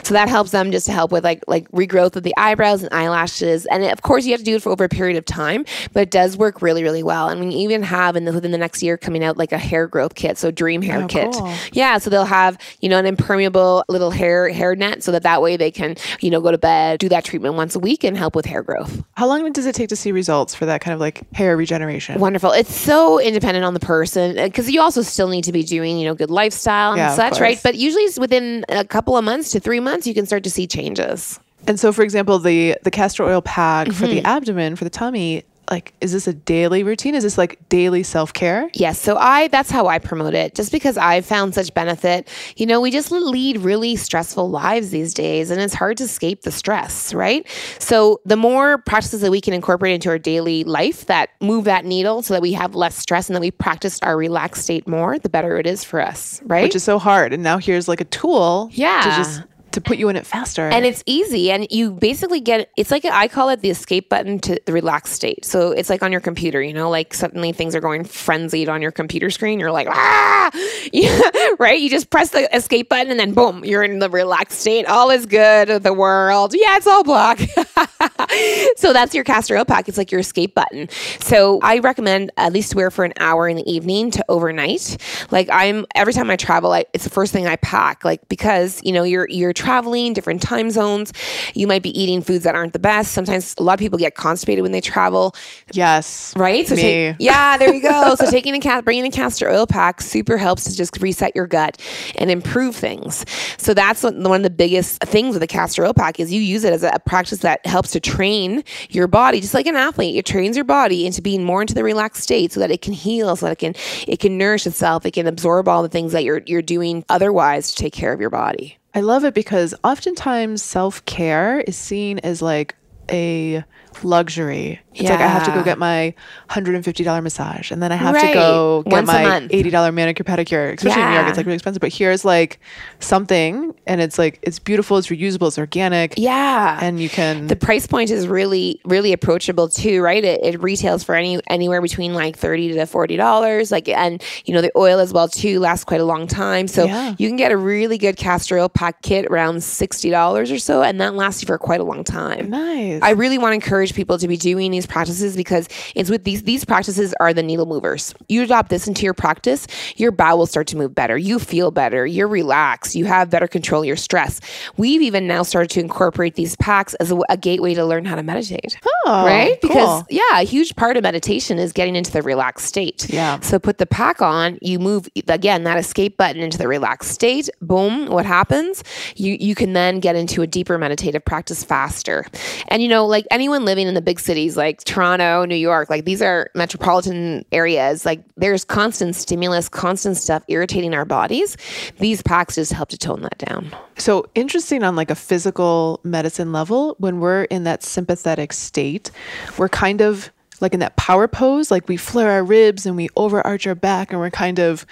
So 0.03 0.13
that 0.13 0.29
helps 0.29 0.51
them 0.51 0.71
just 0.71 0.86
to 0.88 0.91
help 0.91 1.12
with 1.12 1.23
like 1.23 1.43
like 1.47 1.69
regrowth 1.71 2.15
of 2.15 2.23
the 2.23 2.34
eyebrows 2.38 2.84
and 2.84 2.93
eyelashes. 2.93 3.65
And 3.67 3.84
of 3.86 4.01
course, 4.01 4.25
you 4.25 4.31
have 4.31 4.39
to 4.41 4.45
do 4.45 4.55
it 4.55 4.62
for 4.62 4.71
over 4.71 4.84
a 4.84 4.89
period 4.89 5.17
of 5.17 5.25
time, 5.25 5.65
but 5.93 6.01
it 6.03 6.12
does 6.12 6.38
work 6.38 6.62
really 6.62 6.84
really 6.84 7.03
well. 7.03 7.29
And 7.29 7.39
we 7.41 7.47
even 7.55 7.84
have 7.84 8.15
in 8.15 8.25
the, 8.25 8.34
within 8.34 8.51
the 8.51 8.58
next 8.58 8.84
year 8.84 8.97
coming 8.97 9.23
out 9.23 9.38
like 9.38 9.51
a 9.51 9.58
hair 9.58 9.88
growth 9.88 10.15
kit. 10.15 10.38
So 10.38 10.51
dream 10.51 10.81
hair 10.81 11.03
Oh, 11.03 11.08
kit. 11.08 11.31
cool. 11.34 11.53
Yeah, 11.73 11.97
so 11.97 12.10
they'll 12.10 12.25
have 12.25 12.58
you 12.81 12.89
know 12.89 12.97
an 12.99 13.05
impermeable 13.05 13.84
little 13.88 14.12
hair 14.12 14.49
hair 14.49 14.75
net, 14.75 15.03
so 15.03 15.12
that 15.12 15.23
that 15.23 15.41
way 15.41 15.58
they 15.58 15.71
can 15.71 15.95
you 16.21 16.29
know 16.29 16.41
go 16.41 16.51
to 16.51 16.58
bed, 16.58 16.99
do 16.99 17.10
that 17.10 17.23
treatment 17.23 17.55
once 17.55 17.75
a 17.75 17.79
week, 17.79 18.03
and 18.03 18.17
help 18.17 18.36
with 18.36 18.45
hair 18.45 18.63
growth. 18.63 19.03
How 19.15 19.27
long 19.27 19.51
does 19.51 19.65
it 19.65 19.75
take 19.75 19.89
to 19.89 19.95
see 19.95 20.12
results 20.12 20.55
for 20.55 20.65
that 20.65 20.81
kind 20.81 20.93
of 20.93 20.99
like 20.99 21.31
hair 21.34 21.55
regeneration? 21.58 22.19
Wonderful. 22.19 22.51
It's 22.51 22.73
so 22.73 23.19
independent 23.19 23.65
on 23.65 23.73
the 23.73 23.79
person 23.79 24.38
uh, 24.38 24.43
because 24.45 24.69
you 24.69 24.81
also 24.81 25.01
still 25.01 25.27
need 25.27 25.43
to 25.45 25.51
be 25.51 25.63
doing, 25.63 25.97
you 25.97 26.05
know, 26.05 26.15
good 26.15 26.31
lifestyle 26.31 26.91
and 26.91 26.97
Yeah, 26.99 27.15
such, 27.15 27.39
right? 27.39 27.60
But 27.63 27.75
usually 27.75 28.03
it's 28.03 28.19
within 28.19 28.65
a 28.69 28.84
couple 28.86 29.17
of 29.17 29.23
months 29.23 29.51
to 29.51 29.60
three 29.60 29.79
months, 29.86 30.06
you 30.06 30.13
can 30.13 30.26
start 30.26 30.43
to 30.43 30.50
see 30.50 30.67
changes. 30.67 31.39
And 31.67 31.80
so, 31.80 31.93
for 31.93 32.04
example, 32.04 32.38
the 32.39 32.78
the 32.84 32.91
castor 32.91 33.24
oil 33.24 33.41
pack 33.41 33.88
for 33.88 33.93
Mm-hmm. 34.06 34.15
the 34.15 34.24
abdomen 34.26 34.76
for 34.76 34.84
the 34.84 34.89
tummy, 34.91 35.45
like, 35.71 35.95
is 36.00 36.12
this 36.12 36.28
a 36.28 36.34
daily 36.34 36.84
routine? 36.84 37.15
Is 37.15 37.24
this 37.24 37.39
like 37.39 37.58
daily 37.69 38.04
self 38.04 38.32
care? 38.34 38.69
Yes. 38.74 39.00
So 39.02 39.17
I, 39.17 39.48
that's 39.48 39.71
how 39.71 39.88
I 39.88 39.98
promote 39.98 40.36
it 40.36 40.54
just 40.54 40.71
because 40.71 40.95
I've 40.95 41.26
found 41.26 41.56
such 41.56 41.74
benefit. 41.74 42.28
You 42.56 42.67
know, 42.67 42.80
we 42.80 42.91
just 42.91 43.10
lead 43.10 43.58
really 43.58 43.95
stressful 43.95 44.48
lives 44.48 44.91
these 44.91 45.12
days 45.15 45.50
and 45.50 45.60
it's 45.60 45.74
hard 45.74 45.98
to 45.98 46.04
escape 46.04 46.43
the 46.43 46.52
stress, 46.52 47.15
right? 47.15 47.48
So 47.80 48.21
the 48.26 48.36
more 48.38 48.78
practices 48.78 49.21
that 49.21 49.32
we 49.32 49.41
can 49.41 49.56
incorporate 49.56 49.95
into 49.95 50.10
our 50.10 50.19
daily 50.19 50.63
life 50.65 51.08
that 51.08 51.32
move 51.41 51.63
that 51.63 51.84
needle 51.84 52.21
so 52.21 52.36
that 52.36 52.43
we 52.43 52.52
have 52.54 52.76
less 52.76 52.95
stress 52.95 53.28
and 53.28 53.36
that 53.36 53.41
we 53.41 53.50
practice 53.50 53.98
our 54.04 54.15
relaxed 54.17 54.62
state 54.65 54.88
more, 54.88 55.17
the 55.17 55.30
better 55.30 55.58
it 55.58 55.65
is 55.65 55.84
for 55.84 56.00
us, 56.00 56.43
right? 56.43 56.62
Which 56.62 56.76
is 56.76 56.84
so 56.84 57.00
hard. 57.00 57.34
And 57.34 57.41
now 57.41 57.58
here's 57.58 57.88
like 57.88 58.02
a 58.02 58.06
tool 58.06 58.69
yeah 58.71 59.02
to 59.02 59.10
just 59.10 59.41
to 59.75 59.81
put 59.81 59.97
you 59.97 60.09
in 60.09 60.15
it 60.15 60.25
faster. 60.25 60.67
And 60.67 60.85
it's 60.85 61.03
easy, 61.05 61.51
and 61.51 61.67
you 61.69 61.91
basically 61.91 62.41
get 62.41 62.69
it's 62.75 62.91
like 62.91 63.05
I 63.05 63.27
call 63.27 63.49
it 63.49 63.61
the 63.61 63.69
escape 63.69 64.09
button 64.09 64.39
to 64.39 64.59
the 64.65 64.73
relaxed 64.73 65.13
state. 65.13 65.45
So 65.45 65.71
it's 65.71 65.89
like 65.89 66.03
on 66.03 66.11
your 66.11 66.21
computer, 66.21 66.61
you 66.61 66.73
know, 66.73 66.89
like 66.89 67.13
suddenly 67.13 67.51
things 67.51 67.75
are 67.75 67.81
going 67.81 68.03
frenzied 68.03 68.69
on 68.69 68.81
your 68.81 68.91
computer 68.91 69.29
screen. 69.29 69.59
You're 69.59 69.71
like, 69.71 69.88
ah, 69.89 70.51
yeah, 70.93 71.21
right? 71.59 71.79
You 71.79 71.89
just 71.89 72.09
press 72.09 72.31
the 72.31 72.53
escape 72.55 72.89
button, 72.89 73.11
and 73.11 73.19
then 73.19 73.33
boom, 73.33 73.63
you're 73.63 73.83
in 73.83 73.99
the 73.99 74.09
relaxed 74.09 74.59
state. 74.59 74.85
All 74.85 75.09
is 75.11 75.25
good 75.25 75.83
the 75.83 75.93
world. 75.93 76.53
Yeah, 76.53 76.77
it's 76.77 76.88
all 76.88 77.03
black. 77.03 77.39
so 78.77 78.93
that's 78.93 79.13
your 79.13 79.23
castor 79.23 79.57
oil 79.57 79.65
pack. 79.65 79.88
It's 79.88 79.97
like 79.97 80.11
your 80.11 80.21
escape 80.21 80.55
button. 80.55 80.89
So 81.19 81.59
I 81.61 81.79
recommend 81.79 82.31
at 82.38 82.53
least 82.53 82.75
wear 82.75 82.91
for 82.91 83.05
an 83.05 83.13
hour 83.19 83.47
in 83.47 83.57
the 83.57 83.69
evening 83.71 84.11
to 84.11 84.25
overnight. 84.29 84.97
Like 85.31 85.49
I'm 85.51 85.85
every 85.95 86.13
time 86.13 86.29
I 86.29 86.35
travel, 86.35 86.71
I, 86.71 86.85
it's 86.93 87.03
the 87.03 87.09
first 87.09 87.33
thing 87.33 87.47
I 87.47 87.55
pack. 87.57 88.03
Like 88.03 88.27
because 88.29 88.79
you 88.83 88.91
know 88.91 89.03
you're 89.03 89.27
you're 89.29 89.53
traveling 89.65 90.13
different 90.13 90.41
time 90.41 90.69
zones, 90.69 91.12
you 91.56 91.65
might 91.65 91.82
be 91.82 91.89
eating 91.99 92.21
foods 92.21 92.43
that 92.43 92.54
aren't 92.56 92.73
the 92.73 92.80
best. 92.80 93.12
Sometimes 93.13 93.56
a 93.58 93.63
lot 93.63 93.73
of 93.73 93.80
people 93.80 93.97
get 93.97 94.15
constipated 94.15 94.62
when 94.62 94.71
they 94.71 94.82
travel, 94.82 95.36
yes. 95.73 96.34
right? 96.38 96.67
So 96.67 96.75
Me. 96.75 96.82
take- 96.82 97.15
yeah, 97.19 97.58
there 97.58 97.73
you 97.73 97.82
go. 97.82 98.15
so 98.15 98.30
taking 98.38 98.54
a 98.54 98.60
cat, 98.60 98.86
bringing 98.86 99.06
a 99.06 99.12
castor 99.12 99.49
oil 99.49 99.65
pack 99.65 100.01
super 100.01 100.38
helps 100.38 100.65
to 100.65 100.75
just 100.75 101.01
reset 101.01 101.36
your 101.36 101.47
gut 101.47 101.82
and 102.17 102.30
improve 102.30 102.75
things. 102.75 103.25
So 103.58 103.73
that's 103.73 104.04
one 104.04 104.23
one 104.23 104.41
of 104.41 104.43
the 104.43 104.49
biggest 104.49 105.01
things 105.01 105.34
with 105.34 105.41
the 105.41 105.47
castor 105.47 105.84
oil 105.86 105.93
pack 105.93 106.19
is 106.19 106.32
you 106.32 106.41
use 106.41 106.63
it 106.63 106.73
as 106.73 106.84
a 106.84 106.99
practice 107.06 107.39
that 107.39 107.65
helps 107.65 107.91
to 107.91 107.99
train 107.99 108.63
your 108.89 109.08
body, 109.08 109.41
just 109.41 109.54
like 109.54 109.65
an 109.65 109.75
athlete. 109.75 110.15
It 110.15 110.25
trains 110.25 110.56
your 110.56 110.65
body 110.65 111.06
into 111.06 111.21
being 111.21 111.43
more 111.43 111.62
into 111.62 111.73
the 111.73 111.84
relaxed 111.84 112.23
state 112.23 112.51
so 112.51 112.60
that 112.60 112.71
it 112.71 112.82
can 112.82 112.93
heal, 112.93 113.36
so 113.36 113.47
that 113.47 113.54
it 113.54 113.60
can 113.60 113.73
it 114.08 114.19
can 114.19 114.38
nourish 114.38 114.67
itself, 114.67 115.06
it 115.06 115.12
can 115.12 115.28
absorb 115.28 115.67
all 115.67 115.82
the 115.82 115.89
things 115.89 116.12
that 116.12 116.23
you're 116.23 116.41
you're 116.45 116.62
doing 116.62 117.04
otherwise 117.10 117.69
to 117.71 117.75
take 117.75 117.93
care 117.93 118.13
of 118.13 118.21
your 118.21 118.30
body. 118.30 118.78
I 118.95 119.01
love 119.01 119.25
it 119.25 119.34
because 119.34 119.75
oftentimes 119.84 120.63
self 120.63 121.03
care 121.03 121.60
is 121.60 121.75
seen 121.75 122.19
as 122.19 122.41
like 122.41 122.75
a 123.12 123.65
luxury. 124.03 124.81
It's 124.93 125.10
like 125.10 125.19
I 125.19 125.27
have 125.27 125.43
to 125.45 125.51
go 125.51 125.62
get 125.63 125.77
my 125.77 126.13
$150 126.49 127.23
massage 127.23 127.69
and 127.71 127.84
then 127.84 127.91
I 127.91 127.95
have 127.95 128.15
to 128.19 128.34
go 128.34 128.84
get 128.84 128.91
Once 128.91 129.08
my 129.08 129.47
$80 129.51 129.93
manicure 129.93 130.23
pedicure. 130.23 130.73
Especially 130.73 131.01
in 131.01 131.10
New 131.10 131.15
York, 131.15 131.27
it's 131.27 131.38
like 131.38 131.45
really 131.45 131.55
expensive. 131.55 131.81
But 131.81 131.93
here's 131.93 132.23
like 132.23 132.60
something 132.99 133.75
and 133.86 134.01
it's 134.01 134.17
like 134.17 134.39
it's 134.41 134.60
beautiful, 134.60 134.97
it's 134.97 135.08
reusable, 135.08 135.47
it's 135.47 135.58
organic. 135.58 136.13
Yeah. 136.17 136.79
And 136.81 136.99
you 136.99 137.10
can 137.10 137.47
the 137.47 137.55
price 137.55 137.88
point 137.88 138.10
is 138.10 138.27
really 138.27 138.79
really 138.86 139.13
approachable 139.13 139.67
too 139.67 140.01
right 140.01 140.23
it, 140.23 140.43
it 140.43 140.62
retails 140.62 141.03
for 141.03 141.13
any 141.15 141.39
anywhere 141.49 141.81
between 141.81 142.13
like 142.13 142.38
30 142.38 142.73
to 142.73 142.86
40 142.86 143.15
dollars 143.17 143.71
like 143.71 143.88
and 143.89 144.23
you 144.45 144.53
know 144.53 144.62
the 144.62 144.71
oil 144.77 144.99
as 144.99 145.13
well 145.13 145.27
too 145.27 145.60
lasts 145.60 145.84
quite 145.86 146.01
a 146.01 146.05
long 146.05 146.27
time 146.27 146.67
so 146.67 146.86
Yeah. 146.86 147.15
you 147.17 147.27
can 147.27 147.36
get 147.38 147.51
a 147.51 147.58
really 147.58 147.97
good 147.97 148.15
castor 148.17 148.58
oil 148.58 148.69
pack 148.69 149.01
kit 149.01 149.25
around 149.27 149.63
60 149.63 150.10
dollars 150.10 150.51
or 150.51 150.60
so 150.60 150.81
and 150.81 150.99
that 151.01 151.13
lasts 151.15 151.41
you 151.41 151.45
for 151.47 151.58
quite 151.58 151.79
a 151.79 151.84
long 151.84 152.03
time 152.03 152.49
nice. 152.49 153.01
I 153.01 153.12
really 153.12 153.38
want 153.38 153.51
to 153.51 153.55
encourage 153.55 153.85
people 153.91 154.17
to 154.17 154.28
be 154.28 154.38
doing 154.38 154.71
these 154.71 154.86
practices 154.86 155.36
because 155.36 155.67
it's 155.95 156.10
with 156.10 156.24
these 156.24 156.43
these 156.43 156.65
practices 156.65 157.13
are 157.19 157.34
the 157.34 157.43
needle 157.43 157.65
movers. 157.65 158.13
You 158.28 158.43
adopt 158.43 158.69
this 158.69 158.88
into 158.88 159.04
your 159.04 159.13
practice, 159.13 159.67
your 159.95 160.12
bowel 160.12 160.39
will 160.39 160.45
start 160.45 160.67
to 160.67 160.78
move 160.78 160.95
better. 160.95 161.17
You 161.17 161.39
feel 161.39 161.71
better. 161.71 162.06
You're 162.06 162.28
relaxed. 162.28 162.95
You 162.95 163.06
have 163.06 163.30
better 163.30 163.48
control 163.48 163.82
of 163.82 163.88
your 163.88 163.95
stress. 163.95 164.41
We've 164.78 165.02
even 165.02 165.28
now 165.28 165.43
started 165.43 165.69
to 165.71 165.80
incorporate 165.80 166.36
these 166.36 166.56
packs 166.56 166.93
as 166.95 167.12
a, 167.12 167.19
a 167.30 167.38
gateway 167.38 167.74
to 167.74 167.86
learn 167.86 168.06
how 168.06 168.15
to 168.15 168.24
meditate. 168.24 168.78
Oh, 169.06 169.26
right? 169.26 169.60
Because 169.62 170.04
cool. 170.04 170.06
yeah, 170.10 170.39
a 170.39 170.43
huge 170.43 170.76
part 170.76 170.98
of 170.98 171.04
meditation 171.04 171.60
is 171.60 171.74
getting 171.74 171.95
into 171.95 172.12
the 172.12 172.21
relaxed 172.21 172.65
state. 172.65 173.10
Yeah. 173.10 173.39
So 173.41 173.60
put 173.60 173.78
the 173.78 173.86
pack 173.86 174.21
on, 174.21 174.58
you 174.62 174.80
move 174.80 175.08
again 175.28 175.63
that 175.63 175.78
escape 175.78 176.17
button 176.17 176.41
into 176.41 176.58
the 176.58 176.67
relaxed 176.67 177.12
state. 177.12 177.50
Boom, 177.62 178.08
what 178.08 178.26
happens? 178.26 178.84
You 179.15 179.38
you 179.39 179.56
can 179.56 179.74
then 179.74 180.00
get 180.00 180.15
into 180.15 180.41
a 180.41 180.48
deeper 180.48 180.78
meditative 180.78 181.24
practice 181.24 181.63
faster. 181.63 182.26
And 182.69 182.82
you 182.82 182.88
know, 182.88 183.06
like 183.06 183.26
anyone 183.32 183.65
living 183.65 183.74
in 183.77 183.93
the 183.93 184.01
big 184.01 184.19
cities 184.19 184.55
like 184.57 184.83
Toronto, 184.83 185.45
New 185.45 185.55
York, 185.55 185.89
like 185.89 186.05
these 186.05 186.21
are 186.21 186.49
metropolitan 186.55 187.43
areas, 187.51 188.05
like 188.05 188.23
there's 188.38 188.63
constant 188.63 189.15
stimulus, 189.15 189.67
constant 189.69 190.17
stuff 190.17 190.43
irritating 190.47 190.93
our 190.93 191.05
bodies. 191.05 191.57
These 191.99 192.21
packs 192.21 192.55
just 192.55 192.71
help 192.73 192.89
to 192.89 192.97
tone 192.97 193.21
that 193.21 193.38
down. 193.38 193.71
So 193.97 194.25
interesting 194.35 194.83
on 194.83 194.95
like 194.95 195.11
a 195.11 195.15
physical 195.15 195.99
medicine 196.03 196.51
level, 196.51 196.95
when 196.99 197.19
we're 197.19 197.43
in 197.45 197.63
that 197.65 197.83
sympathetic 197.83 198.53
state, 198.53 199.11
we're 199.57 199.69
kind 199.69 200.01
of 200.01 200.31
like 200.61 200.73
in 200.73 200.79
that 200.79 200.95
power 200.95 201.27
pose, 201.27 201.69
like 201.69 201.88
we 201.89 201.97
flare 201.97 202.31
our 202.31 202.43
ribs 202.43 202.85
and 202.85 202.95
we 202.95 203.09
overarch 203.17 203.67
our 203.67 203.75
back 203.75 204.11
and 204.11 204.19
we're 204.21 204.29
kind 204.29 204.57
of 204.57 204.85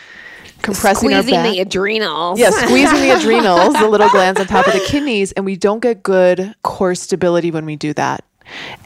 compressing 0.61 1.09
Squeezing 1.11 1.35
our 1.35 1.43
back. 1.43 1.53
the 1.53 1.59
adrenals. 1.61 2.39
yeah, 2.39 2.49
squeezing 2.65 2.99
the 2.99 3.11
adrenals, 3.11 3.73
the 3.75 3.87
little 3.87 4.09
glands 4.09 4.39
on 4.39 4.45
top 4.47 4.67
of 4.67 4.73
the 4.73 4.83
kidneys, 4.87 5.31
and 5.33 5.45
we 5.45 5.55
don't 5.55 5.79
get 5.79 6.03
good 6.03 6.53
core 6.63 6.95
stability 6.95 7.51
when 7.51 7.65
we 7.65 7.75
do 7.75 7.93
that. 7.93 8.23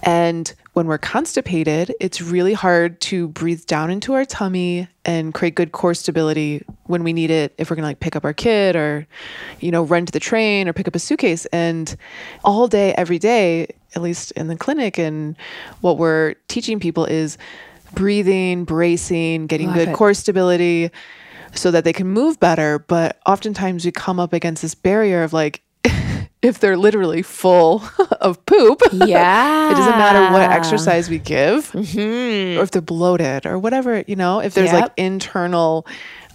And 0.03 0.53
when 0.73 0.87
we're 0.87 0.99
constipated, 0.99 1.93
it's 1.99 2.21
really 2.21 2.53
hard 2.53 3.01
to 3.01 3.29
breathe 3.29 3.65
down 3.65 3.89
into 3.89 4.13
our 4.13 4.25
tummy 4.25 4.87
and 5.05 5.33
create 5.33 5.55
good 5.55 5.71
core 5.71 5.93
stability 5.93 6.63
when 6.83 7.03
we 7.03 7.13
need 7.13 7.31
it. 7.31 7.53
If 7.57 7.69
we're 7.69 7.75
gonna 7.75 7.87
like 7.87 7.99
pick 7.99 8.15
up 8.15 8.23
our 8.23 8.33
kid 8.33 8.75
or 8.75 9.07
you 9.59 9.71
know 9.71 9.83
run 9.83 10.05
to 10.05 10.11
the 10.11 10.19
train 10.19 10.67
or 10.67 10.73
pick 10.73 10.87
up 10.87 10.95
a 10.95 10.99
suitcase. 10.99 11.45
And 11.47 11.95
all 12.43 12.67
day 12.67 12.93
every 12.93 13.17
day 13.19 13.69
at 13.95 14.01
least 14.01 14.31
in 14.33 14.47
the 14.47 14.55
clinic 14.55 14.99
and 14.99 15.35
what 15.81 15.97
we're 15.97 16.35
teaching 16.47 16.79
people 16.79 17.05
is 17.05 17.37
breathing 17.93 18.65
bracing 18.65 19.47
getting 19.47 19.67
Love 19.67 19.75
good 19.77 19.89
it. 19.89 19.95
core 19.95 20.13
stability 20.13 20.91
so 21.53 21.71
that 21.71 21.83
they 21.83 21.93
can 21.93 22.07
move 22.07 22.39
better. 22.39 22.79
But 22.79 23.19
oftentimes 23.25 23.85
we 23.85 23.91
come 23.91 24.19
up 24.19 24.33
against 24.33 24.61
this 24.61 24.75
barrier 24.75 25.23
of 25.23 25.33
like 25.33 25.63
if 26.41 26.59
they're 26.59 26.77
literally 26.77 27.21
full 27.23 27.83
of 28.21 28.45
poop 28.45 28.81
Yeah. 28.93 29.69
it 29.71 29.75
doesn't 29.75 29.97
matter 29.97 30.31
what 30.33 30.41
exercise 30.51 31.09
we 31.09 31.17
give 31.19 31.71
Mhm. 31.71 32.57
or 32.57 32.61
if 32.63 32.71
they're 32.71 32.81
bloated 32.81 33.45
or 33.45 33.57
whatever, 33.57 34.03
you 34.07 34.15
know, 34.15 34.39
if 34.39 34.53
there's 34.53 34.71
like 34.73 34.91
internal 34.97 35.85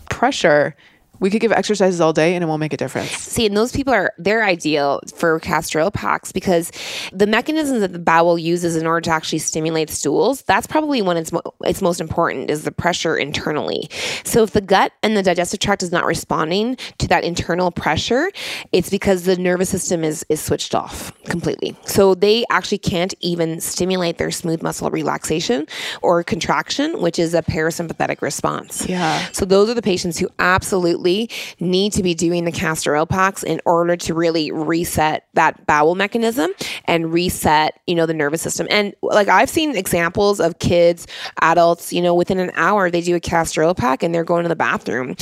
pressure, 0.09 0.75
we 1.23 1.31
could 1.31 1.41
give 1.41 1.53
exercises 1.53 2.01
all 2.01 2.13
day 2.13 2.35
and 2.35 2.43
it 2.43 2.49
won't 2.49 2.59
make 2.59 2.73
a 2.73 2.77
difference. 2.77 3.11
See, 3.11 3.47
and 3.47 3.57
those 3.57 3.71
people 3.71 3.95
are 3.95 4.13
they're 4.19 4.45
ideal 4.45 5.01
for 5.15 5.39
castor 5.39 5.81
oil 5.81 5.93
packs 5.93 6.33
because 6.33 6.73
the 7.13 7.29
mechanisms 7.29 7.81
that 7.81 7.93
the 7.93 8.01
bowel 8.01 8.37
uses 8.37 8.75
in 8.75 8.87
order 8.87 9.01
to 9.03 9.11
actually 9.11 9.39
stimulate 9.39 9.89
stools, 9.89 10.43
that's 10.43 10.67
probably 10.67 11.01
when 11.01 11.17
it's 11.17 11.33
mo- 11.33 11.55
it's 11.65 11.81
most 11.81 12.01
important 12.01 12.51
is 12.51 12.65
the 12.65 12.73
pressure 12.73 13.17
internally. 13.17 13.89
So 14.25 14.43
if 14.43 14.51
the 14.51 14.61
gut 14.61 14.93
and 15.05 15.17
the 15.17 15.23
digestive 15.23 15.61
tract 15.61 15.85
is 15.85 15.93
not 15.93 16.05
responding 16.05 16.77
to 16.99 17.07
that 17.07 17.23
internal 17.23 17.71
pressure, 17.71 18.33
it's 18.73 18.91
because 18.91 19.23
the 19.23 19.37
nervous 19.37 19.69
system 19.69 20.03
is 20.03 20.27
is 20.29 20.41
switched 20.41 20.75
off 20.75 21.13
completely. 21.27 21.77
So 21.87 22.17
they 22.17 22.45
actually 22.51 22.79
can't 22.79 23.15
even 23.21 23.61
stimulate 23.61 24.19
their 24.19 24.33
smooth 24.33 24.61
muscle 24.61 24.91
relaxation 24.91 25.69
or 26.03 26.25
contraction, 26.25 27.01
which 27.01 27.21
is 27.21 27.33
a 27.33 27.43
parasympathetic 27.43 28.23
response. 28.23 28.89
Yeah. 28.89 29.25
So 29.31 29.45
those 29.45 29.71
are 29.71 29.75
the 29.75 29.83
patients 29.83 30.19
who 30.19 30.29
absolutely 30.41 31.12
need 31.61 31.93
to 31.95 32.03
be 32.03 32.15
doing 32.15 32.45
the 32.45 32.53
castor 32.53 32.97
oil 32.97 33.07
packs 33.07 33.43
in 33.43 33.61
order 33.65 33.97
to 33.97 34.15
really 34.15 34.51
reset 34.51 35.27
that 35.35 35.67
bowel 35.67 35.95
mechanism 35.95 36.51
and 36.87 37.13
reset, 37.13 37.81
you 37.87 37.95
know, 37.95 38.07
the 38.07 38.15
nervous 38.15 38.43
system. 38.43 38.67
And 38.71 38.95
like 39.03 39.29
I've 39.29 39.51
seen 39.51 39.77
examples 39.77 40.41
of 40.41 40.59
kids, 40.59 41.07
adults, 41.41 41.93
you 41.93 42.03
know, 42.03 42.15
within 42.15 42.39
an 42.39 42.51
hour 42.55 42.91
they 42.91 43.01
do 43.01 43.15
a 43.17 43.21
castor 43.21 43.63
oil 43.63 43.75
pack 43.75 44.03
and 44.03 44.15
they're 44.15 44.25
going 44.25 44.43
to 44.43 44.49
the 44.49 44.57
bathroom. 44.57 45.17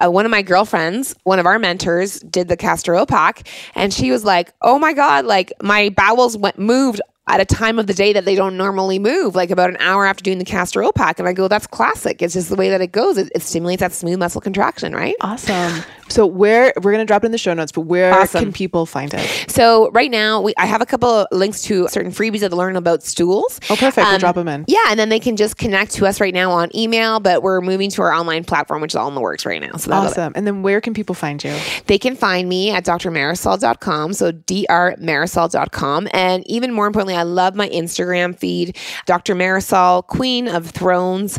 Uh, 0.00 0.10
one 0.10 0.24
of 0.24 0.30
my 0.30 0.42
girlfriends, 0.42 1.14
one 1.24 1.38
of 1.38 1.46
our 1.46 1.58
mentors, 1.58 2.20
did 2.20 2.48
the 2.48 2.56
castor 2.56 2.94
oil 2.94 3.06
pack, 3.06 3.48
and 3.74 3.92
she 3.92 4.10
was 4.10 4.24
like, 4.24 4.52
"Oh 4.62 4.78
my 4.78 4.92
god, 4.92 5.24
like 5.24 5.52
my 5.62 5.90
bowels 5.90 6.36
went 6.36 6.58
moved." 6.58 7.00
At 7.26 7.40
a 7.40 7.46
time 7.46 7.78
of 7.78 7.86
the 7.86 7.94
day 7.94 8.12
that 8.12 8.26
they 8.26 8.34
don't 8.34 8.56
normally 8.58 8.98
move, 8.98 9.34
like 9.34 9.50
about 9.50 9.70
an 9.70 9.78
hour 9.80 10.04
after 10.04 10.22
doing 10.22 10.38
the 10.38 10.44
castor 10.44 10.82
oil 10.82 10.92
pack. 10.92 11.18
And 11.18 11.26
I 11.26 11.32
go, 11.32 11.48
that's 11.48 11.66
classic. 11.66 12.20
It's 12.20 12.34
just 12.34 12.50
the 12.50 12.56
way 12.56 12.68
that 12.68 12.82
it 12.82 12.92
goes. 12.92 13.16
It, 13.16 13.32
it 13.34 13.40
stimulates 13.40 13.80
that 13.80 13.92
smooth 13.92 14.18
muscle 14.18 14.42
contraction, 14.42 14.92
right? 14.94 15.14
Awesome. 15.22 15.82
So 16.08 16.26
where 16.26 16.72
we're 16.82 16.92
gonna 16.92 17.04
drop 17.04 17.24
it 17.24 17.26
in 17.26 17.32
the 17.32 17.38
show 17.38 17.54
notes, 17.54 17.72
but 17.72 17.82
where 17.82 18.12
Awesome. 18.12 18.44
can 18.44 18.52
people 18.52 18.84
find 18.86 19.12
it? 19.14 19.46
So 19.50 19.90
right 19.92 20.10
now, 20.10 20.40
we 20.40 20.52
I 20.58 20.66
have 20.66 20.80
a 20.82 20.86
couple 20.86 21.08
of 21.08 21.26
links 21.32 21.62
to 21.62 21.88
certain 21.88 22.12
freebies 22.12 22.40
that 22.40 22.52
learn 22.52 22.76
about 22.76 23.02
stools. 23.02 23.58
Oh, 23.70 23.76
perfect. 23.76 23.96
we'll 23.96 24.14
Um, 24.14 24.18
drop 24.20 24.34
them 24.34 24.48
in. 24.48 24.64
Yeah, 24.68 24.78
and 24.90 24.98
then 25.00 25.08
they 25.08 25.18
can 25.20 25.36
just 25.36 25.56
connect 25.56 25.92
to 25.94 26.06
us 26.06 26.20
right 26.20 26.34
now 26.34 26.50
on 26.50 26.74
email, 26.76 27.20
but 27.20 27.42
we're 27.42 27.60
moving 27.60 27.90
to 27.90 28.02
our 28.02 28.12
online 28.12 28.44
platform, 28.44 28.82
which 28.82 28.92
is 28.92 28.96
all 28.96 29.08
in 29.08 29.14
the 29.14 29.20
works 29.20 29.46
right 29.46 29.60
now. 29.62 29.76
So 29.76 29.92
Awesome. 29.92 30.32
And 30.36 30.46
then 30.46 30.62
where 30.62 30.80
can 30.80 30.92
people 30.94 31.14
find 31.14 31.42
you? 31.42 31.56
they 31.86 31.98
can 31.98 32.16
find 32.16 32.48
me 32.48 32.70
at 32.70 32.84
drmarisol.com. 32.84 34.12
So 34.12 34.32
drmarisol.com. 34.32 36.08
And 36.12 36.46
even 36.46 36.72
more 36.72 36.86
importantly, 36.86 37.16
I 37.16 37.22
love 37.22 37.54
my 37.54 37.68
Instagram 37.68 38.38
feed, 38.38 38.76
Dr. 39.06 39.34
Marisol, 39.34 40.06
Queen 40.06 40.48
of 40.48 40.70
Thrones. 40.70 41.38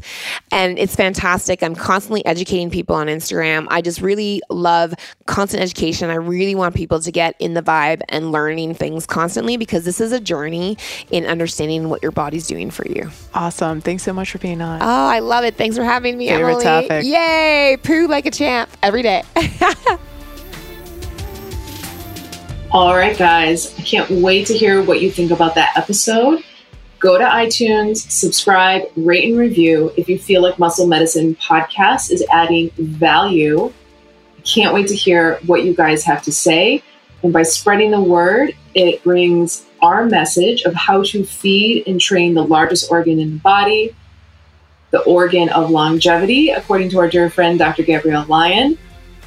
And 0.52 0.78
it's 0.80 0.96
fantastic. 0.96 1.62
I'm 1.64 1.76
constantly 1.76 2.26
educating 2.26 2.70
people 2.70 2.96
on 2.96 3.08
Instagram. 3.08 3.68
I 3.70 3.82
just 3.82 4.02
really 4.02 4.42
love 4.56 4.94
constant 5.26 5.62
education. 5.62 6.10
I 6.10 6.16
really 6.16 6.56
want 6.56 6.76
people 6.76 7.00
to 7.00 7.12
get 7.12 7.36
in 7.40 7.54
the 7.54 7.62
vibe 7.62 8.02
and 8.10 8.32
learning 8.32 8.76
things 8.76 9.06
constantly 9.06 9.58
because 9.58 9.86
this 9.86 10.02
is 10.02 10.12
a 10.12 10.20
journey 10.20 10.78
in 11.12 11.26
understanding 11.26 11.90
what 11.90 12.02
your 12.02 12.12
body's 12.12 12.48
doing 12.48 12.72
for 12.72 12.88
you. 12.88 13.10
Awesome. 13.34 13.82
Thanks 13.82 14.04
so 14.04 14.14
much 14.14 14.32
for 14.32 14.38
being 14.40 14.62
on. 14.62 14.82
Oh, 14.82 14.86
I 14.86 15.20
love 15.20 15.44
it. 15.44 15.56
Thanks 15.56 15.78
for 15.78 15.84
having 15.84 16.18
me, 16.18 16.30
Favorite 16.30 16.52
Emily. 16.52 16.64
topic. 16.64 17.06
Yay! 17.06 17.78
Poo 17.84 18.08
like 18.08 18.26
a 18.26 18.32
champ 18.32 18.70
every 18.82 19.02
day. 19.02 19.24
All 22.72 22.96
right, 22.96 23.18
guys. 23.18 23.78
I 23.80 23.84
can't 23.84 24.10
wait 24.10 24.48
to 24.48 24.54
hear 24.54 24.82
what 24.82 25.02
you 25.02 25.10
think 25.10 25.32
about 25.32 25.56
that 25.56 25.78
episode. 25.78 26.44
Go 27.00 27.18
to 27.18 27.24
iTunes, 27.24 27.98
subscribe, 28.12 28.84
rate, 28.96 29.30
and 29.30 29.38
review 29.38 29.94
if 29.96 30.10
you 30.10 30.18
feel 30.18 30.42
like 30.42 30.58
Muscle 30.60 30.88
Medicine 30.88 31.36
Podcast 31.36 32.12
is 32.12 32.24
adding 32.32 32.72
value. 32.78 33.72
Can't 34.46 34.74
wait 34.74 34.88
to 34.88 34.96
hear 34.96 35.40
what 35.46 35.64
you 35.64 35.74
guys 35.74 36.04
have 36.04 36.22
to 36.24 36.32
say. 36.32 36.84
And 37.24 37.34
by 37.34 37.44
spreading 37.44 37.92
the 37.92 38.02
word, 38.02 38.56
it 38.76 39.04
brings 39.04 39.66
our 39.82 40.06
message 40.06 40.62
of 40.64 40.74
how 40.76 41.04
to 41.04 41.26
feed 41.26 41.88
and 41.88 42.00
train 42.00 42.34
the 42.34 42.44
largest 42.44 42.92
organ 42.92 43.20
in 43.20 43.34
the 43.34 43.40
body, 43.40 43.96
the 44.92 45.02
organ 45.02 45.50
of 45.50 45.72
longevity, 45.72 46.50
according 46.52 46.90
to 46.92 47.00
our 47.00 47.10
dear 47.10 47.30
friend 47.30 47.58
Dr. 47.58 47.84
Gabrielle 47.84 48.26
Lyon, 48.28 48.78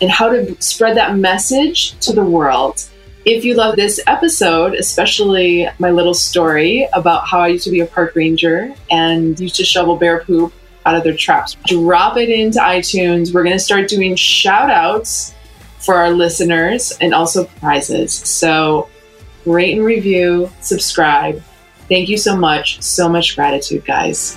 and 0.01 0.11
how 0.11 0.29
to 0.29 0.61
spread 0.63 0.97
that 0.97 1.17
message 1.17 1.99
to 1.99 2.13
the 2.13 2.25
world. 2.25 2.89
If 3.25 3.45
you 3.45 3.55
love 3.55 3.77
this 3.77 4.01
episode, 4.07 4.75
especially 4.75 5.69
my 5.79 5.91
little 5.91 6.15
story 6.15 6.89
about 6.93 7.27
how 7.27 7.41
I 7.41 7.49
used 7.49 7.65
to 7.65 7.71
be 7.71 7.81
a 7.81 7.87
park 7.87 8.15
ranger 8.15 8.75
and 8.91 9.39
used 9.39 9.57
to 9.57 9.65
shovel 9.65 9.97
bear 9.97 10.21
poop 10.21 10.53
out 10.87 10.95
of 10.95 11.05
their 11.05 11.17
traps, 11.17 11.57
drop 11.67 12.17
it 12.17 12.31
into 12.31 12.59
iTunes. 12.59 13.33
We're 13.33 13.45
going 13.45 13.57
to 13.57 13.63
start 13.63 13.89
doing 13.89 14.17
shout 14.17 14.71
outs 14.71 15.35
for 15.79 15.97
our 15.97 16.11
listeners 16.11 16.97
and 17.01 17.15
also 17.15 17.45
prizes. 17.45 18.13
So 18.13 18.89
rate 19.47 19.77
and 19.77 19.85
review, 19.85 20.51
subscribe. 20.61 21.43
Thank 21.89 22.09
you 22.09 22.19
so 22.19 22.37
much. 22.37 22.83
So 22.83 23.09
much 23.09 23.35
gratitude, 23.35 23.85
guys. 23.85 24.37